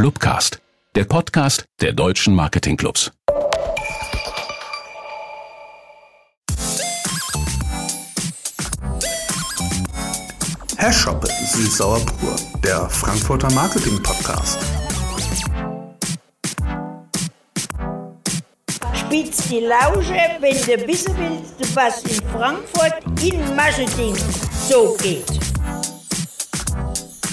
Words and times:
Clubcast, 0.00 0.62
der 0.94 1.04
Podcast 1.04 1.66
der 1.82 1.92
deutschen 1.92 2.34
Marketingclubs. 2.34 3.12
Herr 10.78 10.90
Schoppe, 10.90 11.28
Süßsauer 11.52 12.00
pur, 12.06 12.34
der 12.64 12.88
Frankfurter 12.88 13.52
Marketing 13.52 14.02
Podcast. 14.02 14.58
Spitz 18.94 19.48
die 19.50 19.60
Lausche, 19.60 20.16
wenn 20.40 20.56
du 20.56 20.86
wissen 20.88 21.14
willst, 21.18 21.76
was 21.76 22.02
in 22.04 22.26
Frankfurt 22.30 23.02
in 23.22 23.54
Marketing 23.54 24.16
so 24.66 24.96
geht. 25.02 25.59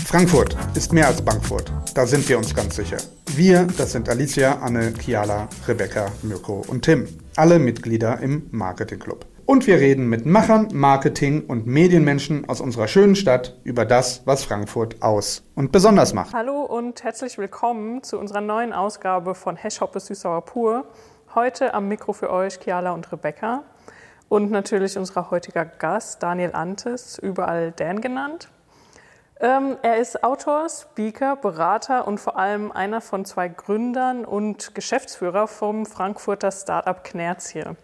Frankfurt 0.08 0.56
ist 0.74 0.94
mehr 0.94 1.08
als 1.08 1.22
Bankfurt. 1.22 1.70
Da 1.94 2.06
sind 2.06 2.30
wir 2.30 2.38
uns 2.38 2.56
ganz 2.56 2.78
sicher. 2.78 2.96
Wir, 3.36 3.68
das 3.78 3.92
sind 3.92 4.08
Alicia, 4.08 4.60
Anne, 4.62 4.94
Kiala, 4.94 5.50
Rebecca, 5.68 6.06
Mirko 6.24 6.64
und 6.70 6.84
Tim. 6.86 7.10
Alle 7.36 7.60
Mitglieder 7.60 8.18
im 8.22 8.48
Marketing 8.52 9.00
Club. 9.00 9.26
Und 9.46 9.68
wir 9.68 9.82
reden 9.82 10.08
mit 10.08 10.26
Machern, 10.26 10.70
Marketing 10.72 11.44
und 11.46 11.68
Medienmenschen 11.68 12.48
aus 12.48 12.62
unserer 12.62 12.88
schönen 12.88 13.18
Stadt 13.18 13.60
über 13.66 13.84
das, 13.84 14.22
was 14.24 14.46
Frankfurt 14.46 15.02
aus 15.04 15.44
und 15.56 15.74
besonders 15.74 16.14
macht. 16.14 16.34
Hallo 16.34 16.62
und 16.62 17.04
herzlich 17.04 17.38
willkommen 17.38 18.02
zu 18.02 18.18
unserer 18.18 18.40
neuen 18.40 18.72
Ausgabe 18.72 19.36
von 19.36 19.58
Hashhoppe 19.58 20.00
Süßsauer 20.00 20.46
Pur. 20.46 20.86
Heute 21.36 21.74
am 21.74 21.90
Mikro 21.90 22.14
für 22.14 22.32
euch 22.32 22.62
Kiala 22.62 22.92
und 22.92 23.12
Rebecca 23.12 23.64
und 24.30 24.52
natürlich 24.52 24.98
unser 24.98 25.32
heutiger 25.32 25.66
Gast 25.66 26.24
Daniel 26.24 26.52
Antes, 26.54 27.20
überall 27.20 27.74
Dan 27.76 28.00
genannt. 28.00 28.48
Ähm, 29.40 29.78
er 29.84 29.98
ist 29.98 30.24
Autor, 30.24 30.68
Speaker, 30.68 31.36
Berater 31.36 32.08
und 32.08 32.20
vor 32.20 32.38
allem 32.38 32.72
einer 32.72 33.02
von 33.02 33.24
zwei 33.24 33.48
Gründern 33.48 34.26
und 34.26 34.74
Geschäftsführer 34.74 35.48
vom 35.48 35.86
Frankfurter 35.86 36.52
Startup 36.52 37.04
Knerzje 37.04 37.76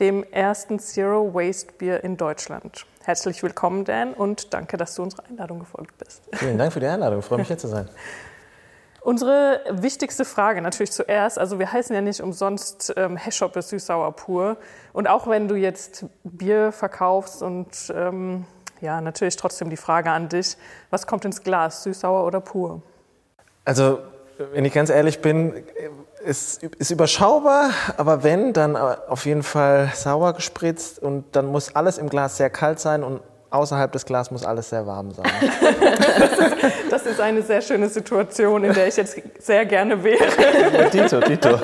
dem 0.00 0.24
ersten 0.24 0.78
Zero 0.78 1.34
Waste 1.34 1.72
Bier 1.72 2.04
in 2.04 2.16
Deutschland. 2.16 2.86
Herzlich 3.04 3.42
willkommen, 3.42 3.84
Dan, 3.84 4.12
und 4.14 4.54
danke, 4.54 4.76
dass 4.76 4.94
du 4.94 5.02
unserer 5.02 5.24
Einladung 5.28 5.58
gefolgt 5.58 5.96
bist. 5.98 6.22
Vielen 6.32 6.58
Dank 6.58 6.72
für 6.72 6.80
die 6.80 6.86
Einladung. 6.86 7.20
Ich 7.20 7.24
freue 7.24 7.38
mich, 7.38 7.48
hier 7.48 7.58
zu 7.58 7.68
sein. 7.68 7.88
Unsere 9.00 9.60
wichtigste 9.70 10.24
Frage 10.24 10.60
natürlich 10.60 10.92
zuerst, 10.92 11.38
also 11.38 11.58
wir 11.58 11.72
heißen 11.72 11.94
ja 11.94 12.02
nicht 12.02 12.20
umsonst 12.20 12.92
ähm, 12.96 13.16
Heshoppe 13.16 13.62
süß-sauer 13.62 14.12
pur. 14.12 14.56
Und 14.92 15.08
auch 15.08 15.26
wenn 15.26 15.48
du 15.48 15.54
jetzt 15.54 16.04
Bier 16.24 16.72
verkaufst 16.72 17.42
und 17.42 17.92
ähm, 17.94 18.44
ja, 18.80 19.00
natürlich 19.00 19.36
trotzdem 19.36 19.70
die 19.70 19.76
Frage 19.76 20.10
an 20.10 20.28
dich, 20.28 20.56
was 20.90 21.06
kommt 21.06 21.24
ins 21.24 21.42
Glas, 21.42 21.82
süß-sauer 21.82 22.24
oder 22.26 22.40
pur? 22.40 22.82
Also, 23.64 23.98
wenn 24.52 24.64
ich 24.64 24.72
ganz 24.72 24.90
ehrlich 24.90 25.20
bin, 25.20 25.64
es 26.24 26.58
ist 26.78 26.90
überschaubar, 26.90 27.70
aber 27.96 28.22
wenn, 28.22 28.52
dann 28.52 28.76
auf 28.76 29.26
jeden 29.26 29.42
Fall 29.42 29.90
sauer 29.94 30.32
gespritzt 30.32 30.98
und 31.00 31.24
dann 31.32 31.46
muss 31.46 31.74
alles 31.74 31.98
im 31.98 32.08
Glas 32.08 32.36
sehr 32.36 32.50
kalt 32.50 32.80
sein 32.80 33.02
und 33.02 33.20
außerhalb 33.50 33.90
des 33.92 34.04
Glas 34.04 34.30
muss 34.30 34.44
alles 34.44 34.70
sehr 34.70 34.86
warm 34.86 35.12
sein. 35.12 35.26
das, 36.18 36.32
ist, 36.38 36.92
das 36.92 37.06
ist 37.06 37.20
eine 37.20 37.42
sehr 37.42 37.60
schöne 37.62 37.88
Situation, 37.88 38.64
in 38.64 38.74
der 38.74 38.88
ich 38.88 38.96
jetzt 38.96 39.20
sehr 39.38 39.64
gerne 39.66 40.02
wäre. 40.02 40.90
Dito, 40.92 41.20
Dito. 41.20 41.48
ja, 41.50 41.58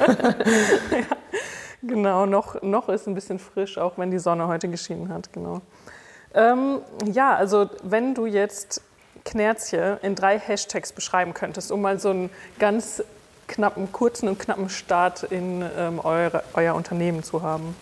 genau, 1.83 2.27
noch, 2.27 2.63
noch 2.63 2.89
ist 2.89 3.07
ein 3.07 3.15
bisschen 3.15 3.39
frisch, 3.39 3.79
auch 3.79 3.99
wenn 3.99 4.11
die 4.11 4.19
Sonne 4.19 4.47
heute 4.49 4.69
geschienen 4.69 5.13
hat, 5.13 5.33
genau. 5.33 5.61
Ähm, 6.35 6.81
ja, 7.07 7.35
also 7.35 7.71
wenn 7.83 8.15
du 8.15 8.27
jetzt 8.27 8.83
Knerzje 9.25 9.99
in 10.03 10.15
drei 10.15 10.39
Hashtags 10.39 10.93
beschreiben 10.93 11.33
könntest, 11.35 11.73
um 11.73 11.81
mal 11.81 11.99
so 11.99 12.11
einen 12.11 12.31
ganz 12.59 13.03
knappen, 13.47 13.93
kurzen 13.93 14.29
und 14.29 14.39
knappen 14.39 14.69
Start 14.69 15.23
in 15.25 15.65
ähm, 15.79 16.01
eure, 16.03 16.43
euer 16.55 16.75
Unternehmen 16.75 17.23
zu 17.23 17.43
haben? 17.43 17.77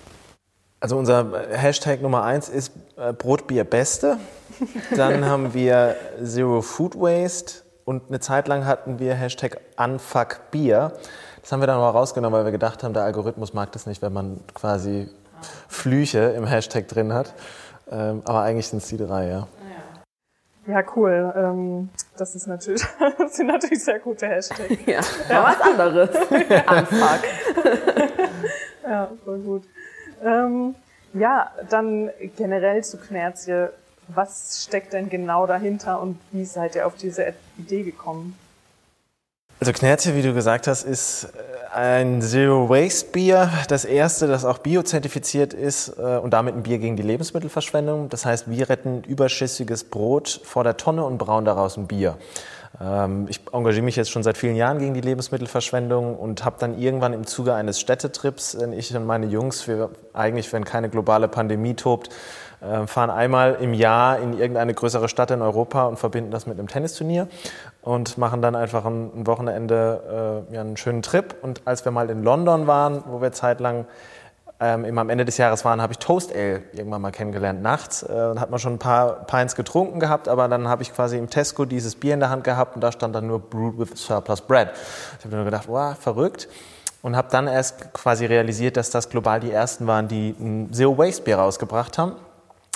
Also 0.80 0.96
unser 0.96 1.46
Hashtag 1.50 2.02
Nummer 2.02 2.24
eins 2.24 2.48
ist 2.48 2.72
äh, 2.96 3.12
Brotbier 3.12 3.64
Beste. 3.64 4.18
Dann 4.96 5.24
haben 5.28 5.54
wir 5.54 5.96
Zero 6.22 6.60
Food 6.60 6.96
Waste 6.96 7.62
und 7.84 8.08
eine 8.08 8.20
Zeit 8.20 8.48
lang 8.48 8.66
hatten 8.66 8.98
wir 8.98 9.14
Hashtag 9.14 9.60
Unfuck 9.76 10.50
Bier. 10.50 10.92
Das 11.40 11.52
haben 11.52 11.60
wir 11.60 11.66
dann 11.66 11.78
mal 11.78 11.90
rausgenommen, 11.90 12.36
weil 12.36 12.44
wir 12.44 12.52
gedacht 12.52 12.82
haben, 12.82 12.94
der 12.94 13.04
Algorithmus 13.04 13.52
mag 13.52 13.72
das 13.72 13.86
nicht, 13.86 14.02
wenn 14.02 14.12
man 14.12 14.40
quasi 14.54 15.08
Flüche 15.68 16.18
im 16.36 16.46
Hashtag 16.46 16.88
drin 16.88 17.12
hat. 17.12 17.34
Ähm, 17.92 18.22
aber 18.24 18.42
eigentlich 18.42 18.68
sind 18.68 18.82
es 18.82 18.88
die 18.88 18.96
drei, 18.96 19.28
ja. 19.28 19.48
Ja, 20.66 20.82
cool. 20.94 21.32
Ähm, 21.36 21.90
das, 22.16 22.34
ist 22.34 22.46
natürlich, 22.46 22.82
das 23.18 23.36
sind 23.36 23.48
natürlich 23.48 23.82
sehr 23.82 23.98
gute 23.98 24.26
Hashtags. 24.28 24.70
Ja, 24.86 25.00
ja. 25.28 25.44
was 25.44 25.60
anderes. 25.60 26.10
Unfuck. 26.30 27.20
ja, 28.84 29.10
voll 29.24 29.38
gut. 29.40 29.64
Ähm, 30.24 30.74
ja, 31.14 31.50
dann 31.68 32.10
generell 32.36 32.84
zu 32.84 32.96
Knerzje. 32.96 33.72
Was 34.08 34.64
steckt 34.64 34.92
denn 34.92 35.08
genau 35.08 35.46
dahinter 35.46 36.00
und 36.00 36.18
wie 36.32 36.44
seid 36.44 36.74
ihr 36.76 36.86
auf 36.86 36.96
diese 36.96 37.34
Idee 37.58 37.82
gekommen? 37.82 38.36
Also 39.62 39.72
Knerzje, 39.72 40.16
wie 40.16 40.22
du 40.22 40.34
gesagt 40.34 40.66
hast, 40.66 40.82
ist 40.82 41.28
äh, 41.72 41.76
ein 41.76 42.20
Zero-Waste-Bier, 42.20 43.48
das 43.68 43.84
erste, 43.84 44.26
das 44.26 44.44
auch 44.44 44.58
biozertifiziert 44.58 45.54
ist 45.54 46.00
äh, 46.00 46.16
und 46.16 46.32
damit 46.32 46.56
ein 46.56 46.64
Bier 46.64 46.80
gegen 46.80 46.96
die 46.96 47.04
Lebensmittelverschwendung. 47.04 48.08
Das 48.08 48.26
heißt, 48.26 48.50
wir 48.50 48.68
retten 48.68 49.04
überschüssiges 49.04 49.84
Brot 49.84 50.40
vor 50.42 50.64
der 50.64 50.78
Tonne 50.78 51.04
und 51.04 51.16
brauen 51.16 51.44
daraus 51.44 51.76
ein 51.76 51.86
Bier. 51.86 52.16
Ähm, 52.80 53.26
ich 53.28 53.40
engagiere 53.52 53.84
mich 53.84 53.94
jetzt 53.94 54.10
schon 54.10 54.24
seit 54.24 54.36
vielen 54.36 54.56
Jahren 54.56 54.80
gegen 54.80 54.94
die 54.94 55.00
Lebensmittelverschwendung 55.00 56.16
und 56.16 56.44
habe 56.44 56.56
dann 56.58 56.76
irgendwann 56.76 57.12
im 57.12 57.24
Zuge 57.24 57.54
eines 57.54 57.78
Städtetrips, 57.78 58.58
wenn 58.58 58.72
ich 58.72 58.96
und 58.96 59.06
meine 59.06 59.26
Jungs, 59.26 59.68
wir 59.68 59.90
eigentlich, 60.12 60.52
wenn 60.52 60.64
keine 60.64 60.88
globale 60.88 61.28
Pandemie 61.28 61.74
tobt, 61.74 62.08
äh, 62.08 62.12
fahren 62.86 63.10
einmal 63.10 63.56
im 63.60 63.74
Jahr 63.74 64.18
in 64.18 64.38
irgendeine 64.38 64.72
größere 64.72 65.08
Stadt 65.08 65.30
in 65.32 65.42
Europa 65.42 65.84
und 65.84 65.98
verbinden 65.98 66.30
das 66.30 66.46
mit 66.46 66.58
einem 66.58 66.68
Tennisturnier 66.68 67.26
und 67.82 68.18
machen 68.18 68.40
dann 68.40 68.54
einfach 68.54 68.84
ein, 68.84 69.26
Wochenende 69.26 70.44
äh, 70.50 70.54
ja, 70.54 70.60
einen 70.60 70.76
schönen 70.76 71.02
Trip. 71.02 71.34
Und 71.42 71.62
als 71.64 71.84
wir 71.84 71.92
mal 71.92 72.08
in 72.10 72.22
London 72.22 72.66
waren, 72.66 73.02
wo 73.06 73.20
wir 73.20 73.32
zeitlang 73.32 73.86
ähm, 74.60 74.84
immer 74.84 75.00
am 75.00 75.10
Ende 75.10 75.24
des 75.24 75.38
Jahres 75.38 75.64
waren, 75.64 75.82
habe 75.82 75.92
ich 75.92 75.98
Toast 75.98 76.32
Ale 76.32 76.62
irgendwann 76.72 77.02
mal 77.02 77.10
kennengelernt 77.10 77.62
nachts 77.62 78.04
äh, 78.04 78.34
hat 78.38 78.50
man 78.50 78.60
schon 78.60 78.74
ein 78.74 78.78
paar 78.78 79.26
Pints 79.26 79.56
getrunken 79.56 79.98
gehabt, 79.98 80.28
aber 80.28 80.46
dann 80.46 80.68
habe 80.68 80.82
ich 80.82 80.94
quasi 80.94 81.18
im 81.18 81.28
Tesco 81.28 81.64
dieses 81.64 81.96
Bier 81.96 82.14
in 82.14 82.20
der 82.20 82.30
Hand 82.30 82.44
gehabt 82.44 82.76
und 82.76 82.80
da 82.80 82.92
stand 82.92 83.14
dann 83.16 83.26
nur 83.26 83.40
Brewed 83.40 83.78
with 83.78 83.90
Surplus 83.96 84.40
Bread. 84.40 84.68
Ich 85.18 85.24
habe 85.24 85.34
nur 85.34 85.44
gedacht, 85.44 85.64
wow, 85.66 85.96
verrückt 85.98 86.48
und 87.02 87.16
habe 87.16 87.26
dann 87.32 87.48
erst 87.48 87.92
quasi 87.92 88.26
realisiert, 88.26 88.76
dass 88.76 88.90
das 88.90 89.08
global 89.08 89.40
die 89.40 89.50
ersten 89.50 89.88
waren, 89.88 90.06
die 90.06 90.36
ein 90.38 90.72
Zero 90.72 90.96
Waste 90.96 91.24
Bier 91.24 91.38
rausgebracht 91.38 91.98
haben 91.98 92.14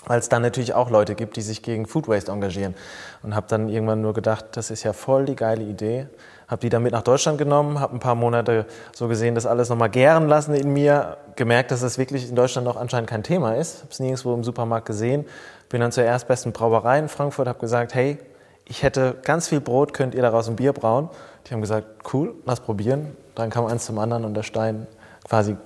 weil 0.06 0.21
es 0.21 0.28
dann 0.28 0.43
natürlich 0.43 0.72
auch 0.72 0.89
Leute 0.89 1.15
gibt, 1.15 1.37
die 1.37 1.43
sich 1.43 1.62
gegen 1.62 1.87
Food 1.87 2.09
Waste 2.09 2.31
engagieren. 2.31 2.75
Und 3.22 3.34
habe 3.34 3.47
dann 3.49 3.69
irgendwann 3.69 4.00
nur 4.00 4.15
gedacht, 4.15 4.47
das 4.53 4.71
ist 4.71 4.84
ja 4.84 4.93
voll 4.93 5.27
die 5.27 5.37
geile 5.37 5.65
Idee. 5.65 6.06
Habe 6.49 6.61
die 6.61 6.69
dann 6.69 6.84
mit 6.84 6.93
nach 6.93 7.03
Deutschland 7.03 7.39
genommen, 7.39 7.81
habe 7.81 7.97
ein 7.97 7.99
paar 7.99 8.15
Monate 8.15 8.66
so 8.93 9.09
gesehen, 9.09 9.34
das 9.34 9.47
alles 9.47 9.69
nochmal 9.69 9.91
gären 9.91 10.28
lassen 10.28 10.55
in 10.55 10.72
mir, 10.72 11.16
gemerkt, 11.34 11.72
dass 11.72 11.81
das 11.81 11.99
wirklich 11.99 12.28
in 12.28 12.37
Deutschland 12.37 12.66
noch 12.66 12.77
anscheinend 12.77 13.11
kein 13.11 13.25
Thema 13.25 13.56
ist. 13.56 13.81
Habe 13.81 13.89
es 13.91 13.99
nirgendwo 13.99 14.33
im 14.33 14.45
Supermarkt 14.45 14.87
gesehen. 14.87 15.27
Bin 15.69 15.81
dann 15.81 15.91
zur 15.91 16.05
erstbesten 16.05 16.53
Brauerei 16.53 17.00
in 17.00 17.09
Frankfurt, 17.09 17.49
habe 17.49 17.59
gesagt, 17.59 17.95
hey, 17.95 18.19
ich 18.65 18.84
hätte 18.84 19.16
ganz 19.25 19.49
viel 19.49 19.61
Brot, 19.61 19.93
könnt 19.93 20.15
ihr 20.15 20.22
daraus 20.22 20.49
ein 20.49 20.55
Bier 20.55 20.72
brauen? 20.72 21.09
Die 21.47 21.53
haben 21.53 21.61
gesagt, 21.61 21.87
cool, 22.12 22.34
lass 22.45 22.61
probieren. 22.61 23.16
Dann 23.34 23.50
kam 23.50 23.66
eins 23.66 23.84
zum 23.84 23.99
anderen 23.99 24.25
und 24.25 24.34
der 24.34 24.45
Stein 24.45 24.87
quasi 25.28 25.56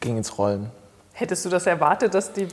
ging 0.00 0.16
ins 0.16 0.36
Rollen. 0.36 0.70
Hättest 1.12 1.44
du 1.44 1.48
das 1.48 1.66
erwartet, 1.66 2.14
dass 2.14 2.32
die 2.32 2.48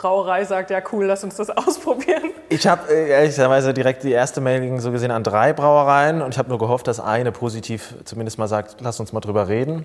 Brauerei 0.00 0.46
sagt, 0.46 0.70
ja 0.70 0.80
cool, 0.92 1.04
lass 1.04 1.22
uns 1.24 1.36
das 1.36 1.50
ausprobieren? 1.56 2.30
Ich 2.48 2.66
habe 2.66 2.90
äh, 2.90 3.10
ehrlicherweise 3.10 3.74
direkt 3.74 4.02
die 4.02 4.12
erste 4.12 4.40
Mail 4.40 4.80
so 4.80 4.92
gesehen 4.92 5.10
an 5.10 5.22
drei 5.22 5.52
Brauereien 5.52 6.22
und 6.22 6.32
ich 6.32 6.38
habe 6.38 6.48
nur 6.48 6.58
gehofft, 6.58 6.88
dass 6.88 7.00
eine 7.00 7.32
positiv 7.32 7.94
zumindest 8.04 8.38
mal 8.38 8.48
sagt, 8.48 8.76
lass 8.80 8.98
uns 8.98 9.12
mal 9.12 9.20
drüber 9.20 9.48
reden. 9.48 9.84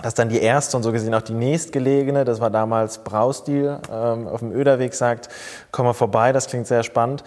Dass 0.00 0.14
dann 0.14 0.28
die 0.28 0.40
erste 0.40 0.76
und 0.76 0.84
so 0.84 0.92
gesehen 0.92 1.14
auch 1.14 1.22
die 1.22 1.34
nächstgelegene, 1.34 2.24
das 2.24 2.40
war 2.40 2.50
damals 2.50 2.98
Braustil, 2.98 3.78
ähm, 3.92 4.28
auf 4.28 4.40
dem 4.40 4.52
Öderweg 4.52 4.94
sagt, 4.94 5.28
komm 5.70 5.86
mal 5.86 5.92
vorbei, 5.92 6.32
das 6.32 6.46
klingt 6.46 6.66
sehr 6.66 6.82
spannend 6.84 7.24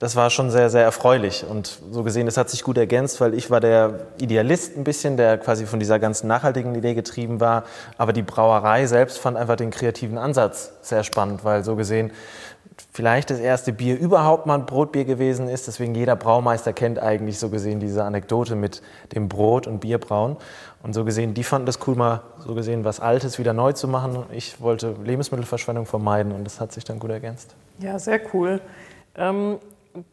das 0.00 0.16
war 0.16 0.30
schon 0.30 0.50
sehr, 0.50 0.70
sehr 0.70 0.82
erfreulich. 0.82 1.44
Und 1.44 1.78
so 1.90 2.02
gesehen, 2.02 2.24
das 2.24 2.38
hat 2.38 2.48
sich 2.48 2.64
gut 2.64 2.78
ergänzt, 2.78 3.20
weil 3.20 3.34
ich 3.34 3.50
war 3.50 3.60
der 3.60 4.06
Idealist 4.18 4.76
ein 4.78 4.82
bisschen, 4.82 5.18
der 5.18 5.36
quasi 5.36 5.66
von 5.66 5.78
dieser 5.78 5.98
ganzen 5.98 6.26
nachhaltigen 6.26 6.74
Idee 6.74 6.94
getrieben 6.94 7.38
war. 7.38 7.64
Aber 7.98 8.14
die 8.14 8.22
Brauerei 8.22 8.86
selbst 8.86 9.18
fand 9.18 9.36
einfach 9.36 9.56
den 9.56 9.70
kreativen 9.70 10.16
Ansatz 10.16 10.72
sehr 10.80 11.04
spannend, 11.04 11.44
weil 11.44 11.64
so 11.64 11.76
gesehen 11.76 12.12
vielleicht 12.94 13.28
das 13.28 13.40
erste 13.40 13.74
Bier 13.74 13.98
überhaupt 13.98 14.46
mal 14.46 14.54
ein 14.54 14.64
Brotbier 14.64 15.04
gewesen 15.04 15.50
ist. 15.50 15.66
Deswegen 15.66 15.94
jeder 15.94 16.16
Braumeister 16.16 16.72
kennt 16.72 16.98
eigentlich 16.98 17.38
so 17.38 17.50
gesehen 17.50 17.78
diese 17.78 18.02
Anekdote 18.02 18.56
mit 18.56 18.80
dem 19.12 19.28
Brot 19.28 19.66
und 19.66 19.80
Bierbrauen. 19.80 20.38
Und 20.82 20.94
so 20.94 21.04
gesehen, 21.04 21.34
die 21.34 21.44
fanden 21.44 21.66
das 21.66 21.78
cool, 21.86 21.94
mal 21.94 22.22
so 22.38 22.54
gesehen 22.54 22.86
was 22.86 23.00
Altes 23.00 23.38
wieder 23.38 23.52
neu 23.52 23.74
zu 23.74 23.86
machen. 23.86 24.24
Ich 24.32 24.62
wollte 24.62 24.94
Lebensmittelverschwendung 25.04 25.84
vermeiden 25.84 26.32
und 26.32 26.44
das 26.44 26.58
hat 26.58 26.72
sich 26.72 26.84
dann 26.84 26.98
gut 26.98 27.10
ergänzt. 27.10 27.54
Ja, 27.80 27.98
sehr 27.98 28.18
cool. 28.32 28.62
Ähm 29.14 29.58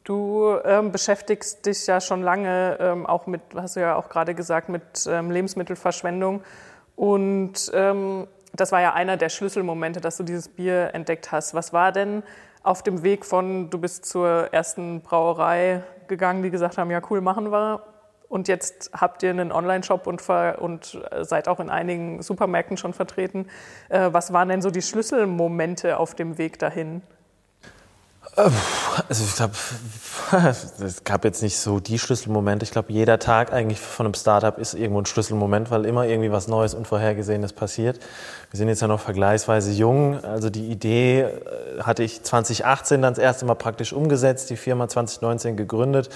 Du 0.03 0.57
ähm, 0.63 0.91
beschäftigst 0.91 1.65
dich 1.65 1.85
ja 1.85 2.01
schon 2.01 2.23
lange 2.23 2.77
ähm, 2.79 3.05
auch 3.05 3.27
mit, 3.27 3.41
hast 3.55 3.75
du 3.75 3.81
ja 3.81 3.95
auch 3.95 4.09
gerade 4.09 4.33
gesagt, 4.33 4.69
mit 4.69 5.07
ähm, 5.07 5.29
Lebensmittelverschwendung. 5.29 6.41
Und 6.95 7.71
ähm, 7.73 8.27
das 8.53 8.71
war 8.71 8.81
ja 8.81 8.93
einer 8.93 9.17
der 9.17 9.29
Schlüsselmomente, 9.29 10.01
dass 10.01 10.17
du 10.17 10.23
dieses 10.23 10.49
Bier 10.49 10.93
entdeckt 10.93 11.31
hast. 11.31 11.53
Was 11.53 11.73
war 11.73 11.91
denn 11.91 12.23
auf 12.63 12.81
dem 12.81 13.03
Weg 13.03 13.23
von, 13.23 13.69
du 13.69 13.77
bist 13.77 14.05
zur 14.05 14.51
ersten 14.51 15.01
Brauerei 15.01 15.83
gegangen, 16.07 16.41
die 16.41 16.49
gesagt 16.49 16.77
haben, 16.77 16.89
ja 16.89 17.01
cool, 17.09 17.21
machen 17.21 17.51
wir. 17.51 17.83
Und 18.29 18.47
jetzt 18.49 18.91
habt 18.93 19.23
ihr 19.23 19.29
einen 19.29 19.51
Online-Shop 19.51 20.05
und, 20.05 20.27
und, 20.29 20.99
seid 21.21 21.47
auch 21.47 21.59
in 21.61 21.69
einigen 21.69 22.21
Supermärkten 22.21 22.75
schon 22.75 22.93
vertreten. 22.93 23.47
Äh, 23.87 24.09
was 24.11 24.33
waren 24.33 24.49
denn 24.49 24.61
so 24.61 24.69
die 24.69 24.81
Schlüsselmomente 24.81 25.97
auf 25.97 26.13
dem 26.13 26.37
Weg 26.37 26.59
dahin? 26.59 27.03
Also 28.37 29.23
ich 29.23 29.35
glaube, 29.35 29.53
es 30.85 31.03
gab 31.03 31.25
jetzt 31.25 31.41
nicht 31.41 31.57
so 31.57 31.79
die 31.79 31.97
Schlüsselmomente. 31.97 32.63
Ich 32.65 32.71
glaube, 32.71 32.93
jeder 32.93 33.17
Tag 33.17 33.51
eigentlich 33.51 33.79
von 33.79 34.05
einem 34.05 34.13
Startup 34.13 34.55
ist 34.59 34.75
irgendwo 34.75 35.01
ein 35.01 35.07
Schlüsselmoment, 35.07 35.71
weil 35.71 35.85
immer 35.85 36.05
irgendwie 36.05 36.31
was 36.31 36.47
Neues, 36.47 36.75
Unvorhergesehenes 36.75 37.53
passiert. 37.53 37.99
Wir 38.51 38.57
sind 38.59 38.67
jetzt 38.67 38.81
ja 38.81 38.87
noch 38.87 38.99
vergleichsweise 38.99 39.71
jung. 39.71 40.23
Also 40.23 40.51
die 40.51 40.67
Idee 40.67 41.21
äh, 41.21 41.81
hatte 41.81 42.03
ich 42.03 42.21
2018 42.21 43.01
dann 43.01 43.15
das 43.15 43.23
erste 43.23 43.45
Mal 43.45 43.55
praktisch 43.55 43.91
umgesetzt, 43.91 44.51
die 44.51 44.57
Firma 44.57 44.87
2019 44.87 45.57
gegründet. 45.57 46.09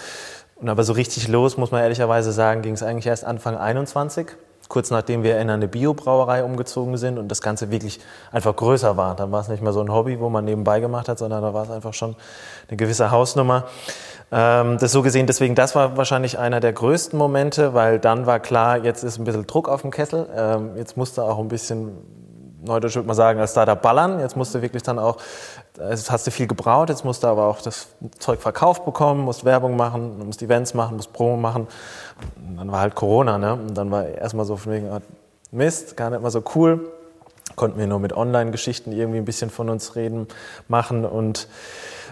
Und 0.58 0.70
aber 0.70 0.84
so 0.84 0.94
richtig 0.94 1.28
los, 1.28 1.58
muss 1.58 1.72
man 1.72 1.82
ehrlicherweise 1.82 2.32
sagen, 2.32 2.62
ging 2.62 2.76
es 2.76 2.84
eigentlich 2.84 3.08
erst 3.08 3.26
Anfang 3.26 3.58
21 3.58 4.28
kurz 4.72 4.90
nachdem 4.90 5.22
wir 5.22 5.38
in 5.38 5.50
eine 5.50 5.68
Biobrauerei 5.68 6.44
umgezogen 6.46 6.96
sind 6.98 7.20
und 7.20 7.28
das 7.28 7.42
Ganze 7.42 7.72
wirklich 7.72 8.00
einfach 8.32 8.56
größer 8.56 8.96
war. 8.96 9.16
Dann 9.16 9.32
war 9.32 9.42
es 9.42 9.50
nicht 9.50 9.62
mehr 9.62 9.74
so 9.74 9.82
ein 9.82 9.92
Hobby, 9.92 10.20
wo 10.20 10.30
man 10.30 10.46
nebenbei 10.46 10.80
gemacht 10.80 11.10
hat, 11.10 11.20
sondern 11.20 11.44
da 11.44 11.54
war 11.54 11.64
es 11.64 11.70
einfach 11.70 11.94
schon 11.94 12.16
eine 12.70 12.78
gewisse 12.78 13.12
Hausnummer. 13.12 13.66
Ähm, 14.32 14.78
das 14.80 14.94
so 14.94 15.02
gesehen, 15.02 15.28
deswegen, 15.28 15.56
das 15.56 15.76
war 15.76 15.98
wahrscheinlich 15.98 16.40
einer 16.40 16.62
der 16.62 16.72
größten 16.72 17.20
Momente, 17.20 17.74
weil 17.74 18.00
dann 18.00 18.26
war 18.26 18.40
klar, 18.40 18.78
jetzt 18.78 19.04
ist 19.04 19.20
ein 19.20 19.26
bisschen 19.26 19.46
Druck 19.46 19.68
auf 19.68 19.82
dem 19.82 19.92
Kessel. 19.92 20.30
Ähm, 20.34 20.78
jetzt 20.78 20.96
musste 20.96 21.24
auch 21.24 21.38
ein 21.38 21.50
bisschen 21.50 21.92
Neudeutsch 22.64 22.96
würde 22.96 23.08
man 23.08 23.16
sagen, 23.16 23.40
als 23.40 23.52
Startup 23.52 23.82
ballern. 23.82 24.20
Jetzt 24.20 24.38
musst 24.38 24.54
du 24.54 24.62
wirklich 24.62 24.84
dann 24.84 25.00
auch, 25.00 25.18
jetzt 25.78 26.12
hast 26.12 26.28
du 26.28 26.32
viel 26.32 26.48
gebraut, 26.48 26.90
jetzt 26.90 27.06
musst 27.06 27.24
du 27.24 27.28
aber 27.28 27.48
auch 27.48 27.62
das 27.62 27.88
Zeug 28.20 28.42
verkauft 28.42 28.86
bekommen, 28.86 29.22
musst 29.22 29.46
Werbung 29.46 29.76
machen, 29.76 30.26
musst 30.26 30.42
Events 30.42 30.74
machen, 30.74 30.98
musst 30.98 31.14
Promo 31.14 31.38
machen. 31.38 31.68
Und 32.48 32.58
dann 32.58 32.72
war 32.72 32.82
halt 32.82 32.96
Corona, 32.96 33.38
ne? 33.38 33.54
Und 33.54 33.76
dann 33.76 33.92
war 33.92 34.06
erstmal 34.06 34.46
so 34.46 34.58
von 34.58 34.74
wegen, 34.74 34.90
ah, 34.90 35.02
Mist, 35.52 35.98
gar 35.98 36.10
nicht 36.10 36.22
mal 36.22 36.32
so 36.32 36.44
cool. 36.56 36.92
Konnten 37.56 37.78
wir 37.80 37.88
nur 37.88 38.00
mit 38.00 38.14
Online-Geschichten 38.14 38.92
irgendwie 38.92 39.18
ein 39.18 39.26
bisschen 39.26 39.50
von 39.50 39.70
uns 39.70 39.96
reden, 39.96 40.28
machen 40.68 41.06
und 41.06 41.48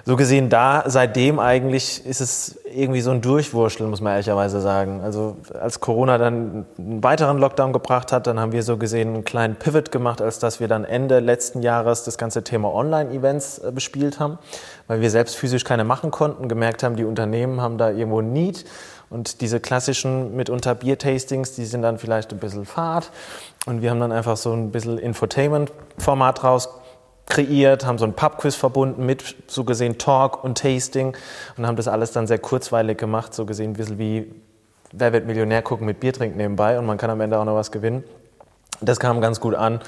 so 0.10 0.16
gesehen 0.16 0.50
da, 0.50 0.86
seitdem 0.88 1.38
eigentlich 1.38 2.04
ist 2.04 2.20
es 2.20 2.60
irgendwie 2.66 3.02
so 3.02 3.12
ein 3.12 3.22
Durchwurschteln, 3.22 3.92
muss 3.92 4.02
man 4.02 4.14
ehrlicherweise 4.14 4.60
sagen. 4.60 5.02
Also 5.04 5.38
als 5.54 5.82
Corona 5.82 6.18
dann 6.18 6.66
einen 6.80 7.04
weiteren 7.04 7.38
Lockdown 7.38 7.74
gebracht 7.74 8.12
hat, 8.12 8.26
dann 8.26 8.40
haben 8.40 8.52
wir 8.52 8.64
so 8.64 8.78
gesehen 8.78 9.10
einen 9.10 9.24
kleinen 9.24 9.56
Pivot 9.56 9.92
gemacht, 9.92 10.20
als 10.20 10.40
dass 10.40 10.60
wir 10.60 10.68
dann 10.68 10.84
Ende 10.84 11.20
letzten 11.20 11.62
Jahres 11.62 12.06
das 12.06 12.18
ganze 12.18 12.44
Thema 12.44 12.74
Online-Events 12.74 13.60
äh, 13.60 13.72
bespielt 13.72 14.20
haben, 14.20 14.40
weil 14.88 15.00
wir 15.00 15.12
selbst 15.12 15.36
physisch 15.36 15.64
keine 15.64 15.84
machen 15.84 16.10
konnten, 16.10 16.50
gemerkt 16.50 16.82
haben, 16.82 16.96
die 16.96 17.06
Unternehmen 17.06 17.62
haben 17.62 17.78
da 17.78 17.92
irgendwo 17.92 18.22
Need. 18.22 18.66
Und 19.12 19.42
diese 19.42 19.60
klassischen 19.60 20.36
mitunter 20.36 20.74
Bier-Tastings, 20.74 21.54
die 21.54 21.66
sind 21.66 21.84
dann 21.84 22.00
vielleicht 22.00 22.32
ein 22.32 22.40
bisschen 22.40 22.66
fad. 22.66 23.12
Und 23.68 23.84
wir 23.84 23.92
haben 23.92 24.00
dann 24.00 24.12
einfach 24.12 24.38
so 24.38 24.54
ein 24.54 24.72
bisschen 24.72 24.98
Infotainment-Format 24.98 26.44
raus 26.44 26.70
kreiert, 27.30 27.86
haben 27.86 27.98
so 27.98 28.06
ein 28.06 28.14
Pubquiz 28.14 28.56
verbunden 28.56 29.06
mit 29.06 29.36
so 29.48 29.64
gesehen 29.64 29.98
Talk 29.98 30.44
und 30.44 30.58
Tasting 30.58 31.16
und 31.58 31.68
haben 31.68 31.78
das 31.78 31.88
alles 31.88 32.12
dann 32.12 32.28
sehr 32.28 32.40
kurzweilig 32.40 32.98
gemacht, 32.98 33.34
so 33.34 33.46
gesehen 33.46 33.72
ein 33.72 33.74
bisschen 33.74 33.98
wie 33.98 34.32
Wer 34.92 35.14
wird 35.14 35.28
Millionär 35.28 35.62
gucken 35.62 35.86
mit 35.86 36.00
Bier 36.00 36.14
trinken 36.14 36.38
nebenbei 36.38 36.80
und 36.80 36.86
man 36.86 36.98
kann 36.98 37.12
am 37.12 37.22
Ende 37.22 37.38
auch 37.38 37.46
noch 37.46 37.56
was 37.56 37.72
gewinnen. 37.72 38.04
Das 38.82 39.00
kam 39.00 39.22
ganz 39.22 39.40
gut 39.40 39.54
an. 39.54 39.82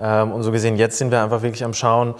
Ähm, 0.00 0.32
und 0.32 0.42
so 0.42 0.50
gesehen, 0.50 0.76
jetzt 0.76 0.98
sind 0.98 1.10
wir 1.10 1.22
einfach 1.22 1.42
wirklich 1.42 1.62
am 1.64 1.74
Schauen, 1.74 2.14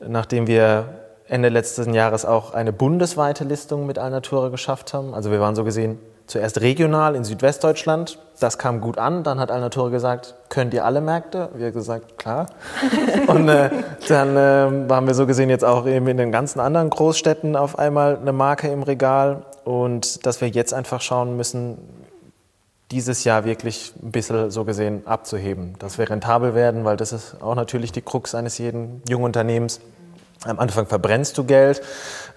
nachdem 0.00 0.46
wir 0.46 0.88
Ende 1.28 1.48
letzten 1.48 1.94
Jahres 1.94 2.24
auch 2.24 2.54
eine 2.54 2.72
bundesweite 2.72 3.44
Listung 3.44 3.86
mit 3.86 3.98
Alnatura 3.98 4.48
geschafft 4.48 4.94
haben. 4.94 5.14
Also 5.14 5.30
wir 5.30 5.40
waren 5.40 5.54
so 5.54 5.62
gesehen 5.64 5.98
zuerst 6.26 6.60
regional 6.60 7.14
in 7.14 7.24
Südwestdeutschland. 7.24 8.18
Das 8.40 8.58
kam 8.58 8.80
gut 8.80 8.98
an. 8.98 9.22
Dann 9.22 9.40
hat 9.40 9.50
Alnatura 9.50 9.88
gesagt, 9.88 10.34
könnt 10.48 10.74
ihr 10.74 10.84
alle 10.84 11.00
Märkte? 11.00 11.48
Wir 11.54 11.66
haben 11.66 11.74
gesagt, 11.74 12.18
klar. 12.18 12.46
Und 13.26 13.48
äh, 13.48 13.70
dann 14.08 14.36
äh, 14.36 14.92
haben 14.92 15.06
wir 15.06 15.14
so 15.14 15.26
gesehen 15.26 15.50
jetzt 15.50 15.64
auch 15.64 15.86
eben 15.86 16.06
in 16.08 16.16
den 16.16 16.32
ganzen 16.32 16.60
anderen 16.60 16.90
Großstädten 16.90 17.56
auf 17.56 17.78
einmal 17.78 18.18
eine 18.18 18.32
Marke 18.32 18.68
im 18.68 18.82
Regal. 18.82 19.42
Und 19.64 20.26
dass 20.26 20.40
wir 20.40 20.48
jetzt 20.48 20.74
einfach 20.74 21.00
schauen 21.00 21.36
müssen, 21.36 21.78
dieses 22.90 23.24
Jahr 23.24 23.44
wirklich 23.44 23.92
ein 24.00 24.12
bisschen 24.12 24.50
so 24.50 24.64
gesehen 24.64 25.06
abzuheben, 25.06 25.74
dass 25.78 25.98
wir 25.98 26.08
rentabel 26.08 26.54
werden, 26.54 26.84
weil 26.84 26.96
das 26.96 27.12
ist 27.12 27.42
auch 27.42 27.56
natürlich 27.56 27.90
die 27.90 28.02
Krux 28.02 28.34
eines 28.34 28.58
jeden 28.58 29.02
jungen 29.08 29.24
Unternehmens. 29.24 29.80
Am 30.44 30.60
Anfang 30.60 30.86
verbrennst 30.86 31.36
du 31.38 31.44
Geld. 31.44 31.82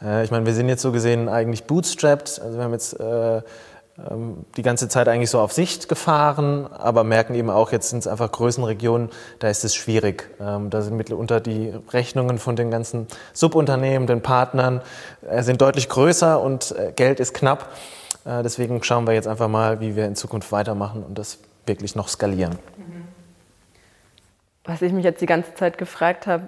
Äh, 0.03 0.23
ich 0.23 0.31
meine, 0.31 0.45
wir 0.45 0.53
sind 0.53 0.69
jetzt 0.69 0.81
so 0.81 0.91
gesehen 0.91 1.29
eigentlich 1.29 1.65
bootstrapped. 1.65 2.41
Also 2.43 2.57
wir 2.57 2.63
haben 2.63 2.71
jetzt 2.71 2.99
äh, 2.99 3.41
die 4.55 4.61
ganze 4.61 4.87
Zeit 4.87 5.07
eigentlich 5.07 5.29
so 5.29 5.39
auf 5.39 5.51
Sicht 5.51 5.89
gefahren, 5.89 6.67
aber 6.67 7.03
merken 7.03 7.35
eben 7.35 7.49
auch, 7.49 7.71
jetzt 7.71 7.89
sind 7.89 7.99
es 7.99 8.07
einfach 8.07 8.31
Größenregionen, 8.31 9.09
da 9.39 9.49
ist 9.49 9.63
es 9.63 9.75
schwierig. 9.75 10.29
Ähm, 10.39 10.69
da 10.69 10.81
sind 10.81 10.95
mitunter 10.95 11.39
die 11.39 11.73
Rechnungen 11.91 12.39
von 12.39 12.55
den 12.55 12.71
ganzen 12.71 13.07
Subunternehmen, 13.33 14.07
den 14.07 14.21
Partnern, 14.21 14.81
äh, 15.29 15.43
sind 15.43 15.61
deutlich 15.61 15.89
größer 15.89 16.41
und 16.41 16.71
äh, 16.71 16.93
Geld 16.95 17.19
ist 17.19 17.33
knapp. 17.33 17.69
Äh, 18.25 18.43
deswegen 18.43 18.81
schauen 18.83 19.05
wir 19.05 19.13
jetzt 19.13 19.27
einfach 19.27 19.47
mal, 19.47 19.79
wie 19.79 19.95
wir 19.95 20.05
in 20.05 20.15
Zukunft 20.15 20.51
weitermachen 20.51 21.03
und 21.03 21.17
das 21.17 21.39
wirklich 21.65 21.95
noch 21.95 22.07
skalieren. 22.07 22.57
Mhm 22.77 22.98
was 24.69 24.83
ich 24.83 24.93
mich 24.93 25.03
jetzt 25.03 25.19
die 25.19 25.25
ganze 25.25 25.55
Zeit 25.55 25.79
gefragt 25.79 26.27
habe, 26.27 26.47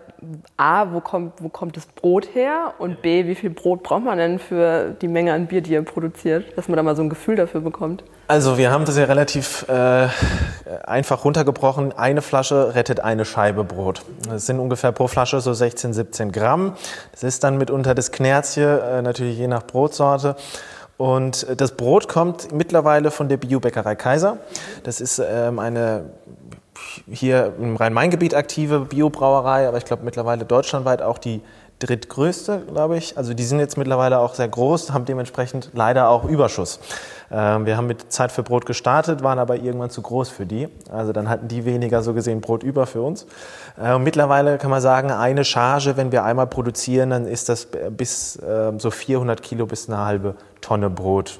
A, 0.55 0.93
wo 0.93 0.99
kommt, 0.99 1.33
wo 1.41 1.49
kommt 1.49 1.75
das 1.75 1.87
Brot 1.87 2.35
her? 2.35 2.75
Und 2.77 3.01
B, 3.01 3.25
wie 3.25 3.33
viel 3.33 3.49
Brot 3.49 3.81
braucht 3.81 4.03
man 4.03 4.19
denn 4.19 4.37
für 4.37 4.91
die 5.01 5.07
Menge 5.07 5.33
an 5.33 5.47
Bier, 5.47 5.61
die 5.61 5.71
ihr 5.71 5.81
produziert? 5.81 6.55
Dass 6.55 6.67
man 6.67 6.77
da 6.77 6.83
mal 6.83 6.95
so 6.95 7.01
ein 7.01 7.09
Gefühl 7.09 7.35
dafür 7.35 7.61
bekommt. 7.61 8.03
Also 8.27 8.59
wir 8.59 8.71
haben 8.71 8.85
das 8.85 8.95
ja 8.95 9.05
relativ 9.05 9.65
äh, 9.67 10.07
einfach 10.83 11.25
runtergebrochen. 11.25 11.93
Eine 11.93 12.21
Flasche 12.21 12.75
rettet 12.75 12.99
eine 12.99 13.25
Scheibe 13.25 13.63
Brot. 13.63 14.03
Das 14.29 14.45
sind 14.45 14.59
ungefähr 14.59 14.91
pro 14.91 15.07
Flasche 15.07 15.41
so 15.41 15.51
16, 15.51 15.93
17 15.93 16.31
Gramm. 16.31 16.75
Das 17.11 17.23
ist 17.23 17.43
dann 17.43 17.57
mitunter 17.57 17.95
das 17.95 18.11
Knärzchen, 18.11 18.79
äh, 18.79 19.01
natürlich 19.01 19.37
je 19.37 19.47
nach 19.47 19.63
Brotsorte. 19.63 20.35
Und 20.97 21.47
das 21.59 21.71
Brot 21.71 22.07
kommt 22.07 22.51
mittlerweile 22.51 23.09
von 23.09 23.27
der 23.27 23.37
Biobäckerei 23.37 23.95
Kaiser. 23.95 24.37
Das 24.83 25.01
ist 25.01 25.19
ähm, 25.19 25.57
eine 25.57 26.05
hier 27.09 27.53
im 27.59 27.75
Rhein-Main-Gebiet 27.75 28.35
aktive 28.35 28.81
Biobrauerei, 28.81 29.67
aber 29.67 29.77
ich 29.77 29.85
glaube 29.85 30.03
mittlerweile 30.03 30.45
deutschlandweit 30.45 31.01
auch 31.01 31.17
die 31.17 31.41
drittgrößte, 31.81 32.61
glaube 32.67 32.97
ich. 32.97 33.17
Also 33.17 33.33
die 33.33 33.43
sind 33.43 33.59
jetzt 33.59 33.77
mittlerweile 33.77 34.19
auch 34.19 34.35
sehr 34.35 34.47
groß, 34.47 34.93
haben 34.93 35.05
dementsprechend 35.05 35.71
leider 35.73 36.09
auch 36.09 36.25
Überschuss. 36.25 36.79
Ähm, 37.31 37.65
wir 37.65 37.77
haben 37.77 37.87
mit 37.87 38.11
Zeit 38.11 38.31
für 38.31 38.43
Brot 38.43 38.65
gestartet, 38.65 39.23
waren 39.23 39.39
aber 39.39 39.55
irgendwann 39.57 39.89
zu 39.89 40.01
groß 40.01 40.29
für 40.29 40.45
die. 40.45 40.67
Also 40.91 41.11
dann 41.11 41.29
hatten 41.29 41.47
die 41.47 41.65
weniger 41.65 42.03
so 42.03 42.13
gesehen 42.13 42.41
Brot 42.41 42.63
über 42.63 42.85
für 42.85 43.01
uns. 43.01 43.25
Äh, 43.81 43.97
mittlerweile 43.97 44.57
kann 44.57 44.69
man 44.69 44.81
sagen, 44.81 45.11
eine 45.11 45.43
Charge, 45.43 45.97
wenn 45.97 46.11
wir 46.11 46.23
einmal 46.23 46.47
produzieren, 46.47 47.09
dann 47.09 47.25
ist 47.25 47.49
das 47.49 47.67
bis 47.89 48.35
äh, 48.37 48.73
so 48.77 48.91
400 48.91 49.41
Kilo 49.41 49.65
bis 49.65 49.89
eine 49.89 50.05
halbe 50.05 50.35
Tonne 50.61 50.89
Brot. 50.89 51.39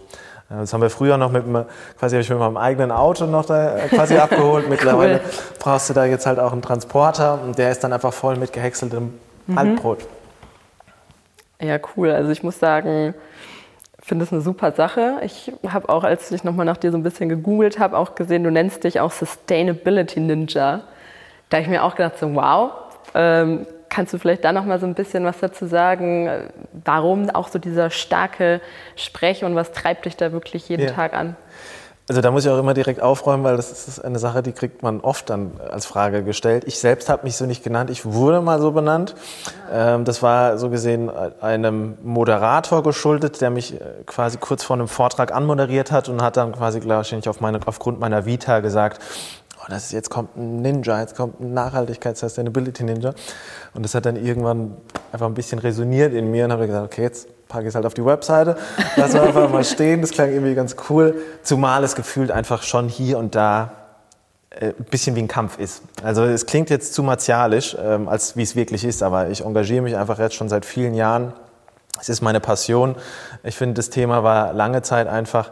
Das 0.59 0.73
haben 0.73 0.81
wir 0.81 0.89
früher 0.89 1.17
noch 1.17 1.31
mit, 1.31 1.45
quasi 1.97 2.15
habe 2.15 2.21
ich 2.21 2.29
mit 2.29 2.39
meinem 2.39 2.57
eigenen 2.57 2.91
Auto 2.91 3.25
noch 3.25 3.45
da 3.45 3.77
äh, 3.77 3.87
quasi 3.87 4.17
abgeholt. 4.17 4.69
Mittlerweile 4.69 5.15
cool. 5.15 5.31
brauchst 5.59 5.89
du 5.89 5.93
da 5.93 6.05
jetzt 6.05 6.25
halt 6.25 6.39
auch 6.39 6.51
einen 6.51 6.61
Transporter 6.61 7.39
und 7.41 7.57
der 7.57 7.71
ist 7.71 7.83
dann 7.83 7.93
einfach 7.93 8.13
voll 8.13 8.35
mit 8.35 8.51
gehäckseltem 8.51 9.13
mhm. 9.47 9.57
Altbrot. 9.57 9.99
Ja, 11.61 11.79
cool. 11.95 12.11
Also 12.11 12.31
ich 12.31 12.43
muss 12.43 12.59
sagen, 12.59 13.13
finde 14.01 14.25
es 14.25 14.33
eine 14.33 14.41
super 14.41 14.71
Sache. 14.71 15.19
Ich 15.23 15.53
habe 15.67 15.87
auch, 15.89 16.03
als 16.03 16.31
ich 16.31 16.43
nochmal 16.43 16.65
nach 16.65 16.77
dir 16.77 16.91
so 16.91 16.97
ein 16.97 17.03
bisschen 17.03 17.29
gegoogelt 17.29 17.79
habe, 17.79 17.97
auch 17.97 18.15
gesehen, 18.15 18.43
du 18.43 18.51
nennst 18.51 18.83
dich 18.83 18.99
auch 18.99 19.11
Sustainability 19.11 20.19
Ninja. 20.19 20.81
Da 21.49 21.57
habe 21.57 21.63
ich 21.63 21.69
mir 21.69 21.83
auch 21.83 21.95
gedacht, 21.95 22.17
so 22.17 22.33
wow, 22.33 22.71
ähm, 23.13 23.65
Kannst 23.91 24.13
du 24.13 24.17
vielleicht 24.17 24.45
da 24.45 24.53
noch 24.53 24.63
mal 24.63 24.79
so 24.79 24.85
ein 24.85 24.93
bisschen 24.93 25.25
was 25.25 25.39
dazu 25.39 25.65
sagen? 25.65 26.29
Warum 26.85 27.29
auch 27.29 27.49
so 27.49 27.59
dieser 27.59 27.89
starke 27.89 28.61
Sprech 28.95 29.43
und 29.43 29.53
was 29.53 29.73
treibt 29.73 30.05
dich 30.05 30.15
da 30.15 30.31
wirklich 30.31 30.69
jeden 30.69 30.87
ja. 30.87 30.91
Tag 30.91 31.13
an? 31.13 31.35
Also 32.07 32.21
da 32.21 32.31
muss 32.31 32.45
ich 32.45 32.51
auch 32.51 32.57
immer 32.57 32.73
direkt 32.73 33.01
aufräumen, 33.01 33.43
weil 33.43 33.57
das 33.57 33.87
ist 33.87 33.99
eine 33.99 34.17
Sache, 34.17 34.43
die 34.43 34.53
kriegt 34.53 34.81
man 34.81 35.01
oft 35.01 35.29
dann 35.29 35.51
als 35.69 35.85
Frage 35.85 36.23
gestellt. 36.23 36.63
Ich 36.67 36.79
selbst 36.79 37.09
habe 37.09 37.23
mich 37.23 37.35
so 37.35 37.45
nicht 37.45 37.63
genannt, 37.65 37.89
ich 37.89 38.05
wurde 38.05 38.41
mal 38.41 38.61
so 38.61 38.71
benannt. 38.71 39.13
Ähm, 39.71 40.05
das 40.05 40.23
war 40.23 40.57
so 40.57 40.69
gesehen 40.69 41.11
einem 41.41 41.97
Moderator 42.01 42.83
geschuldet, 42.83 43.41
der 43.41 43.49
mich 43.49 43.75
äh, 43.75 43.83
quasi 44.05 44.37
kurz 44.37 44.63
vor 44.63 44.77
einem 44.77 44.87
Vortrag 44.87 45.33
anmoderiert 45.33 45.91
hat 45.91 46.07
und 46.07 46.21
hat 46.21 46.37
dann 46.37 46.53
quasi 46.53 46.81
wahrscheinlich 46.85 47.27
auf 47.27 47.41
meine, 47.41 47.59
aufgrund 47.65 47.99
meiner 47.99 48.25
Vita 48.25 48.61
gesagt, 48.61 49.01
oh, 49.61 49.65
das 49.69 49.85
ist, 49.85 49.91
jetzt 49.91 50.09
kommt 50.09 50.35
ein 50.35 50.61
Ninja, 50.61 50.99
jetzt 50.99 51.15
kommt 51.15 51.39
ein 51.39 51.53
Nachhaltigkeits-Sustainability-Ninja. 51.53 53.13
Und 53.73 53.83
das 53.83 53.95
hat 53.95 54.05
dann 54.05 54.15
irgendwann 54.15 54.77
einfach 55.11 55.27
ein 55.27 55.33
bisschen 55.33 55.59
resoniert 55.59 56.13
in 56.13 56.31
mir 56.31 56.45
und 56.45 56.51
habe 56.51 56.67
gesagt, 56.67 56.85
okay, 56.85 57.03
jetzt 57.03 57.27
packe 57.47 57.63
ich 57.63 57.69
es 57.69 57.75
halt 57.75 57.85
auf 57.85 57.93
die 57.93 58.05
Webseite, 58.05 58.57
lassen 58.95 59.15
wir 59.15 59.23
einfach 59.23 59.49
mal 59.49 59.63
stehen. 59.63 60.01
Das 60.01 60.11
klang 60.11 60.31
irgendwie 60.31 60.55
ganz 60.55 60.75
cool, 60.89 61.15
zumal 61.43 61.83
es 61.83 61.95
gefühlt 61.95 62.31
einfach 62.31 62.63
schon 62.63 62.87
hier 62.87 63.17
und 63.17 63.35
da 63.35 63.73
äh, 64.49 64.67
ein 64.67 64.85
bisschen 64.89 65.15
wie 65.15 65.21
ein 65.21 65.27
Kampf 65.27 65.59
ist. 65.59 65.83
Also 66.03 66.23
es 66.23 66.45
klingt 66.45 66.69
jetzt 66.69 66.93
zu 66.93 67.03
martialisch, 67.03 67.75
ähm, 67.79 68.07
als 68.07 68.37
wie 68.37 68.43
es 68.43 68.55
wirklich 68.55 68.83
ist, 68.85 69.03
aber 69.03 69.29
ich 69.29 69.43
engagiere 69.43 69.81
mich 69.81 69.95
einfach 69.95 70.17
jetzt 70.19 70.35
schon 70.35 70.49
seit 70.49 70.65
vielen 70.65 70.93
Jahren. 70.93 71.33
Es 71.99 72.09
ist 72.09 72.21
meine 72.21 72.39
Passion. 72.39 72.95
Ich 73.43 73.57
finde, 73.57 73.75
das 73.75 73.89
Thema 73.89 74.23
war 74.23 74.53
lange 74.53 74.81
Zeit 74.81 75.07
einfach 75.07 75.51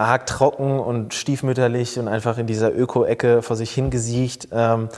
arg 0.00 0.26
trocken 0.26 0.80
und 0.80 1.14
stiefmütterlich 1.14 1.98
und 1.98 2.08
einfach 2.08 2.38
in 2.38 2.46
dieser 2.46 2.74
Öko-Ecke 2.74 3.42
vor 3.42 3.56
sich 3.56 3.70
hingesiecht. 3.70 4.48
Ähm, 4.52 4.88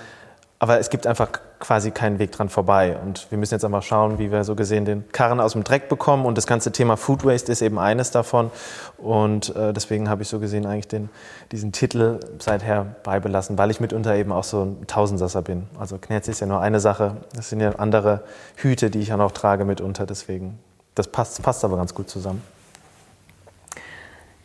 aber 0.58 0.78
es 0.78 0.90
gibt 0.90 1.08
einfach 1.08 1.28
quasi 1.58 1.90
keinen 1.90 2.20
Weg 2.20 2.30
dran 2.30 2.48
vorbei. 2.48 2.96
Und 2.96 3.26
wir 3.30 3.38
müssen 3.38 3.52
jetzt 3.52 3.64
einfach 3.64 3.82
schauen, 3.82 4.20
wie 4.20 4.30
wir 4.30 4.44
so 4.44 4.54
gesehen 4.54 4.84
den 4.84 5.08
Karren 5.10 5.40
aus 5.40 5.54
dem 5.54 5.64
Dreck 5.64 5.88
bekommen. 5.88 6.24
Und 6.24 6.38
das 6.38 6.46
ganze 6.46 6.70
Thema 6.70 6.96
Food 6.96 7.24
Waste 7.24 7.50
ist 7.50 7.62
eben 7.62 7.80
eines 7.80 8.12
davon. 8.12 8.52
Und 8.96 9.56
äh, 9.56 9.72
deswegen 9.72 10.08
habe 10.08 10.22
ich 10.22 10.28
so 10.28 10.38
gesehen 10.38 10.64
eigentlich 10.64 10.86
den, 10.86 11.10
diesen 11.50 11.72
Titel 11.72 12.20
seither 12.38 12.94
beibelassen, 13.02 13.58
weil 13.58 13.72
ich 13.72 13.80
mitunter 13.80 14.14
eben 14.14 14.30
auch 14.30 14.44
so 14.44 14.62
ein 14.62 14.86
Tausendsasser 14.86 15.42
bin. 15.42 15.66
Also 15.80 15.98
Knärz 15.98 16.28
ist 16.28 16.38
ja 16.38 16.46
nur 16.46 16.60
eine 16.60 16.78
Sache. 16.78 17.16
Das 17.34 17.48
sind 17.48 17.58
ja 17.58 17.70
andere 17.76 18.20
Hüte, 18.54 18.88
die 18.88 19.00
ich 19.00 19.12
auch 19.12 19.18
noch 19.18 19.32
trage 19.32 19.64
mitunter. 19.64 20.06
Deswegen, 20.06 20.60
das 20.94 21.08
passt, 21.08 21.42
passt 21.42 21.64
aber 21.64 21.76
ganz 21.76 21.92
gut 21.92 22.08
zusammen. 22.08 22.40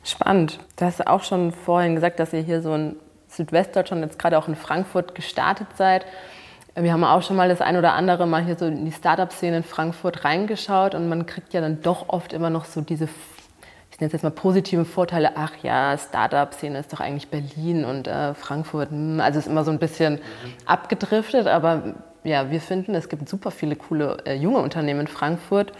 Spannend. 0.07 0.59
Du 0.77 0.85
hast 0.85 1.05
auch 1.05 1.23
schon 1.23 1.51
vorhin 1.51 1.95
gesagt, 1.95 2.21
dass 2.21 2.31
ihr 2.31 2.39
hier 2.39 2.61
so 2.61 2.73
in 2.73 2.95
Südwestdeutschland, 3.27 4.03
jetzt 4.03 4.17
gerade 4.17 4.37
auch 4.37 4.47
in 4.47 4.55
Frankfurt 4.55 5.15
gestartet 5.15 5.67
seid. 5.75 6.05
Wir 6.75 6.93
haben 6.93 7.03
auch 7.03 7.21
schon 7.21 7.35
mal 7.35 7.49
das 7.49 7.59
ein 7.59 7.75
oder 7.75 7.93
andere 7.93 8.25
Mal 8.25 8.45
hier 8.45 8.55
so 8.55 8.67
in 8.67 8.85
die 8.85 8.91
Startup-Szene 8.93 9.57
in 9.57 9.63
Frankfurt 9.63 10.23
reingeschaut 10.23 10.95
und 10.95 11.09
man 11.09 11.25
kriegt 11.25 11.53
ja 11.53 11.59
dann 11.59 11.81
doch 11.81 12.07
oft 12.07 12.31
immer 12.31 12.49
noch 12.49 12.63
so 12.63 12.79
diese, 12.79 13.09
ich 13.91 13.99
nenne 13.99 14.07
es 14.07 14.13
jetzt 14.13 14.23
mal 14.23 14.29
positive 14.29 14.85
Vorteile, 14.85 15.31
ach 15.35 15.51
ja, 15.61 15.97
Startup-Szene 15.97 16.79
ist 16.79 16.93
doch 16.93 17.01
eigentlich 17.01 17.27
Berlin 17.27 17.83
und 17.83 18.07
äh, 18.07 18.33
Frankfurt, 18.33 18.91
hm, 18.91 19.19
also 19.19 19.39
ist 19.39 19.47
immer 19.47 19.65
so 19.65 19.71
ein 19.71 19.79
bisschen 19.79 20.13
mhm. 20.13 20.19
abgedriftet, 20.65 21.47
aber 21.47 21.95
ja, 22.23 22.49
wir 22.49 22.61
finden, 22.61 22.95
es 22.95 23.09
gibt 23.09 23.27
super 23.27 23.51
viele 23.51 23.75
coole 23.75 24.19
äh, 24.25 24.35
junge 24.35 24.59
Unternehmen 24.59 25.01
in 25.01 25.07
Frankfurt. 25.07 25.73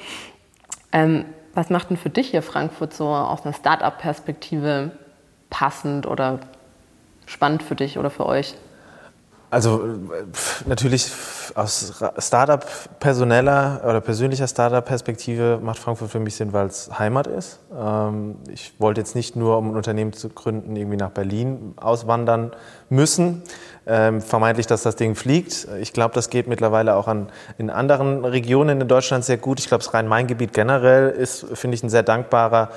Ähm, 0.92 1.26
was 1.58 1.72
macht 1.72 1.90
denn 1.90 1.98
für 1.98 2.12
dich 2.12 2.30
hier 2.30 2.44
Frankfurt 2.44 2.94
so 2.94 3.08
aus 3.08 3.44
einer 3.44 3.54
Start-up-Perspektive 3.54 4.92
passend 5.50 6.06
oder 6.06 6.40
spannend 7.26 7.64
für 7.64 7.76
dich 7.76 7.98
oder 7.98 8.12
für 8.12 8.28
euch? 8.28 8.54
Also 9.50 9.82
natürlich 10.66 11.10
aus 11.56 12.04
Startup-personeller 12.18 13.82
oder 13.86 14.02
persönlicher 14.02 14.46
Startup-Perspektive 14.46 15.60
macht 15.64 15.80
Frankfurt 15.80 16.12
für 16.12 16.20
mich 16.20 16.36
Sinn, 16.36 16.52
weil 16.52 16.68
es 16.68 16.90
Heimat 17.00 17.28
ist. 17.28 17.60
Ähm, 17.74 18.36
ich 18.52 18.74
wollte 18.80 19.00
jetzt 19.00 19.16
nicht 19.16 19.38
nur, 19.38 19.58
um 19.58 19.72
ein 19.72 19.76
Unternehmen 19.78 20.12
zu 20.12 20.28
gründen, 20.28 20.76
irgendwie 20.76 20.98
nach 20.98 21.12
Berlin 21.12 21.76
auswandern 21.78 22.52
müssen. 22.90 23.42
Ähm, 23.86 24.22
vermeintlich, 24.22 24.68
dass 24.68 24.84
das 24.84 24.98
Ding 24.98 25.16
fliegt. 25.16 25.66
Ich 25.80 25.94
glaube, 25.94 26.14
das 26.14 26.30
geht 26.30 26.48
mittlerweile 26.48 26.96
auch 26.96 27.08
an, 27.08 27.30
in 27.58 27.70
anderen 27.70 28.26
Regionen 28.26 28.82
in 28.82 28.88
Deutschland 28.90 29.24
sehr 29.24 29.38
gut. 29.38 29.62
Ich 29.62 29.70
glaube, 29.70 29.82
das 29.82 29.94
Rhein-Main-Gebiet 29.94 30.52
generell 30.52 31.10
ist, 31.10 31.46
finde 31.54 31.76
ich, 31.76 31.84
ein 31.84 31.90
sehr 31.90 32.04
dankbarer 32.04 32.70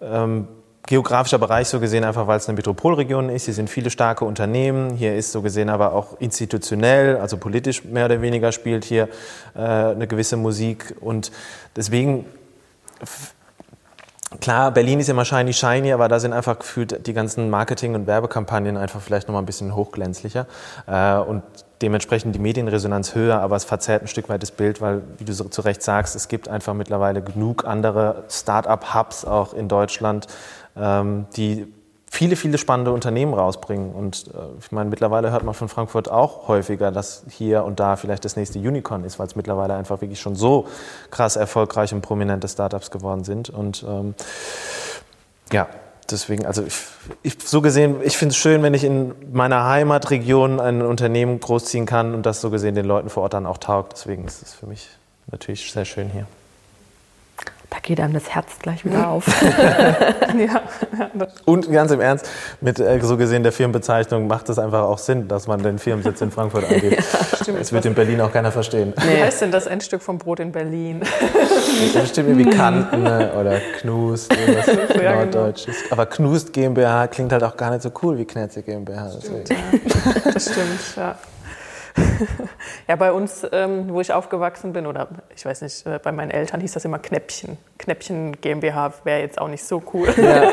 ähm, 0.00 0.46
geografischer 0.86 1.38
Bereich 1.38 1.68
so 1.68 1.80
gesehen, 1.80 2.04
einfach 2.04 2.26
weil 2.26 2.38
es 2.38 2.48
eine 2.48 2.56
Metropolregion 2.56 3.28
ist. 3.28 3.44
Hier 3.44 3.54
sind 3.54 3.70
viele 3.70 3.90
starke 3.90 4.24
Unternehmen. 4.24 4.96
Hier 4.96 5.16
ist 5.16 5.32
so 5.32 5.42
gesehen 5.42 5.68
aber 5.68 5.92
auch 5.92 6.20
institutionell, 6.20 7.16
also 7.16 7.36
politisch 7.36 7.84
mehr 7.84 8.06
oder 8.06 8.20
weniger 8.20 8.52
spielt 8.52 8.84
hier 8.84 9.08
äh, 9.54 9.60
eine 9.60 10.06
gewisse 10.06 10.36
Musik. 10.36 10.96
Und 11.00 11.30
deswegen 11.76 12.26
Klar, 14.40 14.70
Berlin 14.70 14.98
ist 14.98 15.08
immer 15.08 15.24
shiny, 15.24 15.52
shiny, 15.52 15.92
aber 15.92 16.08
da 16.08 16.18
sind 16.18 16.32
einfach 16.32 16.58
gefühlt 16.58 17.06
die 17.06 17.12
ganzen 17.12 17.50
Marketing- 17.50 17.94
und 17.94 18.06
Werbekampagnen 18.06 18.76
einfach 18.76 19.00
vielleicht 19.00 19.28
nochmal 19.28 19.42
ein 19.42 19.46
bisschen 19.46 19.74
hochglänzlicher 19.74 20.46
äh, 20.86 21.16
und 21.16 21.42
dementsprechend 21.82 22.34
die 22.34 22.38
Medienresonanz 22.38 23.14
höher, 23.14 23.40
aber 23.40 23.56
es 23.56 23.64
verzerrt 23.64 24.02
ein 24.02 24.08
Stück 24.08 24.28
weit 24.28 24.42
das 24.42 24.52
Bild, 24.52 24.80
weil, 24.80 25.02
wie 25.18 25.24
du 25.24 25.32
so 25.32 25.44
zu 25.44 25.62
Recht 25.62 25.82
sagst, 25.82 26.14
es 26.16 26.28
gibt 26.28 26.48
einfach 26.48 26.74
mittlerweile 26.74 27.22
genug 27.22 27.66
andere 27.66 28.24
Start-up-Hubs 28.30 29.24
auch 29.24 29.52
in 29.52 29.68
Deutschland, 29.68 30.28
die 30.74 31.66
viele, 32.12 32.36
viele 32.36 32.58
spannende 32.58 32.92
Unternehmen 32.92 33.32
rausbringen. 33.32 33.90
Und 33.92 34.26
äh, 34.26 34.30
ich 34.60 34.70
meine, 34.70 34.90
mittlerweile 34.90 35.30
hört 35.30 35.44
man 35.44 35.54
von 35.54 35.70
Frankfurt 35.70 36.10
auch 36.10 36.46
häufiger, 36.46 36.92
dass 36.92 37.24
hier 37.30 37.64
und 37.64 37.80
da 37.80 37.96
vielleicht 37.96 38.26
das 38.26 38.36
nächste 38.36 38.58
Unicorn 38.58 39.02
ist, 39.04 39.18
weil 39.18 39.26
es 39.28 39.34
mittlerweile 39.34 39.74
einfach 39.74 40.02
wirklich 40.02 40.20
schon 40.20 40.36
so 40.36 40.68
krass 41.10 41.36
erfolgreich 41.36 41.94
und 41.94 42.02
prominente 42.02 42.48
Startups 42.48 42.90
geworden 42.90 43.24
sind. 43.24 43.48
Und 43.48 43.82
ähm, 43.88 44.14
ja, 45.52 45.68
deswegen, 46.10 46.44
also 46.44 46.62
ich, 46.62 46.74
ich, 47.22 47.38
so 47.42 47.62
gesehen, 47.62 47.96
ich 48.02 48.18
finde 48.18 48.32
es 48.32 48.36
schön, 48.36 48.62
wenn 48.62 48.74
ich 48.74 48.84
in 48.84 49.14
meiner 49.32 49.64
Heimatregion 49.64 50.60
ein 50.60 50.82
Unternehmen 50.82 51.40
großziehen 51.40 51.86
kann 51.86 52.14
und 52.14 52.26
das 52.26 52.42
so 52.42 52.50
gesehen 52.50 52.74
den 52.74 52.84
Leuten 52.84 53.08
vor 53.08 53.22
Ort 53.22 53.32
dann 53.32 53.46
auch 53.46 53.56
taugt. 53.56 53.94
Deswegen 53.94 54.26
ist 54.26 54.42
es 54.42 54.52
für 54.52 54.66
mich 54.66 54.86
natürlich 55.30 55.72
sehr 55.72 55.86
schön 55.86 56.10
hier. 56.10 56.26
Da 57.72 57.78
geht 57.80 58.00
einem 58.00 58.12
das 58.12 58.28
Herz 58.28 58.58
gleich 58.60 58.84
wieder 58.84 59.08
auf. 59.08 59.26
ja. 60.38 60.60
Und 61.46 61.72
ganz 61.72 61.90
im 61.90 62.02
Ernst, 62.02 62.28
mit 62.60 62.78
äh, 62.78 63.00
so 63.00 63.16
gesehen 63.16 63.42
der 63.42 63.52
Firmenbezeichnung 63.52 64.26
macht 64.26 64.50
es 64.50 64.58
einfach 64.58 64.82
auch 64.82 64.98
Sinn, 64.98 65.26
dass 65.26 65.46
man 65.46 65.62
den 65.62 65.78
Firmensitz 65.78 66.20
in 66.20 66.30
Frankfurt 66.30 66.64
angeht. 66.70 67.02
Ja, 67.12 67.36
stimmt. 67.36 67.60
Das 67.60 67.72
wird 67.72 67.84
in 67.86 67.94
Berlin 67.94 68.20
auch 68.20 68.32
keiner 68.32 68.52
verstehen. 68.52 68.92
Nee. 68.98 69.16
Wie 69.16 69.22
heißt 69.22 69.40
denn 69.40 69.50
das 69.50 69.66
Endstück 69.66 70.02
vom 70.02 70.18
Brot 70.18 70.38
in 70.40 70.52
Berlin? 70.52 71.00
Bestimmt 71.92 72.28
irgendwie 72.28 72.50
Kanten 72.50 73.02
ne, 73.02 73.32
oder 73.38 73.58
Knust, 73.80 74.32
irgendwas 74.32 74.66
ja, 74.66 74.74
genau. 74.94 75.14
Norddeutsches. 75.16 75.76
Genau. 75.82 75.92
Aber 75.92 76.06
Knust 76.06 76.52
GmbH 76.52 77.08
klingt 77.08 77.32
halt 77.32 77.42
auch 77.42 77.56
gar 77.56 77.70
nicht 77.70 77.82
so 77.82 77.90
cool 78.02 78.18
wie 78.18 78.24
Knerze 78.24 78.62
GmbH. 78.62 79.10
Stimmt, 79.20 79.48
ja. 79.48 79.56
Das 80.32 80.50
stimmt, 80.50 80.96
ja. 80.96 81.16
ja, 82.88 82.96
bei 82.96 83.12
uns, 83.12 83.46
ähm, 83.52 83.88
wo 83.88 84.00
ich 84.00 84.12
aufgewachsen 84.12 84.72
bin, 84.72 84.86
oder 84.86 85.08
ich 85.34 85.44
weiß 85.44 85.62
nicht, 85.62 85.86
äh, 85.86 85.98
bei 86.02 86.12
meinen 86.12 86.30
Eltern 86.30 86.60
hieß 86.60 86.72
das 86.72 86.84
immer 86.84 86.98
Knäppchen. 86.98 87.58
Knäppchen 87.78 88.40
GmbH 88.40 88.92
wäre 89.04 89.20
jetzt 89.20 89.40
auch 89.40 89.48
nicht 89.48 89.64
so 89.64 89.82
cool. 89.92 90.08
Ja, 90.16 90.52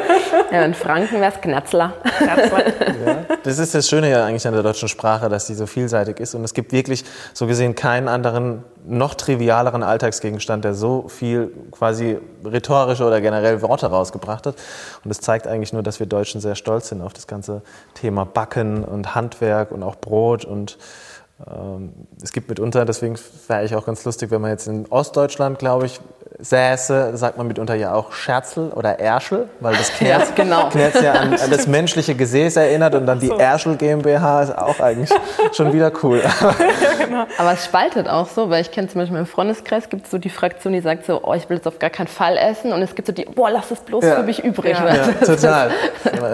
ja 0.52 0.66
in 0.66 0.74
Franken 0.74 1.22
wäre 1.22 1.32
es 1.34 1.42
Knatzler. 1.42 1.94
Knatzler. 2.18 2.64
Ja, 3.06 3.26
das 3.44 3.60
ist 3.60 3.74
das 3.74 3.88
Schöne 3.88 4.10
ja 4.10 4.26
eigentlich 4.26 4.46
an 4.46 4.54
der 4.54 4.64
deutschen 4.64 4.90
Sprache, 4.90 5.30
dass 5.30 5.48
sie 5.48 5.54
so 5.54 5.66
vielseitig 5.66 6.20
ist. 6.20 6.36
Und 6.36 6.44
es 6.44 6.54
gibt 6.54 6.74
wirklich 6.74 7.06
so 7.34 7.48
gesehen 7.48 7.76
keinen 7.76 8.08
anderen, 8.08 8.64
noch 8.86 9.14
trivialeren 9.14 9.84
Alltagsgegenstand, 9.84 10.66
der 10.66 10.74
so 10.74 11.08
viel 11.08 11.52
quasi 11.72 12.18
rhetorische 12.44 13.06
oder 13.06 13.22
generell 13.22 13.62
Worte 13.62 13.88
rausgebracht 13.88 14.48
hat. 14.48 14.56
Und 15.04 15.12
es 15.12 15.22
zeigt 15.22 15.48
eigentlich 15.48 15.72
nur, 15.72 15.84
dass 15.84 16.00
wir 16.00 16.08
Deutschen 16.08 16.42
sehr 16.42 16.56
stolz 16.56 16.90
sind 16.90 17.02
auf 17.02 17.14
das 17.14 17.28
ganze 17.28 17.62
Thema 17.94 18.26
Backen 18.26 18.84
und 18.84 19.16
Handwerk 19.16 19.72
und 19.72 19.84
auch 19.84 19.96
Brot 19.96 20.44
und 20.44 20.78
es 22.22 22.34
gibt 22.34 22.50
mitunter, 22.50 22.84
deswegen 22.84 23.18
wäre 23.48 23.64
ich 23.64 23.74
auch 23.74 23.86
ganz 23.86 24.04
lustig, 24.04 24.30
wenn 24.30 24.42
man 24.42 24.52
jetzt 24.52 24.68
in 24.68 24.86
Ostdeutschland, 24.88 25.58
glaube 25.58 25.86
ich, 25.86 26.02
säße, 26.42 27.18
sagt 27.18 27.38
man 27.38 27.48
mitunter 27.48 27.76
ja 27.76 27.94
auch 27.94 28.14
Scherzel 28.14 28.70
oder 28.70 29.00
Erschel, 29.00 29.50
weil 29.60 29.76
das 29.76 29.92
Knerz, 29.92 30.30
ja, 30.30 30.36
genau. 30.36 30.70
Knerz 30.70 31.02
ja 31.02 31.14
an, 31.14 31.34
an, 31.34 31.50
das 31.50 31.68
menschliche 31.68 32.16
Gesäß 32.16 32.56
erinnert 32.56 32.96
und 32.96 33.06
dann 33.06 33.20
die 33.20 33.28
so. 33.28 33.38
Erschel 33.38 33.76
GmbH 33.76 34.44
ist 34.44 34.58
auch 34.58 34.80
eigentlich 34.80 35.10
schon 35.52 35.74
wieder 35.74 35.92
cool. 36.02 36.22
ja, 36.42 37.06
genau. 37.06 37.26
Aber 37.38 37.54
es 37.54 37.66
spaltet 37.66 38.08
auch 38.08 38.28
so, 38.28 38.50
weil 38.50 38.62
ich 38.62 38.72
kenne 38.72 38.88
zum 38.88 39.02
Beispiel 39.02 39.18
im 39.18 39.26
Freundeskreis 39.26 39.90
gibt 39.90 40.06
es 40.06 40.12
so 40.12 40.18
die 40.18 40.30
Fraktion, 40.30 40.72
die 40.72 40.80
sagt 40.80 41.06
so, 41.06 41.22
oh, 41.24 41.34
ich 41.34 41.50
will 41.50 41.58
es 41.58 41.68
auf 41.68 41.78
gar 41.78 41.90
keinen 41.90 42.08
Fall 42.08 42.38
essen 42.38 42.72
und 42.72 42.82
es 42.82 42.96
gibt 42.96 43.08
so 43.08 43.14
die, 43.14 43.26
boah, 43.26 43.50
lass 43.50 43.70
es 43.72 43.80
bloß 43.80 44.06
ja. 44.06 44.16
für 44.16 44.24
mich 44.24 44.42
übrig. 44.42 44.78
Ja, 44.78 44.96
ja 44.96 45.08
total. 45.26 45.72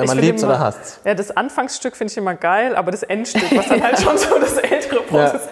man 0.06 0.20
liebt 0.20 0.38
es 0.38 0.44
oder 0.44 0.60
hasst 0.60 0.80
es. 0.84 1.00
Ja, 1.04 1.16
das 1.16 1.36
Anfangsstück 1.36 1.96
finde 1.96 2.12
ich 2.12 2.18
immer 2.18 2.36
geil, 2.36 2.76
aber 2.76 2.92
das 2.92 3.02
Endstück, 3.02 3.56
was 3.56 3.68
dann 3.68 3.82
halt 3.82 4.00
schon 4.00 4.18
so 4.18 4.38
das 4.40 4.58
ältere 4.58 4.95
Brot 5.02 5.34
ist. 5.34 5.50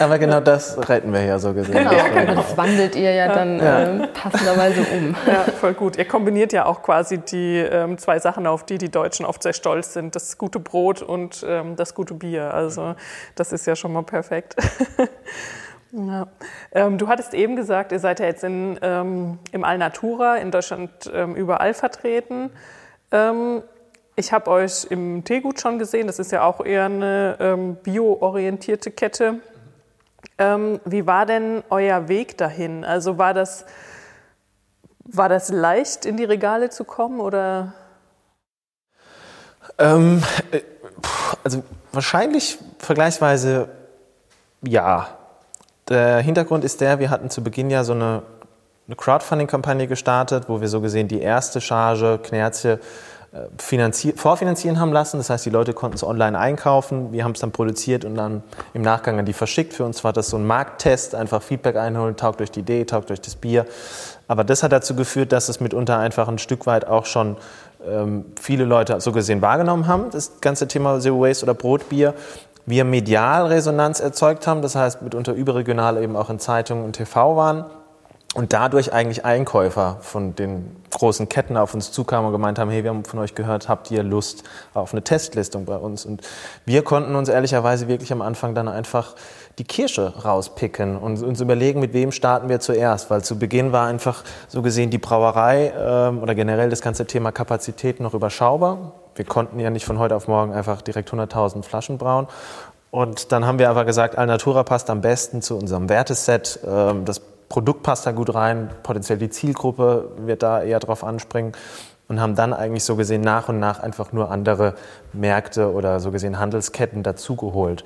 Aber 0.00 0.18
genau 0.18 0.40
das 0.40 0.88
retten 0.88 1.12
wir 1.12 1.22
ja 1.24 1.38
so 1.38 1.54
gesehen. 1.54 1.74
Genau, 1.74 2.34
das 2.34 2.56
wandelt 2.56 2.96
ihr 2.96 3.12
ja 3.12 3.32
dann 3.32 3.60
äh, 3.60 4.06
passenderweise 4.08 4.80
um. 4.80 5.14
Ja, 5.26 5.44
voll 5.58 5.74
gut. 5.74 5.96
Ihr 5.96 6.06
kombiniert 6.06 6.52
ja 6.52 6.66
auch 6.66 6.82
quasi 6.82 7.18
die 7.18 7.58
ähm, 7.58 7.98
zwei 7.98 8.18
Sachen, 8.18 8.46
auf 8.46 8.64
die 8.64 8.78
die 8.78 8.90
Deutschen 8.90 9.26
oft 9.26 9.42
sehr 9.42 9.52
stolz 9.52 9.92
sind. 9.92 10.14
Das 10.14 10.38
gute 10.38 10.60
Brot 10.60 11.02
und 11.02 11.44
ähm, 11.48 11.76
das 11.76 11.94
gute 11.94 12.14
Bier. 12.14 12.52
Also 12.52 12.94
das 13.34 13.52
ist 13.52 13.66
ja 13.66 13.76
schon 13.76 13.92
mal 13.92 14.02
perfekt. 14.02 14.56
Ja. 15.96 16.26
Ähm, 16.72 16.98
du 16.98 17.06
hattest 17.06 17.34
eben 17.34 17.54
gesagt, 17.54 17.92
ihr 17.92 18.00
seid 18.00 18.18
ja 18.18 18.26
jetzt 18.26 18.42
in, 18.42 18.78
ähm, 18.82 19.38
im 19.52 19.62
Alnatura 19.62 20.36
in 20.38 20.50
Deutschland 20.50 20.90
ähm, 21.14 21.36
überall 21.36 21.72
vertreten. 21.72 22.50
Ich 24.16 24.32
habe 24.32 24.50
euch 24.50 24.86
im 24.90 25.24
Teegut 25.24 25.60
schon 25.60 25.78
gesehen, 25.78 26.06
das 26.06 26.20
ist 26.20 26.30
ja 26.30 26.44
auch 26.44 26.64
eher 26.64 26.84
eine 26.84 27.36
ähm, 27.40 27.74
bio-orientierte 27.82 28.92
Kette. 28.92 29.40
Ähm, 30.38 30.80
wie 30.84 31.06
war 31.06 31.26
denn 31.26 31.64
euer 31.68 32.06
Weg 32.06 32.38
dahin? 32.38 32.84
Also 32.84 33.18
war 33.18 33.34
das, 33.34 33.66
war 35.04 35.28
das 35.28 35.48
leicht, 35.48 36.06
in 36.06 36.16
die 36.16 36.24
Regale 36.24 36.70
zu 36.70 36.84
kommen 36.84 37.18
oder? 37.18 37.72
Ähm, 39.78 40.22
äh, 40.52 40.60
also 41.42 41.64
wahrscheinlich 41.92 42.58
vergleichsweise 42.78 43.68
ja. 44.62 45.08
Der 45.88 46.18
Hintergrund 46.18 46.64
ist 46.64 46.80
der, 46.80 47.00
wir 47.00 47.10
hatten 47.10 47.30
zu 47.30 47.42
Beginn 47.42 47.68
ja 47.68 47.82
so 47.82 47.92
eine 47.92 48.22
eine 48.86 48.96
Crowdfunding-Kampagne 48.96 49.86
gestartet, 49.86 50.44
wo 50.48 50.60
wir 50.60 50.68
so 50.68 50.80
gesehen 50.80 51.08
die 51.08 51.20
erste 51.20 51.60
Charge 51.60 52.18
Knerzie 52.22 52.78
vorfinanzieren 53.58 54.78
haben 54.78 54.92
lassen. 54.92 55.16
Das 55.16 55.28
heißt, 55.28 55.44
die 55.44 55.50
Leute 55.50 55.72
konnten 55.72 55.96
es 55.96 56.04
online 56.04 56.38
einkaufen. 56.38 57.12
Wir 57.12 57.24
haben 57.24 57.32
es 57.32 57.40
dann 57.40 57.50
produziert 57.50 58.04
und 58.04 58.14
dann 58.14 58.42
im 58.74 58.82
Nachgang 58.82 59.18
an 59.18 59.26
die 59.26 59.32
verschickt. 59.32 59.74
Für 59.74 59.84
uns 59.84 60.04
war 60.04 60.12
das 60.12 60.28
so 60.28 60.36
ein 60.36 60.46
Markttest, 60.46 61.14
einfach 61.14 61.42
Feedback 61.42 61.76
einholen, 61.76 62.16
taugt 62.16 62.40
durch 62.40 62.50
die 62.50 62.60
Idee, 62.60 62.84
taugt 62.84 63.08
durch 63.08 63.20
das 63.20 63.34
Bier. 63.34 63.66
Aber 64.28 64.44
das 64.44 64.62
hat 64.62 64.72
dazu 64.72 64.94
geführt, 64.94 65.32
dass 65.32 65.48
es 65.48 65.60
mitunter 65.60 65.98
einfach 65.98 66.28
ein 66.28 66.38
Stück 66.38 66.66
weit 66.66 66.86
auch 66.86 67.06
schon 67.06 67.36
ähm, 67.86 68.24
viele 68.40 68.64
Leute 68.64 69.00
so 69.00 69.12
gesehen 69.12 69.42
wahrgenommen 69.42 69.86
haben, 69.86 70.10
das 70.10 70.40
ganze 70.40 70.68
Thema 70.68 71.00
Zero 71.00 71.20
Waste 71.20 71.44
oder 71.44 71.54
Brotbier. 71.54 72.14
Wir 72.66 72.84
medial 72.84 73.46
Resonanz 73.46 74.00
erzeugt 74.00 74.46
haben, 74.46 74.62
das 74.62 74.74
heißt 74.74 75.02
mitunter 75.02 75.32
überregional 75.32 76.02
eben 76.02 76.16
auch 76.16 76.30
in 76.30 76.38
Zeitungen 76.38 76.84
und 76.84 76.94
TV 76.94 77.36
waren 77.36 77.64
und 78.34 78.52
dadurch 78.52 78.92
eigentlich 78.92 79.24
Einkäufer 79.24 79.98
von 80.00 80.34
den 80.34 80.76
großen 80.90 81.28
Ketten 81.28 81.56
auf 81.56 81.72
uns 81.72 81.92
zukamen 81.92 82.26
und 82.26 82.32
gemeint 82.32 82.58
haben, 82.58 82.68
hey, 82.68 82.82
wir 82.82 82.90
haben 82.90 83.04
von 83.04 83.20
euch 83.20 83.34
gehört, 83.34 83.68
habt 83.68 83.90
ihr 83.90 84.02
Lust 84.02 84.42
auf 84.74 84.92
eine 84.92 85.02
Testlistung 85.02 85.64
bei 85.64 85.76
uns? 85.76 86.04
Und 86.04 86.20
wir 86.66 86.82
konnten 86.82 87.14
uns 87.14 87.28
ehrlicherweise 87.28 87.86
wirklich 87.86 88.12
am 88.12 88.22
Anfang 88.22 88.54
dann 88.54 88.68
einfach 88.68 89.14
die 89.58 89.64
Kirsche 89.64 90.12
rauspicken 90.24 90.96
und 90.96 91.22
uns 91.22 91.40
überlegen, 91.40 91.78
mit 91.78 91.92
wem 91.92 92.10
starten 92.10 92.48
wir 92.48 92.58
zuerst, 92.58 93.08
weil 93.08 93.22
zu 93.22 93.38
Beginn 93.38 93.70
war 93.70 93.86
einfach 93.86 94.24
so 94.48 94.62
gesehen 94.62 94.90
die 94.90 94.98
Brauerei 94.98 95.72
ähm, 95.78 96.20
oder 96.20 96.34
generell 96.34 96.70
das 96.70 96.80
ganze 96.80 97.06
Thema 97.06 97.30
Kapazität 97.30 98.00
noch 98.00 98.14
überschaubar. 98.14 98.92
Wir 99.14 99.24
konnten 99.24 99.60
ja 99.60 99.70
nicht 99.70 99.84
von 99.84 100.00
heute 100.00 100.16
auf 100.16 100.26
morgen 100.26 100.52
einfach 100.52 100.82
direkt 100.82 101.10
100.000 101.10 101.62
Flaschen 101.62 101.98
brauen. 101.98 102.26
Und 102.90 103.32
dann 103.32 103.46
haben 103.46 103.58
wir 103.60 103.70
aber 103.70 103.84
gesagt, 103.84 104.18
Alnatura 104.18 104.64
passt 104.64 104.90
am 104.90 105.00
besten 105.00 105.40
zu 105.40 105.56
unserem 105.56 105.88
Werteset. 105.88 106.60
Ähm, 106.66 107.04
das 107.04 107.20
Produkt 107.48 107.82
passt 107.82 108.06
da 108.06 108.12
gut 108.12 108.34
rein, 108.34 108.70
potenziell 108.82 109.18
die 109.18 109.30
Zielgruppe 109.30 110.10
wird 110.18 110.42
da 110.42 110.62
eher 110.62 110.80
drauf 110.80 111.04
anspringen 111.04 111.52
und 112.08 112.20
haben 112.20 112.34
dann 112.34 112.52
eigentlich 112.52 112.84
so 112.84 112.96
gesehen 112.96 113.22
nach 113.22 113.48
und 113.48 113.58
nach 113.58 113.80
einfach 113.80 114.12
nur 114.12 114.30
andere 114.30 114.74
Märkte 115.12 115.72
oder 115.72 116.00
so 116.00 116.10
gesehen 116.10 116.38
Handelsketten 116.38 117.02
dazugeholt. 117.02 117.84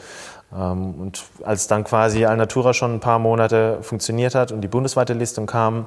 Ähm, 0.53 0.95
und 0.95 1.25
als 1.45 1.67
dann 1.67 1.85
quasi 1.85 2.25
Alnatura 2.25 2.75
schon 2.75 2.95
ein 2.95 3.01
paar 3.01 3.19
Monate 3.19 3.79
funktioniert 3.83 4.35
hat 4.35 4.53
und 4.53 4.61
die 4.61 4.69
bundesweite 4.69 5.13
Listung 5.13 5.47
kam, 5.47 5.87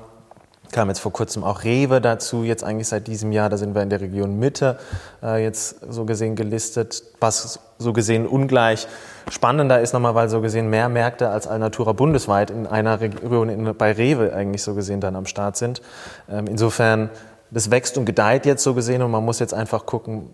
kam 0.71 0.89
jetzt 0.89 0.99
vor 0.99 1.11
kurzem 1.11 1.43
auch 1.43 1.63
Rewe 1.63 2.01
dazu, 2.01 2.43
jetzt 2.43 2.63
eigentlich 2.63 2.87
seit 2.87 3.07
diesem 3.07 3.31
Jahr, 3.31 3.49
da 3.49 3.57
sind 3.57 3.75
wir 3.75 3.81
in 3.81 3.89
der 3.89 4.01
Region 4.01 4.37
Mitte 4.39 4.77
äh, 5.23 5.43
jetzt 5.43 5.77
so 5.89 6.05
gesehen 6.05 6.35
gelistet, 6.35 7.03
was 7.19 7.59
so 7.77 7.93
gesehen 7.93 8.27
ungleich 8.27 8.87
spannender 9.29 9.81
ist 9.81 9.93
nochmal, 9.93 10.15
weil 10.15 10.29
so 10.29 10.41
gesehen 10.41 10.69
mehr 10.69 10.89
Märkte 10.89 11.29
als 11.29 11.47
Alnatura 11.47 11.93
bundesweit 11.93 12.51
in 12.51 12.67
einer 12.67 13.01
Region 13.01 13.49
in, 13.49 13.75
bei 13.75 13.91
Rewe 13.91 14.33
eigentlich 14.33 14.63
so 14.63 14.75
gesehen 14.75 15.01
dann 15.01 15.15
am 15.15 15.25
Start 15.25 15.57
sind. 15.57 15.81
Ähm, 16.29 16.47
insofern, 16.47 17.09
das 17.49 17.69
wächst 17.69 17.97
und 17.97 18.05
gedeiht 18.05 18.45
jetzt 18.45 18.63
so 18.63 18.73
gesehen 18.73 19.01
und 19.01 19.11
man 19.11 19.25
muss 19.25 19.39
jetzt 19.39 19.53
einfach 19.53 19.85
gucken, 19.85 20.29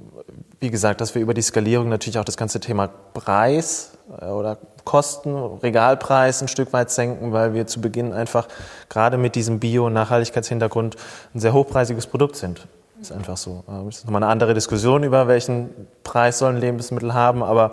wie 0.60 0.72
gesagt, 0.72 1.02
dass 1.02 1.14
wir 1.14 1.22
über 1.22 1.34
die 1.34 1.42
Skalierung 1.42 1.90
natürlich 1.90 2.18
auch 2.18 2.26
das 2.26 2.38
ganze 2.38 2.60
Thema 2.60 2.90
Preis 3.14 3.92
äh, 4.22 4.26
oder 4.26 4.58
Kosten, 4.84 5.36
Regalpreis 5.36 6.42
ein 6.42 6.48
Stück 6.48 6.74
weit 6.74 6.90
senken, 6.90 7.34
weil 7.34 7.54
wir 7.54 7.68
zu 7.68 7.82
Beginn 7.82 8.14
einfach 8.14 8.48
gerade 8.90 9.18
mit 9.18 9.36
diesem 9.36 9.60
Bio- 9.60 9.88
und 9.88 9.94
Nachhaltigkeitshintergrund 9.94 10.96
ein 11.36 11.40
sehr 11.40 11.54
hochpreisiges 11.54 12.08
Produkt 12.08 12.38
sind. 12.38 12.68
Ist 13.00 13.12
einfach 13.12 13.38
so. 13.38 13.64
Äh, 13.68 13.86
das 13.86 13.98
ist 13.98 14.06
nochmal 14.06 14.24
eine 14.24 14.32
andere 14.32 14.54
Diskussion 14.54 15.04
über 15.04 15.28
welchen 15.28 15.70
Preis 16.04 16.40
sollen 16.40 16.58
Lebensmittel 16.58 17.14
haben, 17.14 17.44
aber 17.44 17.72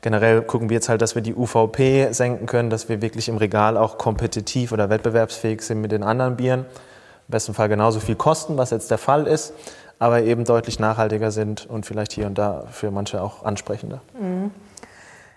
generell 0.00 0.40
gucken 0.42 0.70
wir 0.70 0.74
jetzt 0.76 0.88
halt, 0.88 1.02
dass 1.02 1.14
wir 1.14 1.22
die 1.22 1.34
UVP 1.34 2.12
senken 2.12 2.46
können, 2.46 2.70
dass 2.70 2.88
wir 2.88 3.02
wirklich 3.02 3.28
im 3.28 3.36
Regal 3.36 3.76
auch 3.76 3.98
kompetitiv 3.98 4.72
oder 4.72 4.88
wettbewerbsfähig 4.88 5.60
sind 5.60 5.82
mit 5.82 5.92
den 5.92 6.02
anderen 6.02 6.36
Bieren. 6.36 6.60
Im 6.60 7.32
besten 7.32 7.54
Fall 7.54 7.68
genauso 7.68 8.00
viel 8.00 8.16
kosten, 8.16 8.56
was 8.56 8.70
jetzt 8.70 8.90
der 8.90 8.98
Fall 8.98 9.26
ist, 9.26 9.52
aber 10.02 10.22
eben 10.22 10.44
deutlich 10.44 10.80
nachhaltiger 10.80 11.30
sind 11.30 11.64
und 11.64 11.86
vielleicht 11.86 12.12
hier 12.12 12.26
und 12.26 12.36
da 12.36 12.64
für 12.72 12.90
manche 12.90 13.22
auch 13.22 13.44
ansprechender. 13.44 14.00
Mhm. 14.18 14.50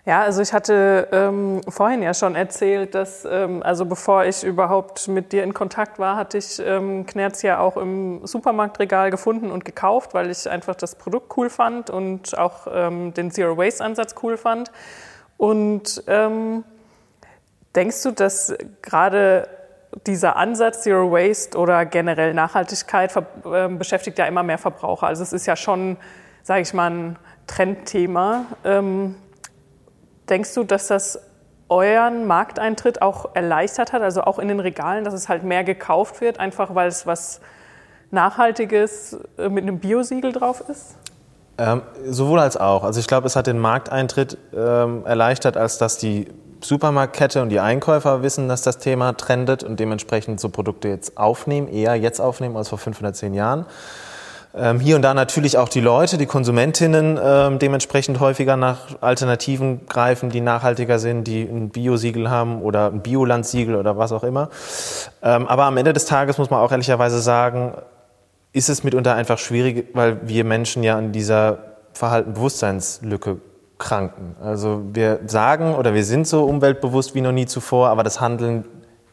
Ja, 0.06 0.24
also 0.24 0.42
ich 0.42 0.54
hatte 0.54 1.08
ähm, 1.12 1.62
vorhin 1.68 2.02
ja 2.02 2.16
schon 2.16 2.36
erzählt, 2.36 2.96
dass, 2.96 3.26
ähm, 3.26 3.62
also 3.62 3.86
bevor 3.86 4.26
ich 4.26 4.44
überhaupt 4.44 5.08
mit 5.08 5.34
dir 5.34 5.44
in 5.44 5.54
Kontakt 5.54 6.00
war, 6.00 6.16
hatte 6.16 6.40
ich 6.40 6.60
ähm, 6.66 7.06
Knerz 7.06 7.44
ja 7.44 7.60
auch 7.60 7.78
im 7.78 8.26
Supermarktregal 8.26 9.12
gefunden 9.12 9.52
und 9.52 9.66
gekauft, 9.66 10.16
weil 10.16 10.32
ich 10.32 10.50
einfach 10.50 10.74
das 10.74 10.96
Produkt 10.96 11.38
cool 11.38 11.52
fand 11.52 11.92
und 11.92 12.36
auch 12.36 12.66
ähm, 12.72 13.14
den 13.14 13.30
Zero 13.30 13.58
Waste 13.58 13.84
Ansatz 13.84 14.16
cool 14.24 14.36
fand. 14.36 14.72
Und 15.38 16.04
ähm, 16.08 16.64
denkst 17.76 18.02
du, 18.02 18.12
dass 18.12 18.56
gerade 18.82 19.48
dieser 20.08 20.36
Ansatz 20.36 20.82
Zero 20.84 21.12
Waste 21.12 21.58
oder 21.58 21.86
generell 21.86 22.34
Nachhaltigkeit 22.34 23.16
äh, 23.16 23.68
beschäftigt 23.70 24.18
ja 24.18 24.26
immer 24.26 24.44
mehr 24.44 24.58
Verbraucher. 24.58 25.08
Also 25.08 25.24
es 25.24 25.34
ist 25.34 25.46
ja 25.46 25.56
schon, 25.56 25.98
sage 26.44 26.62
ich 26.62 26.74
mal, 26.74 26.92
ein 26.92 27.20
Trendthema. 27.48 28.46
Ähm, 28.64 29.16
Denkst 30.30 30.56
du, 30.56 30.64
dass 30.64 30.88
das 30.88 31.20
euren 31.70 32.26
Markteintritt 32.26 33.02
auch 33.02 33.36
erleichtert 33.36 33.94
hat, 33.94 34.02
also 34.02 34.22
auch 34.22 34.40
in 34.40 34.48
den 34.48 34.60
Regalen, 34.60 35.04
dass 35.04 35.14
es 35.14 35.30
halt 35.30 35.44
mehr 35.44 35.64
gekauft 35.64 36.22
wird, 36.22 36.40
einfach 36.40 36.74
weil 36.76 36.88
es 36.88 37.06
was 37.06 37.42
Nachhaltiges 38.12 39.18
äh, 39.38 39.50
mit 39.50 39.64
einem 39.64 39.80
Biosiegel 39.80 40.32
drauf 40.32 40.64
ist? 40.68 40.96
Ähm, 41.58 41.82
sowohl 42.06 42.40
als 42.40 42.58
auch. 42.58 42.84
Also 42.84 43.00
ich 43.00 43.08
glaube, 43.08 43.28
es 43.28 43.36
hat 43.36 43.48
den 43.48 43.60
Markteintritt 43.60 44.38
ähm, 44.54 45.06
erleichtert, 45.06 45.58
als 45.58 45.78
dass 45.78 45.98
die 45.98 46.28
Supermarktkette 46.62 47.42
und 47.42 47.50
die 47.50 47.60
Einkäufer 47.60 48.24
wissen, 48.24 48.48
dass 48.48 48.62
das 48.62 48.78
Thema 48.78 49.14
trendet 49.14 49.64
und 49.64 49.80
dementsprechend 49.80 50.40
so 50.40 50.50
Produkte 50.50 50.88
jetzt 50.88 51.18
aufnehmen, 51.18 51.68
eher 51.68 51.96
jetzt 51.96 52.20
aufnehmen 52.20 52.58
als 52.58 52.70
vor 52.70 52.78
510 52.78 53.34
Jahren. 53.34 53.66
Ähm, 54.58 54.80
hier 54.80 54.96
und 54.96 55.02
da 55.02 55.14
natürlich 55.14 55.58
auch 55.58 55.68
die 55.68 55.82
Leute, 55.82 56.18
die 56.18 56.28
Konsumentinnen 56.28 57.20
ähm, 57.22 57.60
dementsprechend 57.60 58.22
häufiger 58.22 58.56
nach 58.56 59.02
Alternativen 59.02 59.86
greifen, 59.88 60.30
die 60.30 60.40
nachhaltiger 60.40 60.98
sind, 60.98 61.26
die 61.26 61.42
ein 61.42 61.70
Biosiegel 61.70 62.30
haben 62.30 62.62
oder 62.62 62.88
ein 62.88 63.02
Biolandsiegel 63.02 63.76
oder 63.76 63.98
was 63.98 64.14
auch 64.14 64.24
immer. 64.24 64.50
Ähm, 65.22 65.48
aber 65.48 65.66
am 65.66 65.76
Ende 65.76 65.92
des 65.92 66.06
Tages 66.06 66.38
muss 66.38 66.50
man 66.50 66.62
auch 66.62 66.72
ehrlicherweise 66.72 67.20
sagen, 67.20 67.74
ist 68.54 68.70
es 68.70 68.86
mitunter 68.86 69.14
einfach 69.16 69.40
schwierig, 69.40 69.90
weil 69.94 70.20
wir 70.24 70.46
Menschen 70.46 70.84
ja 70.84 70.98
an 70.98 71.12
dieser 71.12 71.58
Verhaltenbewusstseinslücke 71.92 73.42
kranken. 73.78 74.36
Also 74.42 74.82
wir 74.94 75.20
sagen 75.28 75.76
oder 75.76 75.94
wir 75.94 76.06
sind 76.06 76.28
so 76.28 76.46
umweltbewusst 76.46 77.16
wie 77.16 77.22
noch 77.22 77.32
nie 77.32 77.46
zuvor, 77.46 77.90
aber 77.90 78.04
das 78.04 78.22
Handeln 78.22 78.66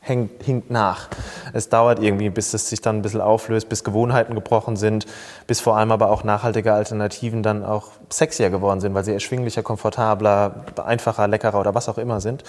hängt, 0.03 0.43
hinkt 0.43 0.71
nach. 0.71 1.09
Es 1.53 1.69
dauert 1.69 2.01
irgendwie, 2.01 2.29
bis 2.29 2.53
es 2.55 2.69
sich 2.69 2.81
dann 2.81 2.97
ein 2.97 3.03
bisschen 3.03 3.21
auflöst, 3.21 3.69
bis 3.69 3.85
Gewohnheiten 3.85 4.35
gebrochen 4.35 4.77
sind, 4.77 5.07
bis 5.47 5.61
vor 5.61 5.77
allem 5.77 5.93
aber 5.93 6.11
auch 6.11 6.25
nachhaltige 6.25 6.73
Alternativen 6.73 7.43
dann 7.43 7.65
auch 7.65 7.89
sexier 8.11 8.51
geworden 8.51 8.81
sind, 8.81 8.95
weil 8.95 9.05
sie 9.05 9.13
erschwinglicher, 9.13 9.63
komfortabler, 9.63 10.65
einfacher, 10.85 11.29
leckerer 11.29 11.61
oder 11.61 11.75
was 11.75 11.89
auch 11.89 11.99
immer 11.99 12.21
sind. 12.21 12.43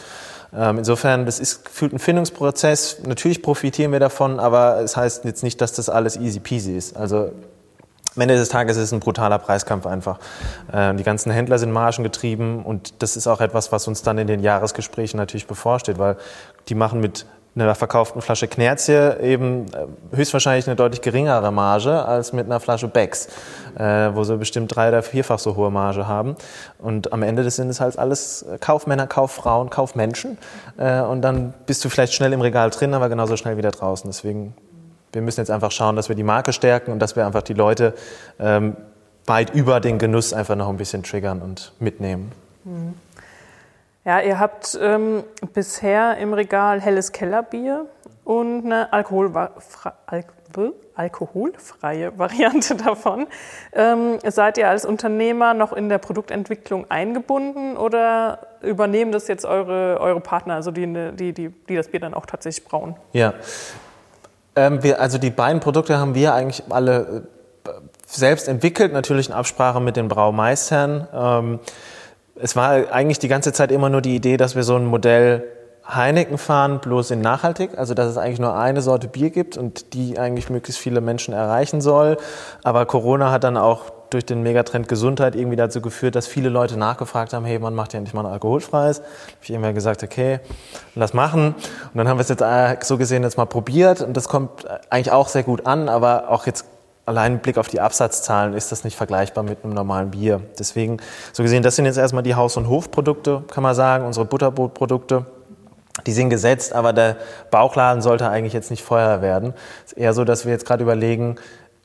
Ähm, 0.55 0.79
insofern, 0.79 1.25
das 1.25 1.39
ist 1.39 1.65
gefühlt 1.65 1.93
ein 1.93 1.99
Findungsprozess. 1.99 3.03
Natürlich 3.05 3.41
profitieren 3.43 3.91
wir 3.91 3.99
davon, 3.99 4.39
aber 4.39 4.81
es 4.81 4.97
heißt 4.97 5.23
jetzt 5.23 5.43
nicht, 5.43 5.61
dass 5.61 5.73
das 5.73 5.89
alles 5.89 6.17
easy 6.17 6.39
peasy 6.39 6.75
ist. 6.75 6.97
Also 6.97 7.31
am 8.15 8.21
Ende 8.21 8.35
des 8.35 8.49
Tages 8.49 8.77
ist 8.77 8.83
es 8.83 8.91
ein 8.91 8.99
brutaler 8.99 9.39
Preiskampf 9.39 9.85
einfach. 9.85 10.19
Ähm, 10.71 10.97
die 10.97 11.03
ganzen 11.03 11.31
Händler 11.31 11.57
sind 11.57 11.71
margengetrieben 11.71 12.63
und 12.63 13.01
das 13.01 13.15
ist 13.15 13.27
auch 13.27 13.41
etwas, 13.41 13.71
was 13.71 13.87
uns 13.87 14.03
dann 14.03 14.17
in 14.17 14.27
den 14.27 14.39
Jahresgesprächen 14.39 15.17
natürlich 15.17 15.47
bevorsteht, 15.47 15.97
weil 15.99 16.17
die 16.69 16.75
machen 16.75 16.99
mit 16.99 17.25
einer 17.55 17.75
verkauften 17.75 18.21
Flasche 18.21 18.47
Knerzie 18.47 19.15
eben 19.21 19.65
äh, 19.67 20.15
höchstwahrscheinlich 20.15 20.65
eine 20.67 20.75
deutlich 20.75 21.01
geringere 21.01 21.51
Marge 21.51 22.03
als 22.03 22.33
mit 22.33 22.47
einer 22.47 22.59
Flasche 22.59 22.87
Becks, 22.87 23.27
äh, 23.77 24.09
wo 24.13 24.23
sie 24.23 24.37
bestimmt 24.37 24.75
drei- 24.75 24.89
oder 24.89 25.03
vierfach 25.03 25.37
so 25.37 25.55
hohe 25.55 25.69
Marge 25.69 26.07
haben. 26.07 26.35
Und 26.79 27.13
am 27.13 27.21
Ende 27.21 27.43
des 27.43 27.57
Sinnes 27.57 27.79
halt 27.79 27.99
alles 27.99 28.45
Kaufmänner, 28.59 29.05
Kauffrauen, 29.05 29.69
Kaufmenschen. 29.69 30.37
Äh, 30.77 31.01
und 31.01 31.21
dann 31.21 31.53
bist 31.67 31.85
du 31.85 31.89
vielleicht 31.89 32.13
schnell 32.13 32.33
im 32.33 32.41
Regal 32.41 32.71
drin, 32.71 32.93
aber 32.95 33.07
genauso 33.09 33.37
schnell 33.37 33.57
wieder 33.57 33.71
draußen. 33.71 34.09
Deswegen, 34.09 34.55
wir 35.13 35.21
müssen 35.21 35.39
jetzt 35.39 35.51
einfach 35.51 35.71
schauen, 35.71 35.95
dass 35.95 36.09
wir 36.09 36.15
die 36.15 36.23
Marke 36.23 36.53
stärken 36.53 36.91
und 36.91 36.99
dass 36.99 37.15
wir 37.15 37.25
einfach 37.25 37.43
die 37.43 37.53
Leute 37.53 37.93
ähm, 38.39 38.75
weit 39.25 39.53
über 39.53 39.79
den 39.79 39.99
Genuss 39.99 40.33
einfach 40.33 40.55
noch 40.55 40.69
ein 40.69 40.77
bisschen 40.77 41.03
triggern 41.03 41.41
und 41.41 41.73
mitnehmen. 41.79 42.31
Mhm. 42.65 42.93
Ja, 44.05 44.19
ihr 44.19 44.37
habt 44.37 44.77
ähm, 44.81 45.23
bisher 45.53 46.17
im 46.17 46.33
Regal 46.33 46.81
helles 46.81 47.13
Kellerbier 47.13 47.85
und 48.25 48.65
eine 48.65 48.91
alkoholfre 48.91 49.93
Al 50.05 50.25
alkoholfreie 50.95 52.17
Variante 52.19 52.75
davon. 52.75 53.25
Ähm, 53.73 54.19
seid 54.23 54.59
ihr 54.59 54.69
als 54.69 54.85
Unternehmer 54.85 55.55
noch 55.55 55.73
in 55.73 55.89
der 55.89 55.97
Produktentwicklung 55.97 56.91
eingebunden 56.91 57.75
oder 57.75 58.39
übernehmen 58.61 59.11
das 59.11 59.27
jetzt 59.27 59.45
eure, 59.45 59.99
eure 59.99 60.19
Partner, 60.19 60.53
also 60.53 60.69
die, 60.69 60.85
die, 61.15 61.33
die, 61.33 61.49
die 61.49 61.75
das 61.75 61.87
Bier 61.87 61.99
dann 61.99 62.13
auch 62.13 62.27
tatsächlich 62.27 62.65
brauen? 62.65 62.95
Ja, 63.13 63.33
ähm, 64.55 64.83
wir, 64.83 64.99
also 64.99 65.17
die 65.17 65.29
beiden 65.29 65.59
Produkte 65.59 65.97
haben 65.97 66.15
wir 66.15 66.33
eigentlich 66.33 66.63
alle 66.69 67.23
äh, 67.65 67.69
selbst 68.05 68.47
entwickelt, 68.47 68.93
natürlich 68.93 69.29
in 69.29 69.33
Absprache 69.33 69.79
mit 69.79 69.95
den 69.95 70.07
Braumeistern. 70.07 71.07
Ähm, 71.13 71.59
es 72.35 72.55
war 72.55 72.91
eigentlich 72.91 73.19
die 73.19 73.27
ganze 73.27 73.53
Zeit 73.53 73.71
immer 73.71 73.89
nur 73.89 74.01
die 74.01 74.15
Idee, 74.15 74.37
dass 74.37 74.55
wir 74.55 74.63
so 74.63 74.75
ein 74.75 74.85
Modell 74.85 75.43
Heineken 75.87 76.37
fahren, 76.37 76.79
bloß 76.79 77.11
in 77.11 77.21
nachhaltig, 77.21 77.77
also 77.77 77.93
dass 77.93 78.07
es 78.07 78.17
eigentlich 78.17 78.39
nur 78.39 78.55
eine 78.55 78.81
Sorte 78.81 79.07
Bier 79.07 79.31
gibt 79.31 79.57
und 79.57 79.93
die 79.93 80.17
eigentlich 80.17 80.49
möglichst 80.49 80.81
viele 80.81 81.01
Menschen 81.01 81.33
erreichen 81.33 81.81
soll. 81.81 82.17
Aber 82.63 82.85
Corona 82.85 83.31
hat 83.31 83.43
dann 83.43 83.57
auch 83.57 83.91
durch 84.13 84.25
den 84.25 84.43
Megatrend 84.43 84.87
Gesundheit 84.87 85.35
irgendwie 85.35 85.55
dazu 85.55 85.81
geführt, 85.81 86.15
dass 86.15 86.27
viele 86.27 86.49
Leute 86.49 86.77
nachgefragt 86.77 87.33
haben, 87.33 87.45
hey, 87.45 87.59
man 87.59 87.73
macht 87.73 87.93
ja 87.93 87.97
endlich 87.97 88.13
mal 88.13 88.25
ein 88.25 88.31
alkoholfreies. 88.31 88.99
Hab 88.99 89.07
ich 89.41 89.49
irgendwann 89.49 89.75
gesagt, 89.75 90.03
okay, 90.03 90.39
lass 90.95 91.13
machen. 91.13 91.55
Und 91.55 91.97
dann 91.97 92.07
haben 92.07 92.17
wir 92.17 92.21
es 92.21 92.29
jetzt 92.29 92.41
äh, 92.41 92.77
so 92.81 92.97
gesehen 92.97 93.23
jetzt 93.23 93.37
mal 93.37 93.45
probiert 93.45 94.01
und 94.01 94.15
das 94.15 94.29
kommt 94.29 94.65
eigentlich 94.89 95.11
auch 95.11 95.27
sehr 95.27 95.43
gut 95.43 95.65
an, 95.65 95.89
aber 95.89 96.29
auch 96.29 96.45
jetzt 96.45 96.65
allein 97.05 97.39
Blick 97.39 97.57
auf 97.57 97.67
die 97.67 97.81
Absatzzahlen 97.81 98.53
ist 98.53 98.71
das 98.71 98.83
nicht 98.83 98.95
vergleichbar 98.95 99.43
mit 99.43 99.63
einem 99.63 99.73
normalen 99.73 100.11
Bier. 100.11 100.41
Deswegen, 100.57 100.97
so 101.33 101.43
gesehen, 101.43 101.63
das 101.63 101.75
sind 101.75 101.85
jetzt 101.85 101.97
erstmal 101.97 102.23
die 102.23 102.35
Haus- 102.35 102.57
und 102.57 102.69
Hofprodukte, 102.69 103.43
kann 103.51 103.63
man 103.63 103.75
sagen, 103.75 104.05
unsere 104.05 104.25
Butterbrotprodukte. 104.25 105.25
Die 106.07 106.11
sind 106.11 106.29
gesetzt, 106.29 106.73
aber 106.73 106.91
der 106.91 107.17
Bauchladen 107.51 108.01
sollte 108.01 108.27
eigentlich 108.27 108.53
jetzt 108.53 108.71
nicht 108.71 108.83
Feuer 108.83 109.21
werden. 109.21 109.53
Es 109.85 109.91
ist 109.91 109.97
eher 109.97 110.13
so, 110.13 110.23
dass 110.23 110.45
wir 110.45 110.51
jetzt 110.51 110.65
gerade 110.65 110.81
überlegen, 110.81 111.35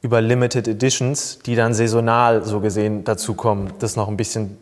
über 0.02 0.20
Limited 0.20 0.68
Editions, 0.68 1.40
die 1.44 1.56
dann 1.56 1.74
saisonal 1.74 2.44
so 2.44 2.61
gesehen 2.61 3.04
dazukommen, 3.04 3.72
das 3.78 3.96
noch 3.96 4.08
ein 4.08 4.16
bisschen 4.16 4.58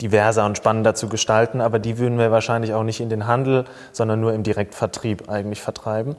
diverser 0.00 0.44
und 0.44 0.56
spannender 0.56 0.94
zu 0.94 1.08
gestalten, 1.08 1.60
aber 1.60 1.78
die 1.78 1.98
würden 1.98 2.18
wir 2.18 2.30
wahrscheinlich 2.32 2.74
auch 2.74 2.82
nicht 2.82 3.00
in 3.00 3.08
den 3.08 3.26
Handel, 3.26 3.64
sondern 3.92 4.20
nur 4.20 4.32
im 4.34 4.42
Direktvertrieb 4.42 5.28
eigentlich 5.28 5.62
vertreiben. 5.62 6.16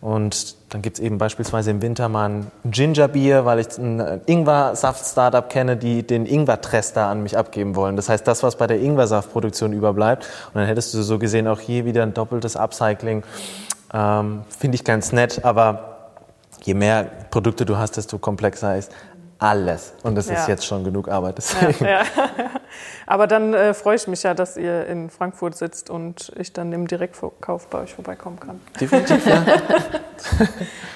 Und 0.00 0.54
dann 0.68 0.80
gibt 0.80 0.98
es 0.98 1.04
eben 1.04 1.18
beispielsweise 1.18 1.72
im 1.72 1.82
Winter 1.82 2.08
mal 2.08 2.30
ein 2.30 2.50
Gingerbier, 2.64 3.44
weil 3.44 3.58
ich 3.58 3.76
ein 3.78 4.20
Ingwer-Saft-Startup 4.26 5.48
kenne, 5.50 5.76
die 5.76 6.06
den 6.06 6.24
Ingwer-Trester 6.24 7.06
an 7.06 7.24
mich 7.24 7.36
abgeben 7.36 7.74
wollen. 7.74 7.96
Das 7.96 8.08
heißt, 8.08 8.26
das, 8.26 8.42
was 8.42 8.56
bei 8.56 8.68
der 8.68 8.80
Ingwer-Saftproduktion 8.80 9.72
überbleibt. 9.72 10.24
Und 10.54 10.60
dann 10.60 10.66
hättest 10.66 10.94
du 10.94 11.02
so 11.02 11.18
gesehen 11.18 11.48
auch 11.48 11.60
hier 11.60 11.84
wieder 11.84 12.04
ein 12.04 12.14
doppeltes 12.14 12.56
Upcycling. 12.56 13.24
Ähm, 13.92 14.42
Finde 14.56 14.76
ich 14.76 14.84
ganz 14.84 15.12
nett, 15.12 15.44
aber 15.44 15.95
je 16.62 16.74
mehr 16.74 17.04
Produkte 17.30 17.64
du 17.64 17.76
hast, 17.76 17.96
desto 17.96 18.18
komplexer 18.18 18.76
ist 18.76 18.92
alles. 19.38 19.92
Und 20.02 20.14
das 20.14 20.28
ja. 20.28 20.34
ist 20.34 20.48
jetzt 20.48 20.66
schon 20.66 20.84
genug 20.84 21.08
Arbeit. 21.08 21.38
Ja, 21.80 21.86
ja. 21.86 22.02
Aber 23.06 23.26
dann 23.26 23.54
äh, 23.54 23.74
freue 23.74 23.96
ich 23.96 24.06
mich 24.08 24.22
ja, 24.22 24.34
dass 24.34 24.56
ihr 24.56 24.86
in 24.86 25.10
Frankfurt 25.10 25.56
sitzt 25.56 25.90
und 25.90 26.32
ich 26.38 26.52
dann 26.52 26.72
im 26.72 26.86
Direktverkauf 26.86 27.68
bei 27.68 27.80
euch 27.80 27.94
vorbeikommen 27.94 28.40
kann. 28.40 28.60
Definitiv, 28.80 29.26
ja. 29.26 29.44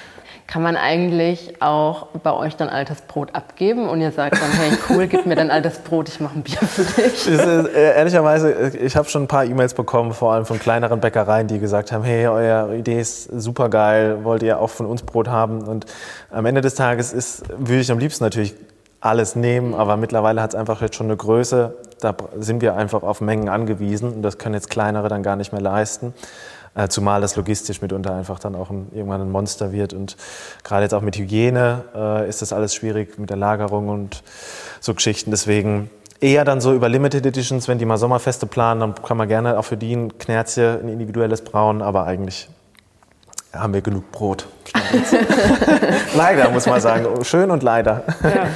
Kann 0.51 0.63
man 0.63 0.75
eigentlich 0.75 1.61
auch 1.61 2.07
bei 2.07 2.33
euch 2.33 2.57
dann 2.57 2.67
altes 2.67 2.99
Brot 3.03 3.29
abgeben 3.33 3.87
und 3.87 4.01
ihr 4.01 4.11
sagt 4.11 4.35
dann, 4.35 4.51
hey 4.51 4.77
cool, 4.89 5.07
gib 5.07 5.25
mir 5.25 5.35
dein 5.37 5.49
altes 5.49 5.79
Brot, 5.79 6.09
ich 6.09 6.19
mache 6.19 6.39
ein 6.39 6.41
Bier 6.41 6.57
für 6.57 6.83
dich? 6.83 7.25
Ist, 7.25 7.27
äh, 7.29 7.95
ehrlicherweise, 7.95 8.51
äh, 8.51 8.77
ich 8.77 8.97
habe 8.97 9.07
schon 9.07 9.23
ein 9.23 9.27
paar 9.29 9.45
E-Mails 9.45 9.75
bekommen, 9.75 10.11
vor 10.13 10.33
allem 10.33 10.45
von 10.45 10.59
kleineren 10.59 10.99
Bäckereien, 10.99 11.47
die 11.47 11.59
gesagt 11.59 11.93
haben, 11.93 12.03
hey, 12.03 12.27
eure 12.27 12.75
Idee 12.75 12.99
ist 12.99 13.29
super 13.31 13.69
geil, 13.69 14.25
wollt 14.25 14.43
ihr 14.43 14.59
auch 14.59 14.69
von 14.69 14.87
uns 14.87 15.03
Brot 15.03 15.29
haben? 15.29 15.61
Und 15.61 15.85
am 16.29 16.45
Ende 16.45 16.59
des 16.59 16.75
Tages 16.75 17.13
ist, 17.13 17.43
würde 17.57 17.79
ich 17.79 17.89
am 17.89 17.99
liebsten 17.99 18.25
natürlich 18.25 18.53
alles 18.99 19.37
nehmen, 19.37 19.73
aber 19.73 19.95
mittlerweile 19.95 20.41
hat 20.41 20.49
es 20.49 20.55
einfach 20.55 20.81
jetzt 20.81 20.97
schon 20.97 21.07
eine 21.07 21.15
Größe, 21.15 21.75
da 22.01 22.13
sind 22.37 22.61
wir 22.61 22.75
einfach 22.75 23.03
auf 23.03 23.21
Mengen 23.21 23.47
angewiesen 23.47 24.11
und 24.11 24.21
das 24.21 24.37
können 24.37 24.55
jetzt 24.55 24.69
kleinere 24.69 25.07
dann 25.07 25.23
gar 25.23 25.37
nicht 25.37 25.53
mehr 25.53 25.61
leisten. 25.61 26.13
Äh, 26.73 26.87
zumal 26.87 27.19
das 27.19 27.35
logistisch 27.35 27.81
mitunter 27.81 28.15
einfach 28.15 28.39
dann 28.39 28.55
auch 28.55 28.69
ein, 28.69 28.87
irgendwann 28.93 29.21
ein 29.21 29.31
Monster 29.31 29.73
wird. 29.73 29.93
Und 29.93 30.15
gerade 30.63 30.83
jetzt 30.83 30.93
auch 30.93 31.01
mit 31.01 31.17
Hygiene 31.17 31.83
äh, 31.93 32.29
ist 32.29 32.41
das 32.41 32.53
alles 32.53 32.73
schwierig 32.73 33.19
mit 33.19 33.29
der 33.29 33.37
Lagerung 33.37 33.89
und 33.89 34.23
so 34.79 34.93
Geschichten. 34.93 35.31
Deswegen 35.31 35.89
eher 36.21 36.45
dann 36.45 36.61
so 36.61 36.73
über 36.73 36.87
Limited 36.87 37.25
Editions, 37.25 37.67
wenn 37.67 37.77
die 37.77 37.85
mal 37.85 37.97
Sommerfeste 37.97 38.45
planen, 38.45 38.79
dann 38.79 38.95
kann 38.95 39.17
man 39.17 39.27
gerne 39.27 39.59
auch 39.59 39.65
für 39.65 39.75
die 39.75 39.93
ein 39.93 40.17
Knerzchen, 40.17 40.81
ein 40.81 40.87
individuelles 40.87 41.41
brauen, 41.41 41.81
aber 41.81 42.05
eigentlich 42.05 42.47
haben 43.53 43.73
wir 43.73 43.81
genug 43.81 44.09
Brot. 44.11 44.47
leider, 46.15 46.49
muss 46.51 46.67
man 46.67 46.79
sagen. 46.79 47.25
Schön 47.25 47.51
und 47.51 47.63
leider. 47.63 48.03
Ja. 48.23 48.47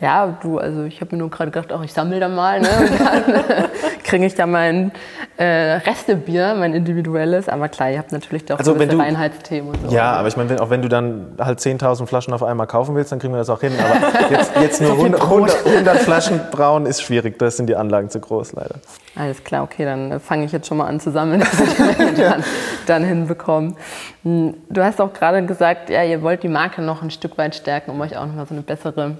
Ja, 0.00 0.38
du, 0.40 0.58
also 0.58 0.84
ich 0.84 1.00
habe 1.00 1.16
mir 1.16 1.22
nur 1.22 1.30
gerade 1.30 1.50
gedacht, 1.50 1.72
auch 1.72 1.82
ich 1.82 1.92
sammle 1.92 2.20
da 2.20 2.28
mal, 2.28 2.60
ne? 2.60 2.68
Und 2.78 3.00
dann 3.00 3.44
kriege 4.04 4.26
ich 4.26 4.34
da 4.34 4.46
mein 4.46 4.92
äh, 5.38 5.44
Restebier, 5.44 6.54
mein 6.56 6.72
individuelles. 6.72 7.48
Aber 7.48 7.68
klar, 7.68 7.90
ihr 7.90 7.98
habt 7.98 8.12
natürlich 8.12 8.44
doch 8.44 8.58
also 8.58 8.74
gewisse 8.74 8.96
Reinheitsthemen 8.96 9.70
und 9.70 9.90
so. 9.90 9.94
Ja, 9.96 10.12
aber 10.12 10.28
ich 10.28 10.36
meine, 10.36 10.60
auch 10.62 10.70
wenn 10.70 10.82
du 10.82 10.88
dann 10.88 11.34
halt 11.40 11.58
10.000 11.58 12.06
Flaschen 12.06 12.32
auf 12.32 12.44
einmal 12.44 12.68
kaufen 12.68 12.94
willst, 12.94 13.10
dann 13.10 13.18
kriegen 13.18 13.32
wir 13.32 13.38
das 13.38 13.50
auch 13.50 13.60
hin. 13.60 13.72
Aber 13.78 14.30
jetzt, 14.30 14.52
jetzt 14.60 14.80
nur 14.82 14.92
100, 14.92 15.20
100, 15.20 15.66
100 15.66 15.96
Flaschen 15.98 16.40
brauen 16.52 16.86
ist 16.86 17.02
schwierig. 17.02 17.36
Da 17.38 17.50
sind 17.50 17.66
die 17.66 17.74
Anlagen 17.76 18.08
zu 18.08 18.20
groß, 18.20 18.52
leider. 18.52 18.76
Alles 19.16 19.42
klar, 19.42 19.64
okay, 19.64 19.84
dann 19.84 20.20
fange 20.20 20.44
ich 20.44 20.52
jetzt 20.52 20.68
schon 20.68 20.78
mal 20.78 20.86
an 20.86 21.00
zu 21.00 21.10
sammeln, 21.10 21.40
dass 21.40 21.60
ich 21.60 21.74
die 21.74 22.20
dann, 22.20 22.44
dann 22.86 23.04
hinbekomme. 23.04 23.74
Hm, 24.22 24.54
du 24.70 24.84
hast 24.84 25.00
auch 25.00 25.12
gerade 25.12 25.44
gesagt, 25.44 25.90
ja, 25.90 26.04
ihr 26.04 26.22
wollt 26.22 26.44
die 26.44 26.48
Marke 26.48 26.82
noch 26.82 27.02
ein 27.02 27.10
Stück 27.10 27.36
weit 27.36 27.56
stärken, 27.56 27.90
um 27.90 28.00
euch 28.00 28.16
auch 28.16 28.26
nochmal 28.26 28.46
so 28.46 28.54
eine 28.54 28.62
bessere 28.62 29.16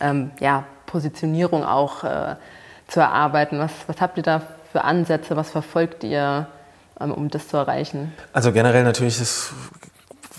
ähm, 0.00 0.30
ja, 0.40 0.64
Positionierung 0.86 1.64
auch 1.64 2.04
äh, 2.04 2.36
zu 2.88 3.00
erarbeiten. 3.00 3.58
Was, 3.58 3.72
was 3.86 4.00
habt 4.00 4.16
ihr 4.16 4.22
da 4.22 4.42
für 4.72 4.84
Ansätze? 4.84 5.36
Was 5.36 5.50
verfolgt 5.50 6.04
ihr, 6.04 6.46
ähm, 7.00 7.12
um 7.12 7.28
das 7.28 7.48
zu 7.48 7.56
erreichen? 7.56 8.12
Also 8.32 8.52
generell 8.52 8.84
natürlich 8.84 9.20
ist 9.20 9.52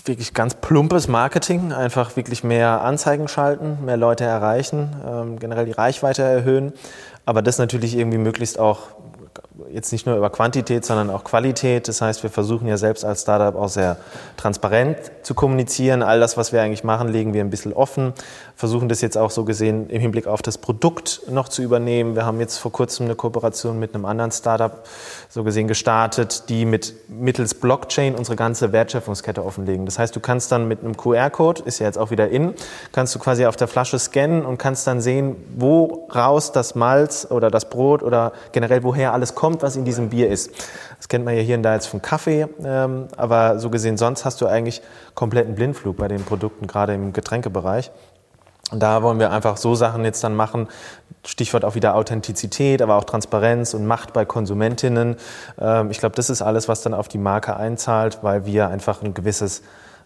wirklich 0.04 0.34
ganz 0.34 0.54
plumpes 0.54 1.08
Marketing, 1.08 1.72
einfach 1.72 2.16
wirklich 2.16 2.42
mehr 2.42 2.82
Anzeigen 2.82 3.28
schalten, 3.28 3.84
mehr 3.84 3.96
Leute 3.96 4.24
erreichen, 4.24 4.90
ähm, 5.06 5.38
generell 5.38 5.64
die 5.64 5.72
Reichweite 5.72 6.22
erhöhen, 6.22 6.72
aber 7.24 7.40
das 7.40 7.58
natürlich 7.58 7.96
irgendwie 7.96 8.18
möglichst 8.18 8.58
auch 8.58 8.88
jetzt 9.70 9.92
nicht 9.92 10.06
nur 10.06 10.16
über 10.16 10.30
Quantität, 10.30 10.84
sondern 10.84 11.10
auch 11.10 11.24
Qualität. 11.24 11.88
Das 11.88 12.00
heißt, 12.00 12.22
wir 12.22 12.30
versuchen 12.30 12.68
ja 12.68 12.76
selbst 12.76 13.04
als 13.04 13.22
Startup 13.22 13.54
auch 13.54 13.68
sehr 13.68 13.96
transparent 14.36 14.96
zu 15.22 15.34
kommunizieren. 15.34 16.02
All 16.02 16.20
das, 16.20 16.36
was 16.36 16.52
wir 16.52 16.62
eigentlich 16.62 16.84
machen, 16.84 17.08
legen 17.08 17.34
wir 17.34 17.42
ein 17.42 17.50
bisschen 17.50 17.72
offen. 17.72 18.12
Versuchen 18.56 18.88
das 18.88 19.00
jetzt 19.00 19.16
auch 19.18 19.30
so 19.30 19.44
gesehen 19.44 19.88
im 19.90 20.00
Hinblick 20.00 20.26
auf 20.26 20.42
das 20.42 20.58
Produkt 20.58 21.22
noch 21.28 21.48
zu 21.48 21.62
übernehmen. 21.62 22.14
Wir 22.14 22.26
haben 22.26 22.40
jetzt 22.40 22.58
vor 22.58 22.72
kurzem 22.72 23.06
eine 23.06 23.14
Kooperation 23.14 23.78
mit 23.78 23.94
einem 23.94 24.04
anderen 24.04 24.32
Startup 24.32 24.84
so 25.32 25.44
gesehen 25.44 25.68
gestartet, 25.68 26.48
die 26.48 26.64
mit 26.64 26.94
mittels 27.08 27.54
Blockchain 27.54 28.14
unsere 28.14 28.36
ganze 28.36 28.72
Wertschöpfungskette 28.72 29.44
offenlegen. 29.44 29.86
Das 29.86 29.98
heißt, 29.98 30.14
du 30.14 30.20
kannst 30.20 30.50
dann 30.50 30.66
mit 30.66 30.80
einem 30.80 30.96
QR-Code, 30.96 31.62
ist 31.64 31.78
ja 31.78 31.86
jetzt 31.86 31.98
auch 31.98 32.10
wieder 32.10 32.28
in, 32.28 32.54
kannst 32.90 33.14
du 33.14 33.18
quasi 33.18 33.46
auf 33.46 33.56
der 33.56 33.68
Flasche 33.68 33.98
scannen 33.98 34.44
und 34.44 34.58
kannst 34.58 34.86
dann 34.86 35.00
sehen, 35.00 35.36
wo 35.56 36.08
raus 36.14 36.52
das 36.52 36.74
Malz 36.74 37.26
oder 37.30 37.50
das 37.50 37.70
Brot 37.70 38.02
oder 38.02 38.32
generell 38.52 38.82
woher 38.82 39.12
alles 39.12 39.34
kommt 39.34 39.42
kommt, 39.52 39.62
was 39.62 39.74
in 39.74 39.84
diesem 39.84 40.10
Bier 40.10 40.28
ist. 40.28 40.52
Das 40.98 41.08
kennt 41.08 41.24
man 41.24 41.34
ja 41.34 41.42
hier 41.42 41.56
und 41.56 41.64
da 41.64 41.74
jetzt 41.74 41.86
vom 41.86 42.00
Kaffee, 42.00 42.46
ähm, 42.64 43.08
aber 43.16 43.58
so 43.58 43.70
gesehen 43.70 43.96
sonst 43.96 44.24
hast 44.24 44.40
du 44.40 44.46
eigentlich 44.46 44.82
kompletten 45.14 45.56
Blindflug 45.56 45.96
bei 45.96 46.06
den 46.06 46.22
Produkten, 46.24 46.68
gerade 46.68 46.94
im 46.94 47.12
Getränkebereich. 47.12 47.90
Und 48.70 48.80
da 48.80 49.02
wollen 49.02 49.18
wir 49.18 49.32
einfach 49.32 49.56
so 49.56 49.74
Sachen 49.74 50.04
jetzt 50.04 50.22
dann 50.22 50.36
machen, 50.36 50.68
Stichwort 51.24 51.64
auch 51.64 51.74
wieder 51.74 51.94
Authentizität, 51.94 52.82
aber 52.82 52.96
auch 52.96 53.04
Transparenz 53.04 53.74
und 53.74 53.86
Macht 53.86 54.12
bei 54.12 54.24
Konsumentinnen. 54.24 55.16
Ähm, 55.60 55.90
ich 55.90 55.98
glaube, 55.98 56.16
das 56.16 56.30
ist 56.30 56.42
alles, 56.42 56.68
was 56.68 56.82
dann 56.82 56.94
auf 56.94 57.08
die 57.08 57.18
Marke 57.18 57.56
einzahlt, 57.56 58.18
weil 58.22 58.44
wir 58.44 58.68
einfach 58.68 59.02
ein 59.02 59.14
gewisses 59.14 59.62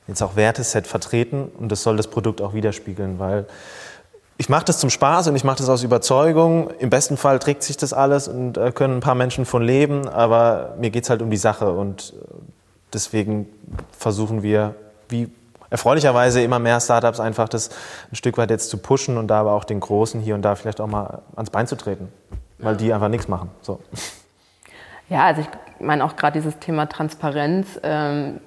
jetzt 0.07 0.23
auch 0.23 0.37
Werteset 0.37 0.87
vertreten 0.87 1.51
und 1.59 1.73
das 1.73 1.83
soll 1.83 1.97
das 1.97 2.07
Produkt 2.07 2.41
auch 2.41 2.55
widerspiegeln, 2.55 3.19
weil 3.19 3.47
ich 4.39 4.49
mache 4.49 4.67
das 4.67 4.79
zum 4.79 4.91
Spaß 4.91 5.29
und 5.29 5.37
ich 5.37 5.45
mache 5.45 5.59
das 5.59 5.69
aus 5.69 5.83
Überzeugung. 5.83 6.71
Im 6.79 6.91
besten 6.91 7.17
Fall 7.17 7.39
trägt 7.39 7.63
sich 7.63 7.79
das 7.79 7.93
alles 7.93 8.29
und 8.29 8.59
äh, 8.59 8.71
können 8.71 8.99
ein 8.99 9.01
paar 9.01 9.15
Menschen 9.15 9.47
von 9.47 9.63
leben, 9.63 10.09
aber 10.09 10.75
mir 10.79 10.91
geht 10.91 11.05
es 11.05 11.11
halt 11.11 11.23
um 11.23 11.31
die 11.31 11.39
Sache 11.39 11.73
und 11.73 12.13
äh, 12.15 12.25
deswegen 12.93 13.49
versuchen 13.99 14.43
wir, 14.43 14.75
wie 15.09 15.29
erfreulicherweise 15.77 16.41
immer 16.41 16.59
mehr 16.59 16.81
Startups 16.81 17.21
einfach 17.21 17.51
das 17.51 17.69
ein 18.11 18.17
Stück 18.17 18.39
weit 18.39 18.49
jetzt 18.49 18.71
zu 18.71 18.79
pushen 18.79 19.19
und 19.19 19.29
da 19.29 19.41
aber 19.41 19.53
auch 19.53 19.65
den 19.65 19.79
Großen 19.79 20.21
hier 20.23 20.35
und 20.35 20.41
da 20.41 20.55
vielleicht 20.55 20.81
auch 20.81 20.87
mal 20.87 21.21
ans 21.37 21.51
Bein 21.51 21.67
zu 21.67 21.77
treten, 21.77 22.11
weil 22.59 22.77
die 22.77 22.95
einfach 22.95 23.09
nichts 23.09 23.29
machen. 23.29 23.51
So. 23.61 23.81
Ja, 25.09 25.27
also 25.27 25.43
ich 25.43 25.49
meine 25.79 26.05
auch 26.05 26.17
gerade 26.17 26.33
dieses 26.33 26.59
Thema 26.59 26.87
Transparenz 26.87 27.79
ähm, 27.83 28.41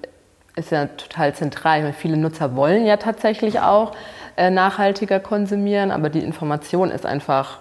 ist 0.55 0.71
ja 0.71 0.87
total 0.87 1.33
zentral. 1.35 1.83
Meine, 1.83 1.93
viele 1.93 2.17
Nutzer 2.17 2.55
wollen 2.55 2.85
ja 2.85 2.97
tatsächlich 2.97 3.59
auch 3.59 3.93
äh, 4.35 4.49
nachhaltiger 4.49 5.19
konsumieren, 5.19 5.91
aber 5.91 6.09
die 6.09 6.19
Information 6.19 6.89
ist 6.89 7.05
einfach 7.05 7.59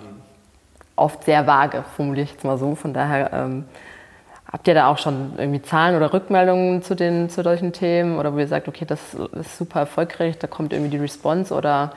oft 0.97 1.25
sehr 1.25 1.47
vage, 1.47 1.85
formuliere 1.95 2.25
ich 2.25 2.33
jetzt 2.33 2.45
mal 2.45 2.59
so. 2.59 2.75
Von 2.75 2.93
daher 2.95 3.33
ähm, 3.33 3.67
habt 4.59 4.67
ihr 4.67 4.75
da 4.75 4.89
auch 4.89 4.99
schon 4.99 5.35
irgendwie 5.39 5.63
Zahlen 5.63 5.95
oder 5.95 6.13
Rückmeldungen 6.13 6.83
zu, 6.83 6.97
den, 6.97 7.31
zu 7.31 7.45
solchen 7.45 7.73
Themen 7.73 8.19
oder 8.19 8.35
wo 8.35 8.39
ihr 8.39 8.49
sagt, 8.49 8.67
okay, 8.67 8.85
das 8.85 8.99
ist 9.15 9.57
super 9.57 9.81
erfolgreich, 9.81 10.37
da 10.37 10.49
kommt 10.49 10.73
irgendwie 10.73 10.91
die 10.91 10.99
Response 10.99 11.55
oder 11.55 11.93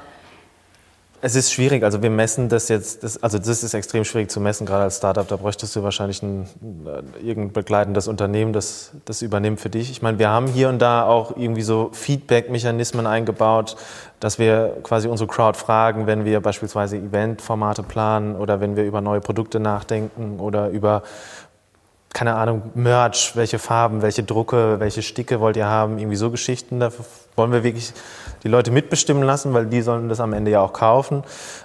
es 1.24 1.36
ist 1.36 1.54
schwierig, 1.54 1.84
also 1.84 2.02
wir 2.02 2.10
messen 2.10 2.50
das 2.50 2.68
jetzt, 2.68 3.04
das, 3.04 3.22
also 3.22 3.38
das 3.38 3.64
ist 3.64 3.76
extrem 3.76 4.04
schwierig 4.06 4.32
zu 4.32 4.40
messen, 4.40 4.66
gerade 4.66 4.84
als 4.84 4.98
Startup. 4.98 5.28
Da 5.28 5.36
bräuchtest 5.36 5.76
du 5.76 5.84
wahrscheinlich 5.84 6.24
ein 6.24 6.48
äh, 6.88 7.28
irgendein 7.28 7.54
begleitendes 7.54 8.08
Unternehmen, 8.08 8.54
das 8.54 8.92
das 9.06 9.22
übernimmt 9.22 9.60
für 9.60 9.70
dich. 9.70 9.92
Ich 9.92 10.02
meine, 10.02 10.18
wir 10.18 10.30
haben 10.30 10.48
hier 10.48 10.68
und 10.70 10.80
da 10.80 11.04
auch 11.04 11.38
irgendwie 11.38 11.62
so 11.62 11.92
Feedback-Mechanismen 11.94 13.06
eingebaut, 13.06 13.76
dass 14.20 14.40
wir 14.40 14.78
quasi 14.82 15.08
unsere 15.08 15.28
Crowd 15.28 15.60
fragen, 15.60 16.08
wenn 16.08 16.26
wir 16.26 16.42
beispielsweise 16.42 16.98
Event-Formate 16.98 17.84
planen 17.84 18.36
oder 18.36 18.60
wenn 18.60 18.76
wir 18.76 18.84
über 18.84 19.02
neue 19.02 19.22
Produkte 19.22 19.60
nachdenken 19.60 20.40
oder 20.40 20.70
über 20.70 21.04
keine 22.14 22.36
Ahnung, 22.36 22.64
Merch, 22.76 23.36
welche 23.36 23.58
Farben, 23.58 24.02
welche 24.02 24.24
Drucke, 24.24 24.80
welche 24.80 25.02
Sticke 25.02 25.40
wollt 25.40 25.56
ihr 25.56 25.68
haben, 25.68 25.98
irgendwie 25.98 26.18
so 26.18 26.30
Geschichten. 26.30 26.80
Da 26.80 26.92
wollen 27.36 27.52
wir 27.52 27.64
wirklich 27.64 27.94
die 28.44 28.48
Leute 28.48 28.72
mitbestimmen 28.72 29.24
lassen, 29.24 29.54
weil 29.54 29.68
die 29.68 29.82
sollen 29.82 30.10
das 30.10 30.20
am 30.20 30.34
Ende 30.34 30.52
ja 30.52 30.62
auch 30.62 30.74
kaufen. 30.74 31.24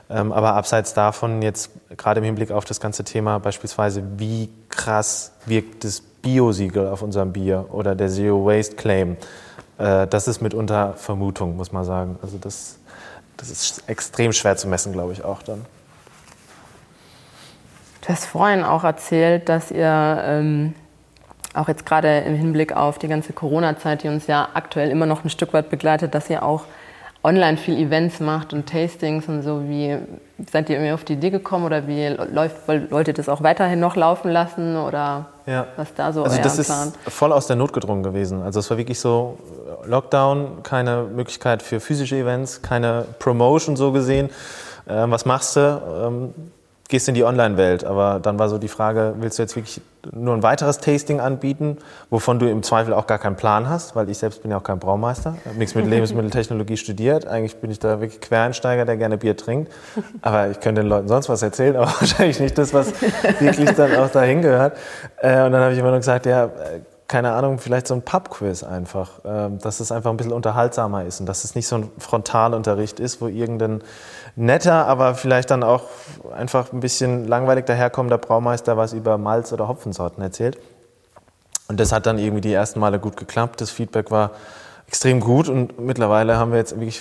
Ähm, 0.08 0.32
aber 0.32 0.54
abseits 0.54 0.94
davon 0.94 1.42
jetzt 1.42 1.70
gerade 1.96 2.18
im 2.18 2.24
Hinblick 2.24 2.52
auf 2.52 2.64
das 2.64 2.80
ganze 2.80 3.02
Thema 3.02 3.38
beispielsweise, 3.38 4.02
wie 4.18 4.48
krass 4.68 5.32
wirkt 5.46 5.84
das 5.84 6.00
Bio-Siegel 6.00 6.88
auf 6.88 7.02
unserem 7.02 7.32
Bier 7.32 7.66
oder 7.70 7.94
der 7.94 8.08
Zero 8.08 8.44
Waste 8.46 8.76
Claim, 8.76 9.16
äh, 9.78 10.06
das 10.06 10.28
ist 10.28 10.40
mitunter 10.42 10.94
Vermutung, 10.94 11.56
muss 11.56 11.72
man 11.72 11.84
sagen. 11.84 12.18
Also 12.22 12.38
das, 12.38 12.76
das 13.36 13.50
ist 13.50 13.82
extrem 13.88 14.32
schwer 14.32 14.56
zu 14.56 14.68
messen, 14.68 14.92
glaube 14.92 15.12
ich, 15.12 15.24
auch 15.24 15.42
dann. 15.42 15.64
Du 18.06 18.12
hast 18.12 18.26
vorhin 18.26 18.62
auch 18.62 18.84
erzählt, 18.84 19.48
dass 19.48 19.72
ihr 19.72 20.22
ähm, 20.24 20.74
auch 21.54 21.66
jetzt 21.66 21.84
gerade 21.84 22.18
im 22.18 22.36
Hinblick 22.36 22.72
auf 22.76 22.98
die 22.98 23.08
ganze 23.08 23.32
Corona-Zeit, 23.32 24.04
die 24.04 24.08
uns 24.08 24.28
ja 24.28 24.48
aktuell 24.54 24.90
immer 24.90 25.06
noch 25.06 25.24
ein 25.24 25.30
Stück 25.30 25.52
weit 25.52 25.70
begleitet, 25.70 26.14
dass 26.14 26.30
ihr 26.30 26.44
auch 26.44 26.64
online 27.24 27.56
viel 27.56 27.76
Events 27.76 28.20
macht 28.20 28.52
und 28.52 28.68
Tastings 28.68 29.26
und 29.26 29.42
so. 29.42 29.62
Wie 29.64 29.96
seid 30.52 30.70
ihr 30.70 30.76
irgendwie 30.76 30.92
auf 30.92 31.02
die 31.02 31.14
Idee 31.14 31.30
gekommen 31.30 31.64
oder 31.64 31.88
wie 31.88 32.06
läuft, 32.06 32.68
wollt 32.68 33.08
ihr 33.08 33.14
das 33.14 33.28
auch 33.28 33.42
weiterhin 33.42 33.80
noch 33.80 33.96
laufen 33.96 34.30
lassen 34.30 34.76
oder 34.76 35.26
ja. 35.46 35.66
was 35.76 35.92
da 35.94 36.12
so 36.12 36.22
Also 36.22 36.40
das 36.40 36.64
Plan? 36.64 36.92
ist 37.04 37.12
voll 37.12 37.32
aus 37.32 37.48
der 37.48 37.56
Not 37.56 37.72
gedrungen 37.72 38.04
gewesen. 38.04 38.40
Also 38.40 38.60
es 38.60 38.70
war 38.70 38.78
wirklich 38.78 39.00
so 39.00 39.38
Lockdown, 39.84 40.62
keine 40.62 41.02
Möglichkeit 41.02 41.60
für 41.60 41.80
physische 41.80 42.14
Events, 42.14 42.62
keine 42.62 43.06
Promotion 43.18 43.74
so 43.74 43.90
gesehen. 43.90 44.30
Ähm, 44.88 45.10
was 45.10 45.24
machst 45.24 45.56
du? 45.56 45.60
Ähm, 46.06 46.34
gehst 46.88 47.08
in 47.08 47.14
die 47.14 47.24
Online-Welt. 47.24 47.84
Aber 47.84 48.20
dann 48.20 48.38
war 48.38 48.48
so 48.48 48.58
die 48.58 48.68
Frage, 48.68 49.14
willst 49.18 49.38
du 49.38 49.42
jetzt 49.42 49.56
wirklich 49.56 49.80
nur 50.12 50.34
ein 50.34 50.42
weiteres 50.42 50.78
Tasting 50.78 51.20
anbieten, 51.20 51.78
wovon 52.10 52.38
du 52.38 52.48
im 52.48 52.62
Zweifel 52.62 52.92
auch 52.94 53.06
gar 53.06 53.18
keinen 53.18 53.36
Plan 53.36 53.68
hast, 53.68 53.96
weil 53.96 54.08
ich 54.08 54.18
selbst 54.18 54.42
bin 54.42 54.50
ja 54.50 54.58
auch 54.58 54.62
kein 54.62 54.78
Braumeister, 54.78 55.36
habe 55.44 55.58
nichts 55.58 55.74
mit 55.74 55.86
Lebensmitteltechnologie 55.90 56.76
studiert. 56.76 57.26
Eigentlich 57.26 57.56
bin 57.56 57.70
ich 57.70 57.78
da 57.78 58.00
wirklich 58.00 58.20
Quereinsteiger, 58.20 58.84
der 58.84 58.96
gerne 58.96 59.18
Bier 59.18 59.36
trinkt. 59.36 59.72
Aber 60.22 60.48
ich 60.48 60.60
könnte 60.60 60.82
den 60.82 60.88
Leuten 60.88 61.08
sonst 61.08 61.28
was 61.28 61.42
erzählen, 61.42 61.76
aber 61.76 61.86
wahrscheinlich 62.00 62.40
nicht 62.40 62.56
das, 62.56 62.72
was 62.72 62.92
wirklich 63.40 63.70
dann 63.72 63.96
auch 63.96 64.10
dahin 64.10 64.42
gehört. 64.42 64.76
Äh, 65.18 65.44
und 65.44 65.52
dann 65.52 65.62
habe 65.62 65.72
ich 65.72 65.78
immer 65.78 65.90
nur 65.90 65.98
gesagt, 65.98 66.26
ja, 66.26 66.50
keine 67.08 67.32
Ahnung, 67.32 67.58
vielleicht 67.58 67.86
so 67.86 67.94
ein 67.94 68.02
Pub-Quiz 68.02 68.64
einfach, 68.64 69.20
ähm, 69.24 69.58
dass 69.58 69.80
es 69.80 69.92
einfach 69.92 70.10
ein 70.10 70.16
bisschen 70.16 70.32
unterhaltsamer 70.32 71.04
ist 71.04 71.20
und 71.20 71.26
dass 71.26 71.44
es 71.44 71.54
nicht 71.54 71.68
so 71.68 71.76
ein 71.76 71.90
Frontalunterricht 71.98 72.98
ist, 72.98 73.20
wo 73.20 73.28
irgendein 73.28 73.82
netter, 74.34 74.86
aber 74.86 75.14
vielleicht 75.14 75.50
dann 75.50 75.62
auch 75.62 75.84
einfach 76.36 76.72
ein 76.72 76.80
bisschen 76.80 77.28
langweilig 77.28 77.66
daherkommender 77.66 78.18
Braumeister 78.18 78.76
was 78.76 78.92
über 78.92 79.18
Malz- 79.18 79.52
oder 79.52 79.68
Hopfensorten 79.68 80.22
erzählt. 80.22 80.58
Und 81.68 81.80
das 81.80 81.92
hat 81.92 82.06
dann 82.06 82.18
irgendwie 82.18 82.40
die 82.40 82.52
ersten 82.52 82.80
Male 82.80 82.98
gut 82.98 83.16
geklappt. 83.16 83.60
Das 83.60 83.70
Feedback 83.70 84.10
war 84.10 84.32
extrem 84.86 85.20
gut 85.20 85.48
und 85.48 85.80
mittlerweile 85.80 86.36
haben 86.36 86.52
wir 86.52 86.58
jetzt 86.58 86.78
wirklich 86.78 87.00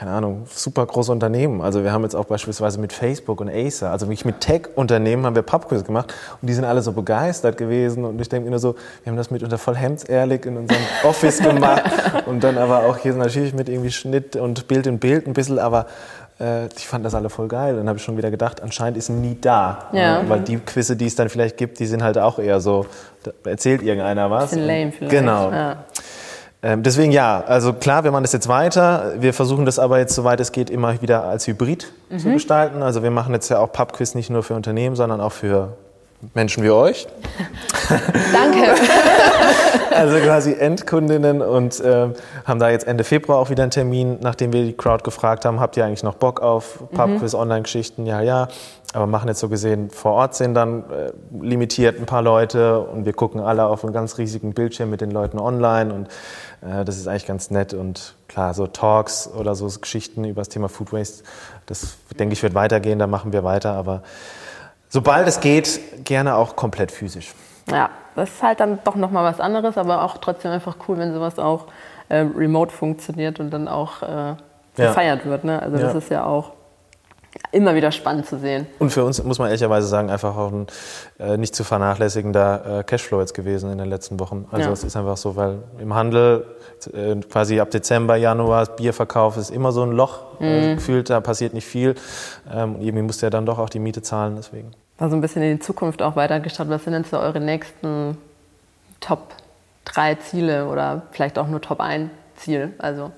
keine 0.00 0.12
Ahnung, 0.12 0.46
super 0.50 0.86
große 0.86 1.12
Unternehmen. 1.12 1.60
Also 1.60 1.84
wir 1.84 1.92
haben 1.92 2.04
jetzt 2.04 2.14
auch 2.14 2.24
beispielsweise 2.24 2.80
mit 2.80 2.90
Facebook 2.90 3.38
und 3.42 3.50
Acer, 3.50 3.90
also 3.90 4.06
wirklich 4.06 4.24
mit 4.24 4.40
Tech-Unternehmen 4.40 5.26
haben 5.26 5.34
wir 5.34 5.42
Pubquiz 5.42 5.84
gemacht 5.84 6.14
und 6.40 6.48
die 6.48 6.54
sind 6.54 6.64
alle 6.64 6.80
so 6.80 6.92
begeistert 6.92 7.58
gewesen 7.58 8.06
und 8.06 8.18
ich 8.18 8.30
denke 8.30 8.46
mir 8.46 8.50
nur 8.52 8.60
so, 8.60 8.76
wir 9.02 9.10
haben 9.10 9.18
das 9.18 9.30
mitunter 9.30 9.58
voll 9.58 9.76
hemdsehrlich 9.76 10.46
in 10.46 10.56
unserem 10.56 10.80
Office 11.04 11.40
gemacht 11.40 11.82
und 12.24 12.42
dann 12.42 12.56
aber 12.56 12.86
auch 12.86 12.96
hier 12.96 13.12
natürlich 13.12 13.52
mit 13.52 13.68
irgendwie 13.68 13.90
Schnitt 13.90 14.36
und 14.36 14.68
Bild 14.68 14.86
in 14.86 14.98
Bild 15.00 15.26
ein 15.26 15.34
bisschen, 15.34 15.58
aber 15.58 15.84
äh, 16.40 16.66
ich 16.74 16.88
fand 16.88 17.04
das 17.04 17.14
alle 17.14 17.28
voll 17.28 17.48
geil. 17.48 17.76
Dann 17.76 17.86
habe 17.86 17.98
ich 17.98 18.04
schon 18.04 18.16
wieder 18.16 18.30
gedacht, 18.30 18.62
anscheinend 18.62 18.96
ist 18.96 19.10
nie 19.10 19.36
da. 19.38 19.90
Ja. 19.92 20.22
Weil 20.26 20.40
die 20.40 20.56
Quizze, 20.56 20.96
die 20.96 21.06
es 21.06 21.14
dann 21.14 21.28
vielleicht 21.28 21.58
gibt, 21.58 21.78
die 21.78 21.86
sind 21.86 22.02
halt 22.02 22.16
auch 22.16 22.38
eher 22.38 22.60
so, 22.60 22.86
da 23.22 23.32
erzählt 23.44 23.82
irgendeiner 23.82 24.30
was. 24.30 24.50
Bisschen 24.50 24.66
lame 24.66 24.92
vielleicht. 24.92 25.10
Genau. 25.10 25.50
Ja. 25.50 25.84
Ähm, 26.62 26.82
deswegen 26.82 27.10
ja, 27.10 27.42
also 27.46 27.72
klar, 27.72 28.04
wir 28.04 28.10
machen 28.10 28.24
das 28.24 28.32
jetzt 28.32 28.48
weiter. 28.48 29.14
Wir 29.18 29.32
versuchen 29.32 29.64
das 29.64 29.78
aber 29.78 29.98
jetzt, 29.98 30.14
soweit 30.14 30.40
es 30.40 30.52
geht, 30.52 30.68
immer 30.68 31.00
wieder 31.00 31.24
als 31.24 31.46
Hybrid 31.46 31.90
mhm. 32.10 32.18
zu 32.18 32.32
gestalten. 32.32 32.82
Also 32.82 33.02
wir 33.02 33.10
machen 33.10 33.32
jetzt 33.32 33.48
ja 33.48 33.58
auch 33.58 33.72
Pubquiz 33.72 34.14
nicht 34.14 34.28
nur 34.28 34.42
für 34.42 34.54
Unternehmen, 34.54 34.94
sondern 34.94 35.20
auch 35.20 35.32
für 35.32 35.76
Menschen 36.34 36.62
wie 36.62 36.70
euch. 36.70 37.06
Danke. 38.32 38.74
also 39.90 40.16
quasi 40.18 40.52
Endkundinnen 40.52 41.42
und 41.42 41.80
äh, 41.80 42.08
haben 42.44 42.60
da 42.60 42.70
jetzt 42.70 42.86
Ende 42.86 43.04
Februar 43.04 43.38
auch 43.38 43.50
wieder 43.50 43.62
einen 43.62 43.70
Termin, 43.70 44.18
nachdem 44.20 44.52
wir 44.52 44.64
die 44.64 44.72
Crowd 44.72 45.04
gefragt 45.04 45.44
haben, 45.44 45.60
habt 45.60 45.76
ihr 45.76 45.84
eigentlich 45.84 46.02
noch 46.02 46.14
Bock 46.14 46.40
auf 46.40 46.82
Pubquiz, 46.92 47.32
mhm. 47.32 47.40
Online-Geschichten? 47.40 48.06
Ja, 48.06 48.20
ja. 48.20 48.48
Aber 48.92 49.06
machen 49.06 49.28
jetzt 49.28 49.38
so 49.38 49.48
gesehen, 49.48 49.90
vor 49.90 50.12
Ort 50.12 50.34
sind 50.34 50.54
dann 50.54 50.82
äh, 50.90 51.12
limitiert 51.40 52.00
ein 52.00 52.06
paar 52.06 52.22
Leute 52.22 52.80
und 52.80 53.04
wir 53.04 53.12
gucken 53.12 53.40
alle 53.40 53.66
auf 53.66 53.84
einen 53.84 53.92
ganz 53.92 54.18
riesigen 54.18 54.52
Bildschirm 54.52 54.90
mit 54.90 55.00
den 55.00 55.12
Leuten 55.12 55.38
online 55.38 55.94
und 55.94 56.08
äh, 56.68 56.84
das 56.84 56.96
ist 56.96 57.06
eigentlich 57.06 57.26
ganz 57.26 57.50
nett 57.50 57.72
und 57.72 58.14
klar, 58.26 58.52
so 58.52 58.66
Talks 58.66 59.28
oder 59.28 59.54
so 59.54 59.68
Geschichten 59.80 60.24
über 60.24 60.40
das 60.40 60.48
Thema 60.48 60.68
Food 60.68 60.92
Waste, 60.92 61.22
das 61.66 61.98
denke 62.18 62.32
ich 62.32 62.42
wird 62.42 62.54
weitergehen, 62.54 62.98
da 62.98 63.06
machen 63.06 63.32
wir 63.32 63.44
weiter, 63.44 63.74
aber 63.74 64.02
sobald 64.88 65.28
es 65.28 65.38
geht, 65.38 66.04
gerne 66.04 66.34
auch 66.34 66.56
komplett 66.56 66.90
physisch. 66.90 67.32
Ja, 67.70 67.90
das 68.16 68.30
ist 68.30 68.42
halt 68.42 68.60
dann 68.60 68.78
doch 68.84 68.96
nochmal 68.96 69.24
was 69.24 69.40
anderes, 69.40 69.78
aber 69.78 70.02
auch 70.02 70.18
trotzdem 70.18 70.50
einfach 70.50 70.76
cool, 70.88 70.98
wenn 70.98 71.12
sowas 71.12 71.38
auch 71.38 71.66
äh, 72.08 72.18
remote 72.18 72.72
funktioniert 72.72 73.40
und 73.40 73.50
dann 73.50 73.68
auch 73.68 74.02
äh, 74.02 74.34
gefeiert 74.76 75.24
ja. 75.24 75.30
wird. 75.30 75.44
Ne? 75.44 75.60
Also 75.60 75.78
das 75.78 75.94
ist 75.94 76.10
ja 76.10 76.24
auch 76.24 76.52
immer 77.52 77.74
wieder 77.74 77.92
spannend 77.92 78.26
zu 78.26 78.38
sehen. 78.38 78.66
Und 78.78 78.90
für 78.90 79.04
uns 79.04 79.22
muss 79.22 79.38
man 79.38 79.48
ehrlicherweise 79.48 79.86
sagen, 79.86 80.10
einfach 80.10 80.36
auch 80.36 80.52
ein 80.52 80.66
äh, 81.18 81.36
nicht 81.36 81.54
zu 81.54 81.64
vernachlässigender 81.64 82.80
äh, 82.80 82.84
Cashflow 82.84 83.20
jetzt 83.20 83.34
gewesen 83.34 83.70
in 83.70 83.78
den 83.78 83.88
letzten 83.88 84.18
Wochen. 84.18 84.46
Also 84.50 84.66
ja. 84.66 84.72
es 84.72 84.84
ist 84.84 84.96
einfach 84.96 85.16
so, 85.16 85.36
weil 85.36 85.58
im 85.78 85.94
Handel 85.94 86.44
äh, 86.92 87.16
quasi 87.16 87.60
ab 87.60 87.70
Dezember, 87.70 88.16
Januar, 88.16 88.66
Bierverkauf 88.66 89.36
ist 89.36 89.50
immer 89.50 89.72
so 89.72 89.82
ein 89.82 89.92
Loch. 89.92 90.20
Mhm. 90.40 90.76
gefühlt, 90.76 91.10
da 91.10 91.20
passiert 91.20 91.52
nicht 91.52 91.66
viel. 91.66 91.94
Ähm, 92.50 92.76
irgendwie 92.80 93.02
musste 93.02 93.26
er 93.26 93.30
dann 93.30 93.44
doch 93.44 93.58
auch 93.58 93.68
die 93.68 93.78
Miete 93.78 94.00
zahlen, 94.00 94.36
deswegen. 94.36 94.70
War 95.00 95.08
so 95.08 95.16
ein 95.16 95.22
bisschen 95.22 95.42
in 95.42 95.56
die 95.56 95.62
Zukunft 95.62 96.02
auch 96.02 96.14
weitergeschaut. 96.14 96.68
Was 96.68 96.84
sind 96.84 96.92
denn 96.92 97.04
so 97.04 97.18
eure 97.18 97.40
nächsten 97.40 98.18
Top 99.00 99.34
3 99.86 100.16
Ziele 100.16 100.68
oder 100.68 101.02
vielleicht 101.12 101.38
auch 101.38 101.48
nur 101.48 101.62
Top 101.62 101.80
1 101.80 102.10
Ziel? 102.36 102.74
Also 102.76 103.10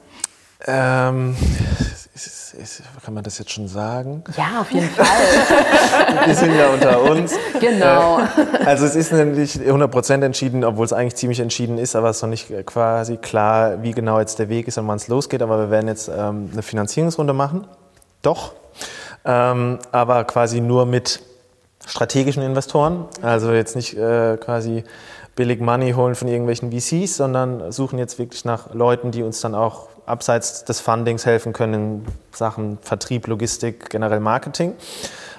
ähm, 0.64 1.34
ist, 2.14 2.54
ist, 2.54 2.82
kann 3.04 3.14
man 3.14 3.24
das 3.24 3.36
jetzt 3.40 3.50
schon 3.50 3.66
sagen? 3.66 4.22
Ja, 4.36 4.60
auf 4.60 4.70
jeden 4.70 4.88
Fall. 4.90 5.06
Wir 6.24 6.34
sind 6.36 6.54
ja 6.54 6.68
unter 6.68 7.02
uns. 7.02 7.34
Genau. 7.58 8.20
Äh, 8.20 8.64
also 8.64 8.86
es 8.86 8.94
ist 8.94 9.10
nicht 9.12 9.56
100% 9.56 10.24
entschieden, 10.24 10.62
obwohl 10.62 10.84
es 10.84 10.92
eigentlich 10.92 11.16
ziemlich 11.16 11.40
entschieden 11.40 11.78
ist, 11.78 11.96
aber 11.96 12.10
es 12.10 12.18
ist 12.18 12.22
noch 12.22 12.28
nicht 12.28 12.48
quasi 12.64 13.16
klar, 13.16 13.82
wie 13.82 13.90
genau 13.90 14.20
jetzt 14.20 14.38
der 14.38 14.48
Weg 14.48 14.68
ist 14.68 14.78
und 14.78 14.86
wann 14.86 14.98
es 14.98 15.08
losgeht. 15.08 15.42
Aber 15.42 15.58
wir 15.58 15.70
werden 15.72 15.88
jetzt 15.88 16.06
ähm, 16.06 16.48
eine 16.52 16.62
Finanzierungsrunde 16.62 17.32
machen. 17.32 17.66
Doch. 18.22 18.52
Ähm, 19.24 19.80
aber 19.90 20.22
quasi 20.22 20.60
nur 20.60 20.86
mit 20.86 21.20
strategischen 21.86 22.42
Investoren. 22.42 23.06
Also 23.22 23.52
jetzt 23.52 23.76
nicht 23.76 23.96
äh, 23.96 24.36
quasi 24.36 24.84
billig 25.34 25.60
Money 25.60 25.92
holen 25.92 26.14
von 26.14 26.28
irgendwelchen 26.28 26.70
VCs, 26.72 27.16
sondern 27.16 27.72
suchen 27.72 27.98
jetzt 27.98 28.18
wirklich 28.18 28.44
nach 28.44 28.74
Leuten, 28.74 29.10
die 29.10 29.22
uns 29.22 29.40
dann 29.40 29.54
auch 29.54 29.88
abseits 30.06 30.64
des 30.64 30.80
Fundings 30.80 31.26
helfen 31.26 31.52
können 31.52 31.74
in 31.74 32.04
Sachen 32.32 32.78
Vertrieb, 32.82 33.26
Logistik, 33.26 33.90
generell 33.90 34.20
Marketing. 34.20 34.74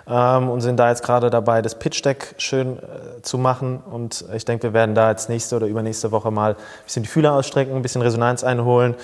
Ähm, 0.07 0.49
und 0.49 0.61
sind 0.61 0.77
da 0.77 0.89
jetzt 0.89 1.03
gerade 1.03 1.29
dabei, 1.29 1.61
das 1.61 1.75
Pitch 1.75 2.03
Deck 2.03 2.35
schön 2.37 2.77
äh, 2.77 3.21
zu 3.21 3.37
machen. 3.37 3.81
Und 3.89 4.25
ich 4.35 4.45
denke, 4.45 4.63
wir 4.63 4.73
werden 4.73 4.95
da 4.95 5.09
jetzt 5.09 5.29
nächste 5.29 5.55
oder 5.55 5.67
übernächste 5.67 6.11
Woche 6.11 6.31
mal 6.31 6.51
ein 6.51 6.57
bisschen 6.85 7.03
die 7.03 7.09
Fühler 7.09 7.33
ausstrecken, 7.33 7.75
ein 7.75 7.81
bisschen 7.81 8.01
Resonanz 8.01 8.43
einholen. 8.43 8.95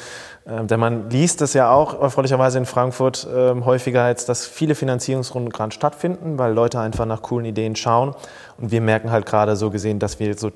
Ähm, 0.48 0.68
denn 0.68 0.80
man 0.80 1.10
liest 1.10 1.42
es 1.42 1.54
ja 1.54 1.72
auch 1.72 2.02
erfreulicherweise 2.02 2.58
in 2.58 2.66
Frankfurt 2.66 3.28
ähm, 3.34 3.66
häufiger 3.66 4.08
jetzt, 4.10 4.30
dass 4.30 4.46
viele 4.46 4.76
Finanzierungsrunden 4.76 5.52
gerade 5.52 5.72
stattfinden, 5.72 6.38
weil 6.38 6.54
Leute 6.54 6.80
einfach 6.80 7.06
nach 7.06 7.22
coolen 7.22 7.46
Ideen 7.46 7.76
schauen. 7.76 8.16
Und 8.58 8.72
wir 8.72 8.82
merken 8.82 9.12
halt 9.12 9.26
gerade 9.26 9.56
so 9.56 9.70
gesehen, 9.70 10.00
dass 10.00 10.20
wir 10.20 10.38
so 10.38 10.52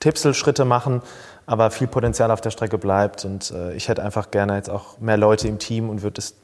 Tipselschritte 0.00 0.64
machen, 0.64 1.02
aber 1.46 1.70
viel 1.70 1.86
Potenzial 1.86 2.30
auf 2.30 2.40
der 2.40 2.50
Strecke 2.50 2.78
bleibt. 2.78 3.24
Und 3.24 3.52
äh, 3.52 3.74
ich 3.74 3.88
hätte 3.88 4.02
einfach 4.02 4.30
gerne 4.30 4.56
jetzt 4.56 4.70
auch 4.70 4.98
mehr 4.98 5.16
Leute 5.16 5.48
im 5.48 5.58
Team 5.58 5.88
und 5.88 6.02
würde 6.02 6.20
es 6.20 6.34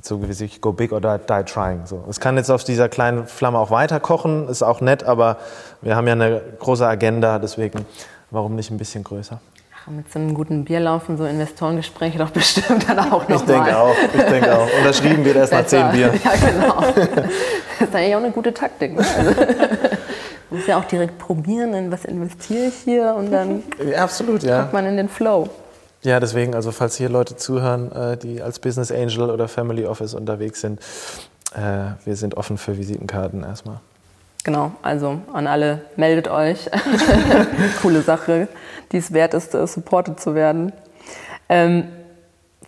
so 0.00 0.26
wie 0.26 0.32
sich 0.32 0.60
go 0.60 0.72
big 0.72 0.92
or 0.92 1.00
die, 1.00 1.18
die 1.28 1.42
trying. 1.44 1.86
So. 1.86 2.04
Es 2.08 2.20
kann 2.20 2.36
jetzt 2.36 2.50
auf 2.50 2.64
dieser 2.64 2.88
kleinen 2.88 3.26
Flamme 3.26 3.58
auch 3.58 3.70
weiter 3.70 4.00
kochen, 4.00 4.48
ist 4.48 4.62
auch 4.62 4.80
nett, 4.80 5.04
aber 5.04 5.38
wir 5.82 5.96
haben 5.96 6.06
ja 6.06 6.12
eine 6.12 6.40
große 6.58 6.86
Agenda, 6.86 7.38
deswegen 7.38 7.84
warum 8.30 8.54
nicht 8.54 8.70
ein 8.70 8.78
bisschen 8.78 9.04
größer? 9.04 9.40
Ach, 9.74 9.90
mit 9.90 10.10
so 10.12 10.18
einem 10.18 10.34
guten 10.34 10.64
Bierlaufen, 10.64 11.16
so 11.16 11.24
Investorengespräche 11.24 12.18
doch 12.18 12.30
bestimmt 12.30 12.88
dann 12.88 12.98
auch 12.98 13.28
noch 13.28 13.40
Ich 13.40 13.42
denke 13.42 13.76
auch, 13.76 13.94
ich 14.14 14.22
denke 14.22 14.56
auch. 14.56 14.68
Unterschrieben 14.78 15.24
wird 15.24 15.36
erst 15.36 15.52
nach 15.52 15.66
zehn 15.66 15.90
Bier. 15.90 16.12
Ja, 16.24 16.32
genau. 16.34 16.80
Das 17.78 17.88
ist 17.88 17.94
eigentlich 17.94 18.14
auch 18.14 18.22
eine 18.22 18.30
gute 18.30 18.54
Taktik. 18.54 18.96
Ne? 18.96 19.04
Also. 19.16 19.30
Man 19.30 19.68
muss 20.60 20.66
ja 20.66 20.78
auch 20.78 20.84
direkt 20.84 21.18
probieren, 21.18 21.74
in 21.74 21.90
was 21.92 22.04
investiere 22.04 22.66
ich 22.66 22.74
hier 22.74 23.14
und 23.16 23.30
dann 23.30 23.62
ja, 23.84 24.02
absolut, 24.02 24.42
ja. 24.42 24.60
kommt 24.60 24.72
man 24.72 24.86
in 24.86 24.96
den 24.96 25.08
Flow. 25.08 25.48
Ja, 26.02 26.20
deswegen, 26.20 26.54
also 26.54 26.70
falls 26.70 26.96
hier 26.96 27.08
Leute 27.08 27.36
zuhören, 27.36 27.90
äh, 27.92 28.16
die 28.16 28.40
als 28.40 28.60
Business 28.60 28.92
Angel 28.92 29.30
oder 29.30 29.48
Family 29.48 29.84
Office 29.84 30.14
unterwegs 30.14 30.60
sind, 30.60 30.80
äh, 31.54 31.92
wir 32.04 32.16
sind 32.16 32.36
offen 32.36 32.56
für 32.56 32.78
Visitenkarten 32.78 33.42
erstmal. 33.42 33.80
Genau, 34.44 34.72
also 34.82 35.20
an 35.32 35.46
alle, 35.46 35.82
meldet 35.96 36.28
euch. 36.28 36.70
Coole 37.82 38.02
Sache, 38.02 38.48
die 38.92 38.98
es 38.98 39.12
wert 39.12 39.34
ist, 39.34 39.54
äh, 39.54 39.66
supported 39.66 40.20
zu 40.20 40.34
werden. 40.34 40.72
Ähm, 41.48 41.88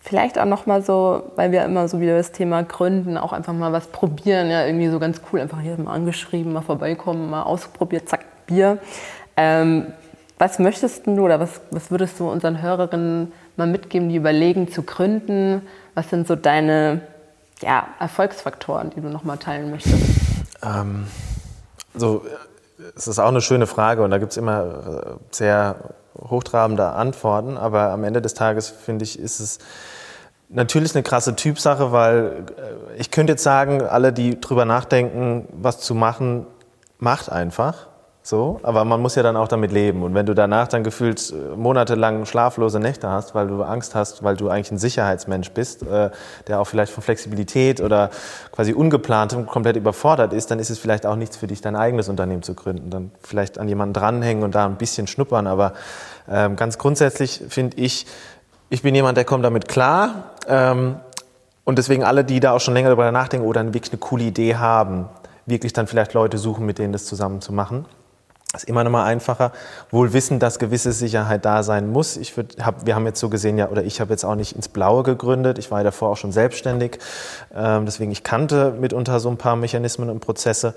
vielleicht 0.03 0.37
auch 0.37 0.45
nochmal 0.45 0.83
so, 0.83 1.31
weil 1.35 1.51
wir 1.51 1.63
immer 1.63 1.87
so 1.87 2.01
wieder 2.01 2.17
das 2.17 2.33
Thema 2.33 2.63
Gründen, 2.63 3.17
auch 3.17 3.31
einfach 3.31 3.53
mal 3.53 3.71
was 3.71 3.87
probieren, 3.87 4.49
ja, 4.49 4.65
irgendwie 4.65 4.89
so 4.89 4.99
ganz 4.99 5.21
cool, 5.31 5.39
einfach 5.39 5.61
hier 5.61 5.77
mal 5.77 5.93
angeschrieben, 5.93 6.51
mal 6.51 6.61
vorbeikommen, 6.61 7.29
mal 7.29 7.43
ausprobiert, 7.43 8.09
zack, 8.09 8.25
Bier. 8.45 8.79
Ähm, 9.37 9.93
was 10.41 10.57
möchtest 10.57 11.05
du 11.05 11.23
oder 11.23 11.39
was, 11.39 11.61
was 11.69 11.91
würdest 11.91 12.19
du 12.19 12.27
unseren 12.27 12.63
Hörerinnen 12.63 13.31
mal 13.57 13.67
mitgeben, 13.67 14.09
die 14.09 14.15
überlegen 14.15 14.71
zu 14.71 14.81
gründen? 14.81 15.61
Was 15.93 16.09
sind 16.09 16.27
so 16.27 16.35
deine 16.35 17.01
ja, 17.61 17.85
Erfolgsfaktoren, 17.99 18.89
die 18.89 19.01
du 19.01 19.09
nochmal 19.09 19.37
teilen 19.37 19.69
möchtest? 19.69 20.01
Ähm, 20.63 21.05
so, 21.93 22.25
es 22.95 23.07
ist 23.07 23.19
auch 23.19 23.27
eine 23.27 23.41
schöne 23.41 23.67
Frage 23.67 24.01
und 24.01 24.09
da 24.09 24.17
gibt 24.17 24.31
es 24.31 24.37
immer 24.37 24.63
äh, 24.63 25.13
sehr 25.29 25.75
hochtrabende 26.19 26.87
Antworten, 26.87 27.55
aber 27.55 27.91
am 27.91 28.03
Ende 28.03 28.19
des 28.19 28.33
Tages 28.33 28.67
finde 28.67 29.03
ich, 29.03 29.19
ist 29.19 29.39
es 29.41 29.59
natürlich 30.49 30.95
eine 30.95 31.03
krasse 31.03 31.35
Typsache, 31.35 31.91
weil 31.91 32.45
äh, 32.57 32.99
ich 32.99 33.11
könnte 33.11 33.33
jetzt 33.33 33.43
sagen, 33.43 33.83
alle, 33.83 34.11
die 34.11 34.41
drüber 34.41 34.65
nachdenken, 34.65 35.47
was 35.51 35.81
zu 35.81 35.93
machen, 35.93 36.47
macht 36.97 37.31
einfach. 37.31 37.90
So, 38.23 38.59
aber 38.61 38.85
man 38.85 39.01
muss 39.01 39.15
ja 39.15 39.23
dann 39.23 39.35
auch 39.35 39.47
damit 39.47 39.71
leben. 39.71 40.03
Und 40.03 40.13
wenn 40.13 40.27
du 40.27 40.35
danach 40.35 40.67
dann 40.67 40.83
gefühlt 40.83 41.31
äh, 41.31 41.55
monatelang 41.55 42.25
schlaflose 42.27 42.79
Nächte 42.79 43.09
hast, 43.09 43.33
weil 43.33 43.47
du 43.47 43.63
Angst 43.63 43.95
hast, 43.95 44.23
weil 44.23 44.37
du 44.37 44.47
eigentlich 44.47 44.71
ein 44.71 44.77
Sicherheitsmensch 44.77 45.49
bist, 45.51 45.81
äh, 45.81 46.11
der 46.47 46.59
auch 46.59 46.65
vielleicht 46.65 46.93
von 46.93 47.01
Flexibilität 47.01 47.81
oder 47.81 48.11
quasi 48.51 48.73
ungeplantem 48.73 49.47
komplett 49.47 49.75
überfordert 49.75 50.33
ist, 50.33 50.51
dann 50.51 50.59
ist 50.59 50.69
es 50.69 50.77
vielleicht 50.77 51.07
auch 51.07 51.15
nichts 51.15 51.35
für 51.35 51.47
dich, 51.47 51.61
dein 51.61 51.75
eigenes 51.75 52.09
Unternehmen 52.09 52.43
zu 52.43 52.53
gründen. 52.53 52.91
Dann 52.91 53.11
vielleicht 53.21 53.57
an 53.57 53.67
jemanden 53.67 53.93
dranhängen 53.93 54.43
und 54.43 54.53
da 54.53 54.65
ein 54.67 54.77
bisschen 54.77 55.07
schnuppern. 55.07 55.47
Aber 55.47 55.73
ähm, 56.29 56.55
ganz 56.55 56.77
grundsätzlich 56.77 57.41
finde 57.49 57.77
ich, 57.77 58.05
ich 58.69 58.83
bin 58.83 58.93
jemand, 58.93 59.17
der 59.17 59.25
kommt 59.25 59.43
damit 59.43 59.67
klar. 59.67 60.35
Ähm, 60.47 60.97
und 61.63 61.79
deswegen 61.79 62.03
alle, 62.03 62.23
die 62.23 62.39
da 62.39 62.51
auch 62.51 62.61
schon 62.61 62.75
länger 62.75 62.89
darüber 62.89 63.11
nachdenken 63.11 63.47
oder 63.47 63.63
wirklich 63.73 63.91
eine 63.91 63.99
coole 63.99 64.25
Idee 64.25 64.57
haben, 64.57 65.09
wirklich 65.47 65.73
dann 65.73 65.87
vielleicht 65.87 66.13
Leute 66.13 66.37
suchen, 66.37 66.67
mit 66.67 66.77
denen 66.77 66.93
das 66.93 67.05
zusammen 67.05 67.41
zu 67.41 67.51
machen. 67.51 67.85
Ist 68.53 68.65
immer 68.65 68.83
noch 68.83 68.91
mal 68.91 69.05
einfacher. 69.05 69.53
Wohl 69.91 70.11
wissen, 70.11 70.39
dass 70.39 70.59
gewisse 70.59 70.91
Sicherheit 70.91 71.45
da 71.45 71.63
sein 71.63 71.89
muss. 71.89 72.17
Ich 72.17 72.35
würd, 72.35 72.57
hab, 72.65 72.85
wir 72.85 72.95
haben 72.95 73.05
jetzt 73.05 73.21
so 73.21 73.29
gesehen, 73.29 73.57
ja, 73.57 73.69
oder 73.69 73.83
ich 73.83 74.01
habe 74.01 74.11
jetzt 74.11 74.25
auch 74.25 74.35
nicht 74.35 74.57
ins 74.57 74.67
Blaue 74.67 75.03
gegründet. 75.03 75.57
Ich 75.57 75.71
war 75.71 75.79
ja 75.79 75.83
davor 75.85 76.09
auch 76.09 76.17
schon 76.17 76.33
selbstständig. 76.33 76.99
Ähm, 77.55 77.85
deswegen, 77.85 78.11
ich 78.11 78.23
kannte 78.23 78.71
mitunter 78.71 79.21
so 79.21 79.29
ein 79.29 79.37
paar 79.37 79.55
Mechanismen 79.55 80.09
und 80.09 80.19
Prozesse. 80.19 80.73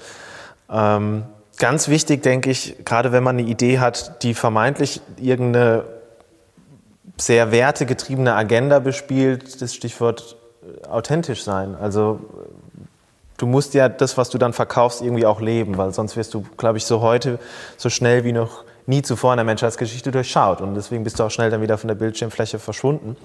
Ähm, 0.71 1.25
ganz 1.59 1.89
wichtig, 1.89 2.23
denke 2.23 2.49
ich, 2.51 2.85
gerade 2.85 3.11
wenn 3.11 3.25
man 3.25 3.39
eine 3.39 3.49
Idee 3.49 3.81
hat, 3.81 4.23
die 4.23 4.35
vermeintlich 4.35 5.01
irgendeine 5.17 5.85
sehr 7.17 7.51
wertegetriebene 7.51 8.35
Agenda 8.35 8.79
bespielt, 8.79 9.61
das 9.61 9.75
Stichwort 9.75 10.37
äh, 10.63 10.87
authentisch 10.87 11.43
sein. 11.43 11.75
Also 11.75 12.21
du 13.37 13.47
musst 13.47 13.75
ja 13.75 13.88
das, 13.88 14.16
was 14.16 14.31
du 14.31 14.38
dann 14.38 14.53
verkaufst, 14.53 15.03
irgendwie 15.03 15.27
auch 15.27 15.40
leben, 15.40 15.77
weil 15.77 15.92
sonst 15.92 16.16
wirst 16.16 16.35
du, 16.35 16.44
glaube 16.57 16.79
ich, 16.79 16.87
so 16.87 17.01
heute 17.01 17.38
so 17.77 17.90
schnell 17.90 18.25
wie 18.25 18.33
noch 18.33 18.64
nie 18.87 19.03
zuvor 19.03 19.33
in 19.33 19.38
der 19.38 19.44
Menschheitsgeschichte 19.44 20.11
durchschaut. 20.11 20.61
Und 20.61 20.75
deswegen 20.75 21.05
bist 21.05 21.18
du 21.18 21.25
auch 21.25 21.31
schnell 21.31 21.51
dann 21.51 21.62
wieder 21.62 21.79
von 21.79 21.88
der 21.88 21.94
Bildschirmfläche 21.94 22.59
verschwunden. 22.59 23.16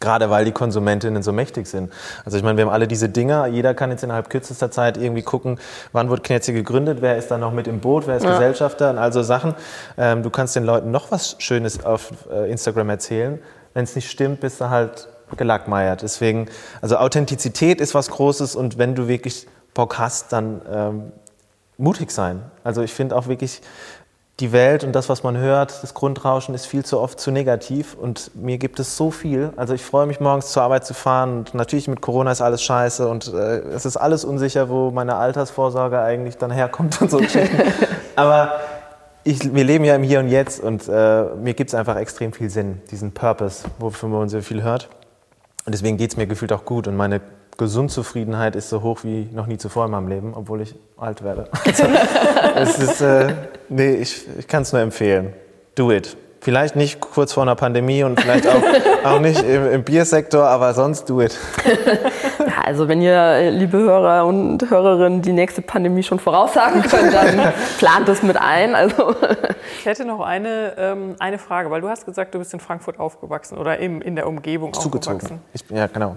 Gerade 0.00 0.30
weil 0.30 0.44
die 0.44 0.52
Konsumentinnen 0.52 1.22
so 1.22 1.32
mächtig 1.32 1.66
sind. 1.66 1.92
Also 2.24 2.36
ich 2.36 2.42
meine, 2.42 2.56
wir 2.56 2.64
haben 2.64 2.72
alle 2.72 2.88
diese 2.88 3.08
Dinger. 3.08 3.46
Jeder 3.46 3.74
kann 3.74 3.90
jetzt 3.90 4.02
innerhalb 4.02 4.30
kürzester 4.30 4.70
Zeit 4.70 4.96
irgendwie 4.96 5.22
gucken, 5.22 5.58
wann 5.92 6.08
wurde 6.08 6.22
Knetzi 6.22 6.52
gegründet, 6.52 6.98
wer 7.00 7.16
ist 7.16 7.30
da 7.30 7.38
noch 7.38 7.52
mit 7.52 7.66
im 7.66 7.80
Boot, 7.80 8.06
wer 8.06 8.16
ist 8.16 8.24
ja. 8.24 8.32
Gesellschafter 8.32 8.90
und 8.90 8.98
all 8.98 9.12
so 9.12 9.22
Sachen. 9.22 9.54
Ähm, 9.96 10.22
du 10.22 10.30
kannst 10.30 10.56
den 10.56 10.64
Leuten 10.64 10.90
noch 10.90 11.10
was 11.10 11.36
Schönes 11.38 11.84
auf 11.84 12.12
äh, 12.30 12.50
Instagram 12.50 12.90
erzählen. 12.90 13.38
Wenn 13.74 13.84
es 13.84 13.94
nicht 13.94 14.10
stimmt, 14.10 14.40
bist 14.40 14.60
du 14.60 14.70
halt 14.70 15.08
gelackmeiert. 15.36 16.02
Deswegen, 16.02 16.46
also 16.80 16.96
Authentizität 16.96 17.80
ist 17.80 17.94
was 17.94 18.08
Großes 18.10 18.56
und 18.56 18.78
wenn 18.78 18.94
du 18.94 19.08
wirklich 19.08 19.46
Bock 19.74 19.98
hast, 19.98 20.32
dann 20.32 20.62
ähm, 20.70 21.12
mutig 21.78 22.10
sein. 22.10 22.42
Also 22.62 22.82
ich 22.82 22.92
finde 22.92 23.16
auch 23.16 23.26
wirklich, 23.26 23.62
die 24.40 24.50
Welt 24.50 24.82
und 24.82 24.92
das, 24.92 25.08
was 25.08 25.22
man 25.22 25.36
hört, 25.36 25.82
das 25.82 25.94
Grundrauschen 25.94 26.54
ist 26.56 26.66
viel 26.66 26.84
zu 26.84 26.98
oft 26.98 27.20
zu 27.20 27.30
negativ 27.30 27.94
und 27.94 28.32
mir 28.34 28.58
gibt 28.58 28.80
es 28.80 28.96
so 28.96 29.12
viel. 29.12 29.52
Also 29.56 29.74
ich 29.74 29.84
freue 29.84 30.06
mich 30.06 30.18
morgens 30.18 30.50
zur 30.50 30.64
Arbeit 30.64 30.84
zu 30.84 30.92
fahren 30.92 31.38
und 31.38 31.54
natürlich 31.54 31.86
mit 31.86 32.00
Corona 32.00 32.32
ist 32.32 32.40
alles 32.40 32.62
scheiße 32.62 33.06
und 33.06 33.32
äh, 33.32 33.58
es 33.60 33.86
ist 33.86 33.96
alles 33.96 34.24
unsicher, 34.24 34.68
wo 34.68 34.90
meine 34.90 35.14
Altersvorsorge 35.14 36.00
eigentlich 36.00 36.36
dann 36.36 36.50
herkommt 36.50 37.00
und 37.00 37.12
so. 37.12 37.20
Aber 38.16 38.54
ich, 39.22 39.54
wir 39.54 39.62
leben 39.62 39.84
ja 39.84 39.94
im 39.94 40.02
Hier 40.02 40.18
und 40.18 40.28
Jetzt 40.28 40.60
und 40.60 40.88
äh, 40.88 41.24
mir 41.36 41.54
gibt 41.54 41.70
es 41.70 41.74
einfach 41.74 41.96
extrem 41.96 42.32
viel 42.32 42.50
Sinn, 42.50 42.82
diesen 42.90 43.12
Purpose, 43.12 43.64
wofür 43.78 44.08
man 44.08 44.28
so 44.28 44.40
viel 44.40 44.64
hört. 44.64 44.88
Und 45.66 45.72
deswegen 45.72 45.96
geht 45.96 46.10
es 46.10 46.16
mir 46.16 46.26
gefühlt 46.26 46.52
auch 46.52 46.64
gut 46.64 46.86
und 46.88 46.96
meine 46.96 47.20
Gesundzufriedenheit 47.56 48.56
ist 48.56 48.68
so 48.68 48.82
hoch 48.82 49.04
wie 49.04 49.28
noch 49.32 49.46
nie 49.46 49.58
zuvor 49.58 49.86
in 49.86 49.92
meinem 49.92 50.08
Leben, 50.08 50.34
obwohl 50.34 50.60
ich 50.60 50.74
alt 50.96 51.22
werde. 51.22 51.48
Also, 52.54 52.82
es 52.82 52.88
ist, 52.88 53.00
äh, 53.00 53.34
nee, 53.68 53.94
ich, 53.94 54.28
ich 54.38 54.46
kann 54.46 54.62
es 54.62 54.72
nur 54.72 54.80
empfehlen. 54.80 55.32
Do 55.74 55.90
it. 55.90 56.16
Vielleicht 56.40 56.76
nicht 56.76 57.00
kurz 57.00 57.32
vor 57.32 57.42
einer 57.42 57.56
Pandemie 57.56 58.04
und 58.04 58.20
vielleicht 58.20 58.46
auch, 58.46 58.62
auch 59.02 59.18
nicht 59.18 59.42
im, 59.42 59.72
im, 59.72 59.82
Biersektor, 59.82 60.44
aber 60.44 60.72
sonst 60.72 61.10
do 61.10 61.20
it. 61.20 61.36
Also 62.64 62.88
wenn 62.88 63.02
ihr, 63.02 63.50
liebe 63.50 63.78
Hörer 63.78 64.24
und 64.24 64.70
Hörerinnen, 64.70 65.20
die 65.20 65.32
nächste 65.32 65.60
Pandemie 65.60 66.02
schon 66.02 66.18
voraussagen 66.18 66.82
könnt, 66.82 67.12
dann 67.12 67.52
plant 67.78 68.08
es 68.08 68.22
mit 68.22 68.36
ein. 68.36 68.74
Also. 68.74 69.14
Ich 69.78 69.86
hätte 69.86 70.04
noch 70.04 70.20
eine, 70.20 70.72
ähm, 70.78 71.16
eine 71.18 71.38
Frage, 71.38 71.70
weil 71.70 71.82
du 71.82 71.88
hast 71.88 72.06
gesagt, 72.06 72.34
du 72.34 72.38
bist 72.38 72.54
in 72.54 72.60
Frankfurt 72.60 72.98
aufgewachsen 72.98 73.58
oder 73.58 73.78
in, 73.78 74.00
in 74.00 74.16
der 74.16 74.26
Umgebung 74.26 74.72
Zugezogen. 74.72 75.16
aufgewachsen. 75.16 75.42
Ich, 75.52 75.64
ja, 75.68 75.86
genau. 75.86 76.16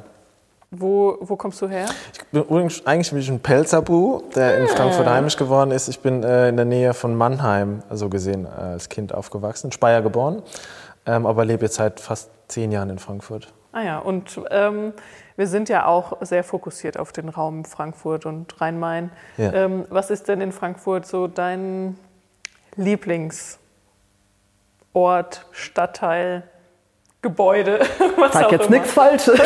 Wo, 0.71 1.17
wo 1.21 1.35
kommst 1.35 1.61
du 1.61 1.67
her? 1.67 1.85
Ich 2.13 2.25
bin 2.25 2.41
übrigens 2.41 2.85
eigentlich 2.85 3.09
bin 3.11 3.19
ich 3.19 3.29
ein 3.29 3.39
Pelzerbu, 3.39 4.23
der 4.35 4.57
in 4.57 4.65
ah. 4.65 4.67
Frankfurt 4.67 5.07
heimisch 5.07 5.37
geworden 5.37 5.71
ist. 5.71 5.87
Ich 5.87 5.99
bin 5.99 6.23
äh, 6.23 6.49
in 6.49 6.55
der 6.55 6.65
Nähe 6.65 6.93
von 6.93 7.15
Mannheim, 7.15 7.83
so 7.91 8.09
gesehen, 8.09 8.45
äh, 8.45 8.49
als 8.49 8.89
Kind 8.89 9.13
aufgewachsen, 9.13 9.67
in 9.67 9.71
Speyer 9.71 10.01
geboren, 10.01 10.43
ähm, 11.05 11.25
aber 11.25 11.45
lebe 11.45 11.65
jetzt 11.65 11.75
seit 11.75 11.99
fast 11.99 12.29
zehn 12.47 12.71
Jahren 12.71 12.89
in 12.89 12.99
Frankfurt. 12.99 13.53
Ah 13.71 13.81
ja, 13.81 13.99
und 13.99 14.41
ähm, 14.49 14.93
wir 15.37 15.47
sind 15.47 15.69
ja 15.69 15.85
auch 15.85 16.17
sehr 16.21 16.43
fokussiert 16.43 16.99
auf 16.99 17.13
den 17.13 17.29
Raum 17.29 17.63
Frankfurt 17.63 18.25
und 18.25 18.59
Rhein-Main. 18.59 19.11
Ja. 19.37 19.53
Ähm, 19.53 19.85
was 19.89 20.09
ist 20.09 20.27
denn 20.27 20.41
in 20.41 20.51
Frankfurt 20.51 21.05
so 21.05 21.27
dein 21.27 21.97
Lieblingsort, 22.75 23.59
Stadtteil? 25.51 26.43
Gebäude. 27.21 27.79
Was 28.17 28.33
Sag 28.33 28.51
jetzt 28.51 28.69
nichts 28.69 28.91
Falsches. 28.91 29.39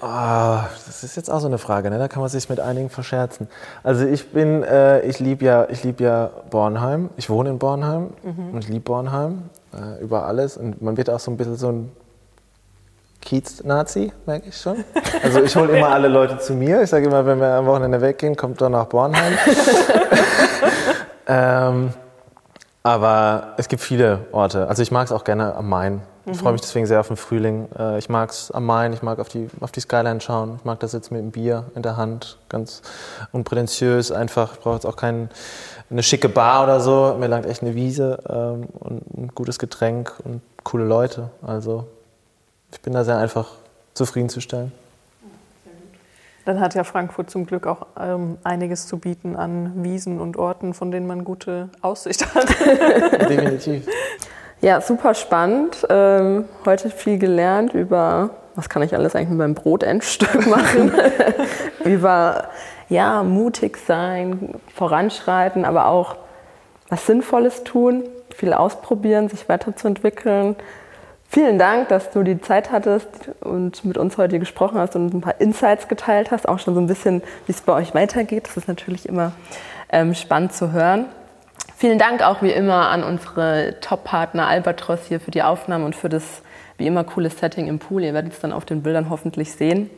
oh, 0.00 0.58
das 0.86 1.02
ist 1.02 1.16
jetzt 1.16 1.28
auch 1.28 1.40
so 1.40 1.48
eine 1.48 1.58
Frage, 1.58 1.90
ne? 1.90 1.98
da 1.98 2.06
kann 2.06 2.20
man 2.20 2.28
sich 2.28 2.48
mit 2.48 2.60
einigen 2.60 2.90
verscherzen. 2.90 3.48
Also 3.82 4.06
ich 4.06 4.30
bin, 4.30 4.62
äh, 4.62 5.00
ich 5.00 5.18
liebe 5.18 5.44
ja, 5.44 5.66
lieb 5.82 6.00
ja 6.00 6.30
Bornheim. 6.48 7.10
Ich 7.16 7.28
wohne 7.28 7.50
in 7.50 7.58
Bornheim 7.58 8.10
mhm. 8.22 8.54
und 8.54 8.64
ich 8.64 8.68
liebe 8.68 8.84
Bornheim 8.84 9.50
äh, 9.74 10.00
über 10.00 10.26
alles. 10.26 10.56
Und 10.56 10.80
man 10.80 10.96
wird 10.96 11.10
auch 11.10 11.20
so 11.20 11.32
ein 11.32 11.36
bisschen 11.36 11.56
so 11.56 11.70
ein 11.70 11.92
Kiez-Nazi, 13.20 14.12
merke 14.26 14.48
ich 14.48 14.56
schon. 14.56 14.84
Also 15.22 15.42
ich 15.42 15.54
hole 15.54 15.76
immer 15.76 15.88
alle 15.88 16.08
Leute 16.08 16.38
zu 16.38 16.54
mir. 16.54 16.82
Ich 16.82 16.90
sage 16.90 17.06
immer, 17.06 17.24
wenn 17.26 17.38
wir 17.38 17.48
am 17.48 17.66
Wochenende 17.66 18.00
weggehen, 18.00 18.36
kommt 18.36 18.60
doch 18.60 18.70
nach 18.70 18.86
Bornheim. 18.86 19.34
ähm, 21.26 21.90
aber 22.82 23.54
es 23.58 23.68
gibt 23.68 23.82
viele 23.82 24.20
Orte. 24.32 24.66
Also 24.68 24.82
ich 24.82 24.90
mag 24.90 25.06
es 25.06 25.12
auch 25.12 25.24
gerne 25.24 25.54
am 25.54 25.68
Main. 25.68 26.02
Ich 26.26 26.38
freue 26.38 26.52
mich 26.52 26.60
deswegen 26.60 26.86
sehr 26.86 27.00
auf 27.00 27.08
den 27.08 27.16
Frühling. 27.16 27.68
Äh, 27.78 27.98
ich 27.98 28.08
mag 28.08 28.30
es 28.30 28.50
am 28.50 28.64
Main, 28.64 28.92
ich 28.92 29.02
mag 29.02 29.18
auf 29.18 29.28
die, 29.28 29.48
auf 29.60 29.72
die 29.72 29.80
Skyline 29.80 30.20
schauen. 30.20 30.56
Ich 30.58 30.64
mag 30.64 30.78
das 30.80 30.92
jetzt 30.92 31.10
mit 31.10 31.20
dem 31.20 31.30
Bier 31.30 31.64
in 31.74 31.82
der 31.82 31.96
Hand, 31.96 32.38
ganz 32.48 32.82
unprätentiös, 33.32 34.12
einfach. 34.12 34.54
Ich 34.54 34.60
brauche 34.60 34.74
jetzt 34.74 34.86
auch 34.86 34.96
kein, 34.96 35.30
eine 35.90 36.02
schicke 36.02 36.28
Bar 36.28 36.64
oder 36.64 36.80
so. 36.80 37.16
Mir 37.18 37.26
langt 37.26 37.46
echt 37.46 37.62
eine 37.62 37.74
Wiese 37.74 38.18
ähm, 38.28 38.68
und 38.78 39.02
ein 39.16 39.28
gutes 39.34 39.58
Getränk 39.58 40.12
und 40.24 40.40
coole 40.62 40.84
Leute. 40.84 41.30
Also 41.42 41.86
ich 42.72 42.80
bin 42.80 42.92
da 42.92 43.04
sehr 43.04 43.18
einfach 43.18 43.52
zufriedenzustellen. 43.94 44.72
Dann 46.44 46.58
hat 46.58 46.74
ja 46.74 46.84
Frankfurt 46.84 47.30
zum 47.30 47.46
Glück 47.46 47.66
auch 47.66 47.86
ähm, 47.98 48.38
einiges 48.44 48.86
zu 48.86 48.98
bieten 48.98 49.36
an 49.36 49.84
Wiesen 49.84 50.20
und 50.20 50.36
Orten, 50.36 50.72
von 50.74 50.90
denen 50.90 51.06
man 51.06 51.24
gute 51.24 51.68
Aussicht 51.82 52.34
hat. 52.34 52.48
Definitiv. 53.28 53.86
Ja, 54.62 54.80
super 54.80 55.14
spannend. 55.14 55.86
Ähm, 55.88 56.46
heute 56.64 56.90
viel 56.90 57.18
gelernt 57.18 57.74
über, 57.74 58.30
was 58.54 58.68
kann 58.68 58.82
ich 58.82 58.94
alles 58.94 59.14
eigentlich 59.14 59.30
mit 59.30 59.38
meinem 59.38 59.54
Brotendstück 59.54 60.46
machen? 60.48 60.92
über, 61.84 62.48
ja, 62.88 63.22
mutig 63.22 63.78
sein, 63.86 64.54
voranschreiten, 64.74 65.64
aber 65.64 65.86
auch 65.86 66.16
was 66.88 67.06
Sinnvolles 67.06 67.64
tun, 67.64 68.04
viel 68.34 68.52
ausprobieren, 68.52 69.28
sich 69.28 69.48
weiterzuentwickeln, 69.48 70.56
Vielen 71.32 71.60
Dank, 71.60 71.86
dass 71.90 72.10
du 72.10 72.24
die 72.24 72.40
Zeit 72.40 72.72
hattest 72.72 73.06
und 73.38 73.84
mit 73.84 73.96
uns 73.96 74.18
heute 74.18 74.40
gesprochen 74.40 74.80
hast 74.80 74.96
und 74.96 75.14
ein 75.14 75.20
paar 75.20 75.40
Insights 75.40 75.86
geteilt 75.86 76.32
hast, 76.32 76.48
auch 76.48 76.58
schon 76.58 76.74
so 76.74 76.80
ein 76.80 76.88
bisschen, 76.88 77.22
wie 77.46 77.52
es 77.52 77.60
bei 77.60 77.72
euch 77.72 77.94
weitergeht. 77.94 78.48
Das 78.48 78.56
ist 78.56 78.66
natürlich 78.66 79.08
immer 79.08 79.30
ähm, 79.92 80.16
spannend 80.16 80.52
zu 80.52 80.72
hören. 80.72 81.04
Vielen 81.76 82.00
Dank 82.00 82.22
auch 82.22 82.42
wie 82.42 82.50
immer 82.50 82.88
an 82.88 83.04
unsere 83.04 83.76
Top-Partner 83.80 84.48
Albatros 84.48 85.06
hier 85.06 85.20
für 85.20 85.30
die 85.30 85.44
Aufnahme 85.44 85.84
und 85.84 85.94
für 85.94 86.08
das 86.08 86.42
wie 86.78 86.88
immer 86.88 87.04
coole 87.04 87.30
Setting 87.30 87.68
im 87.68 87.78
Pool. 87.78 88.02
Ihr 88.02 88.12
werdet 88.12 88.32
es 88.32 88.40
dann 88.40 88.52
auf 88.52 88.64
den 88.64 88.82
Bildern 88.82 89.08
hoffentlich 89.08 89.52
sehen. 89.52 89.88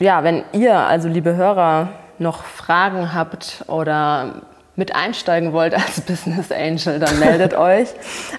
Ja, 0.00 0.24
wenn 0.24 0.44
ihr, 0.52 0.78
also 0.78 1.08
liebe 1.08 1.36
Hörer, 1.36 1.90
noch 2.18 2.44
Fragen 2.44 3.12
habt 3.12 3.66
oder 3.66 4.40
mit 4.80 4.94
einsteigen 4.94 5.52
wollt 5.52 5.74
als 5.74 6.00
Business 6.00 6.50
Angel, 6.50 6.98
dann 6.98 7.20
meldet 7.20 7.54
euch. 7.54 7.88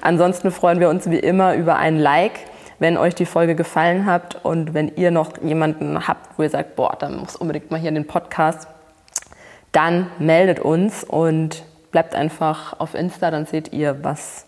Ansonsten 0.01 0.51
freuen 0.51 0.79
wir 0.79 0.89
uns 0.89 1.09
wie 1.09 1.19
immer 1.19 1.53
über 1.53 1.77
ein 1.77 1.97
Like, 1.97 2.39
wenn 2.79 2.97
euch 2.97 3.13
die 3.13 3.27
Folge 3.27 3.55
gefallen 3.55 4.07
hat 4.07 4.43
und 4.43 4.73
wenn 4.73 4.91
ihr 4.95 5.11
noch 5.11 5.37
jemanden 5.43 6.07
habt, 6.07 6.37
wo 6.37 6.43
ihr 6.43 6.49
sagt, 6.49 6.75
boah, 6.75 6.97
dann 6.99 7.19
muss 7.19 7.35
unbedingt 7.35 7.69
mal 7.69 7.79
hier 7.79 7.89
in 7.89 7.95
den 7.95 8.07
Podcast, 8.07 8.67
dann 9.71 10.07
meldet 10.17 10.59
uns 10.59 11.03
und 11.03 11.63
bleibt 11.91 12.15
einfach 12.15 12.79
auf 12.79 12.95
Insta, 12.95 13.29
dann 13.29 13.45
seht 13.45 13.71
ihr, 13.71 14.03
was 14.03 14.47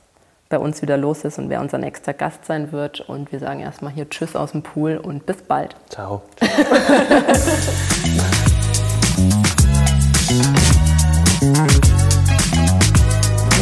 bei 0.50 0.58
uns 0.58 0.82
wieder 0.82 0.98
los 0.98 1.24
ist 1.26 1.38
und 1.38 1.50
wer 1.50 1.62
unser 1.62 1.78
nächster 1.78 2.14
Gast 2.14 2.46
sein 2.46 2.72
wird. 2.72 3.02
Und 3.02 3.32
wir 3.32 3.39
sagen 3.39 3.60
erstmal 3.60 3.94
hier 3.94 4.10
Tschüss 4.10 4.36
aus 4.36 4.52
dem 4.52 4.64
Pool 4.64 4.98
und 4.98 5.28
bis 5.28 5.44
bald. 5.44 5.76
Ciao. 5.89 6.24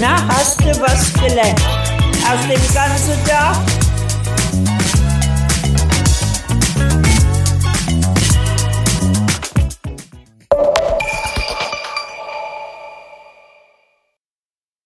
Na, 0.01 0.15
hast 0.29 0.59
du 0.59 0.71
was 0.81 1.13
gelernt? 1.13 1.61
Aus 2.27 2.41
dem 2.47 2.73
ganzen 2.73 3.23
Tag 3.23 3.55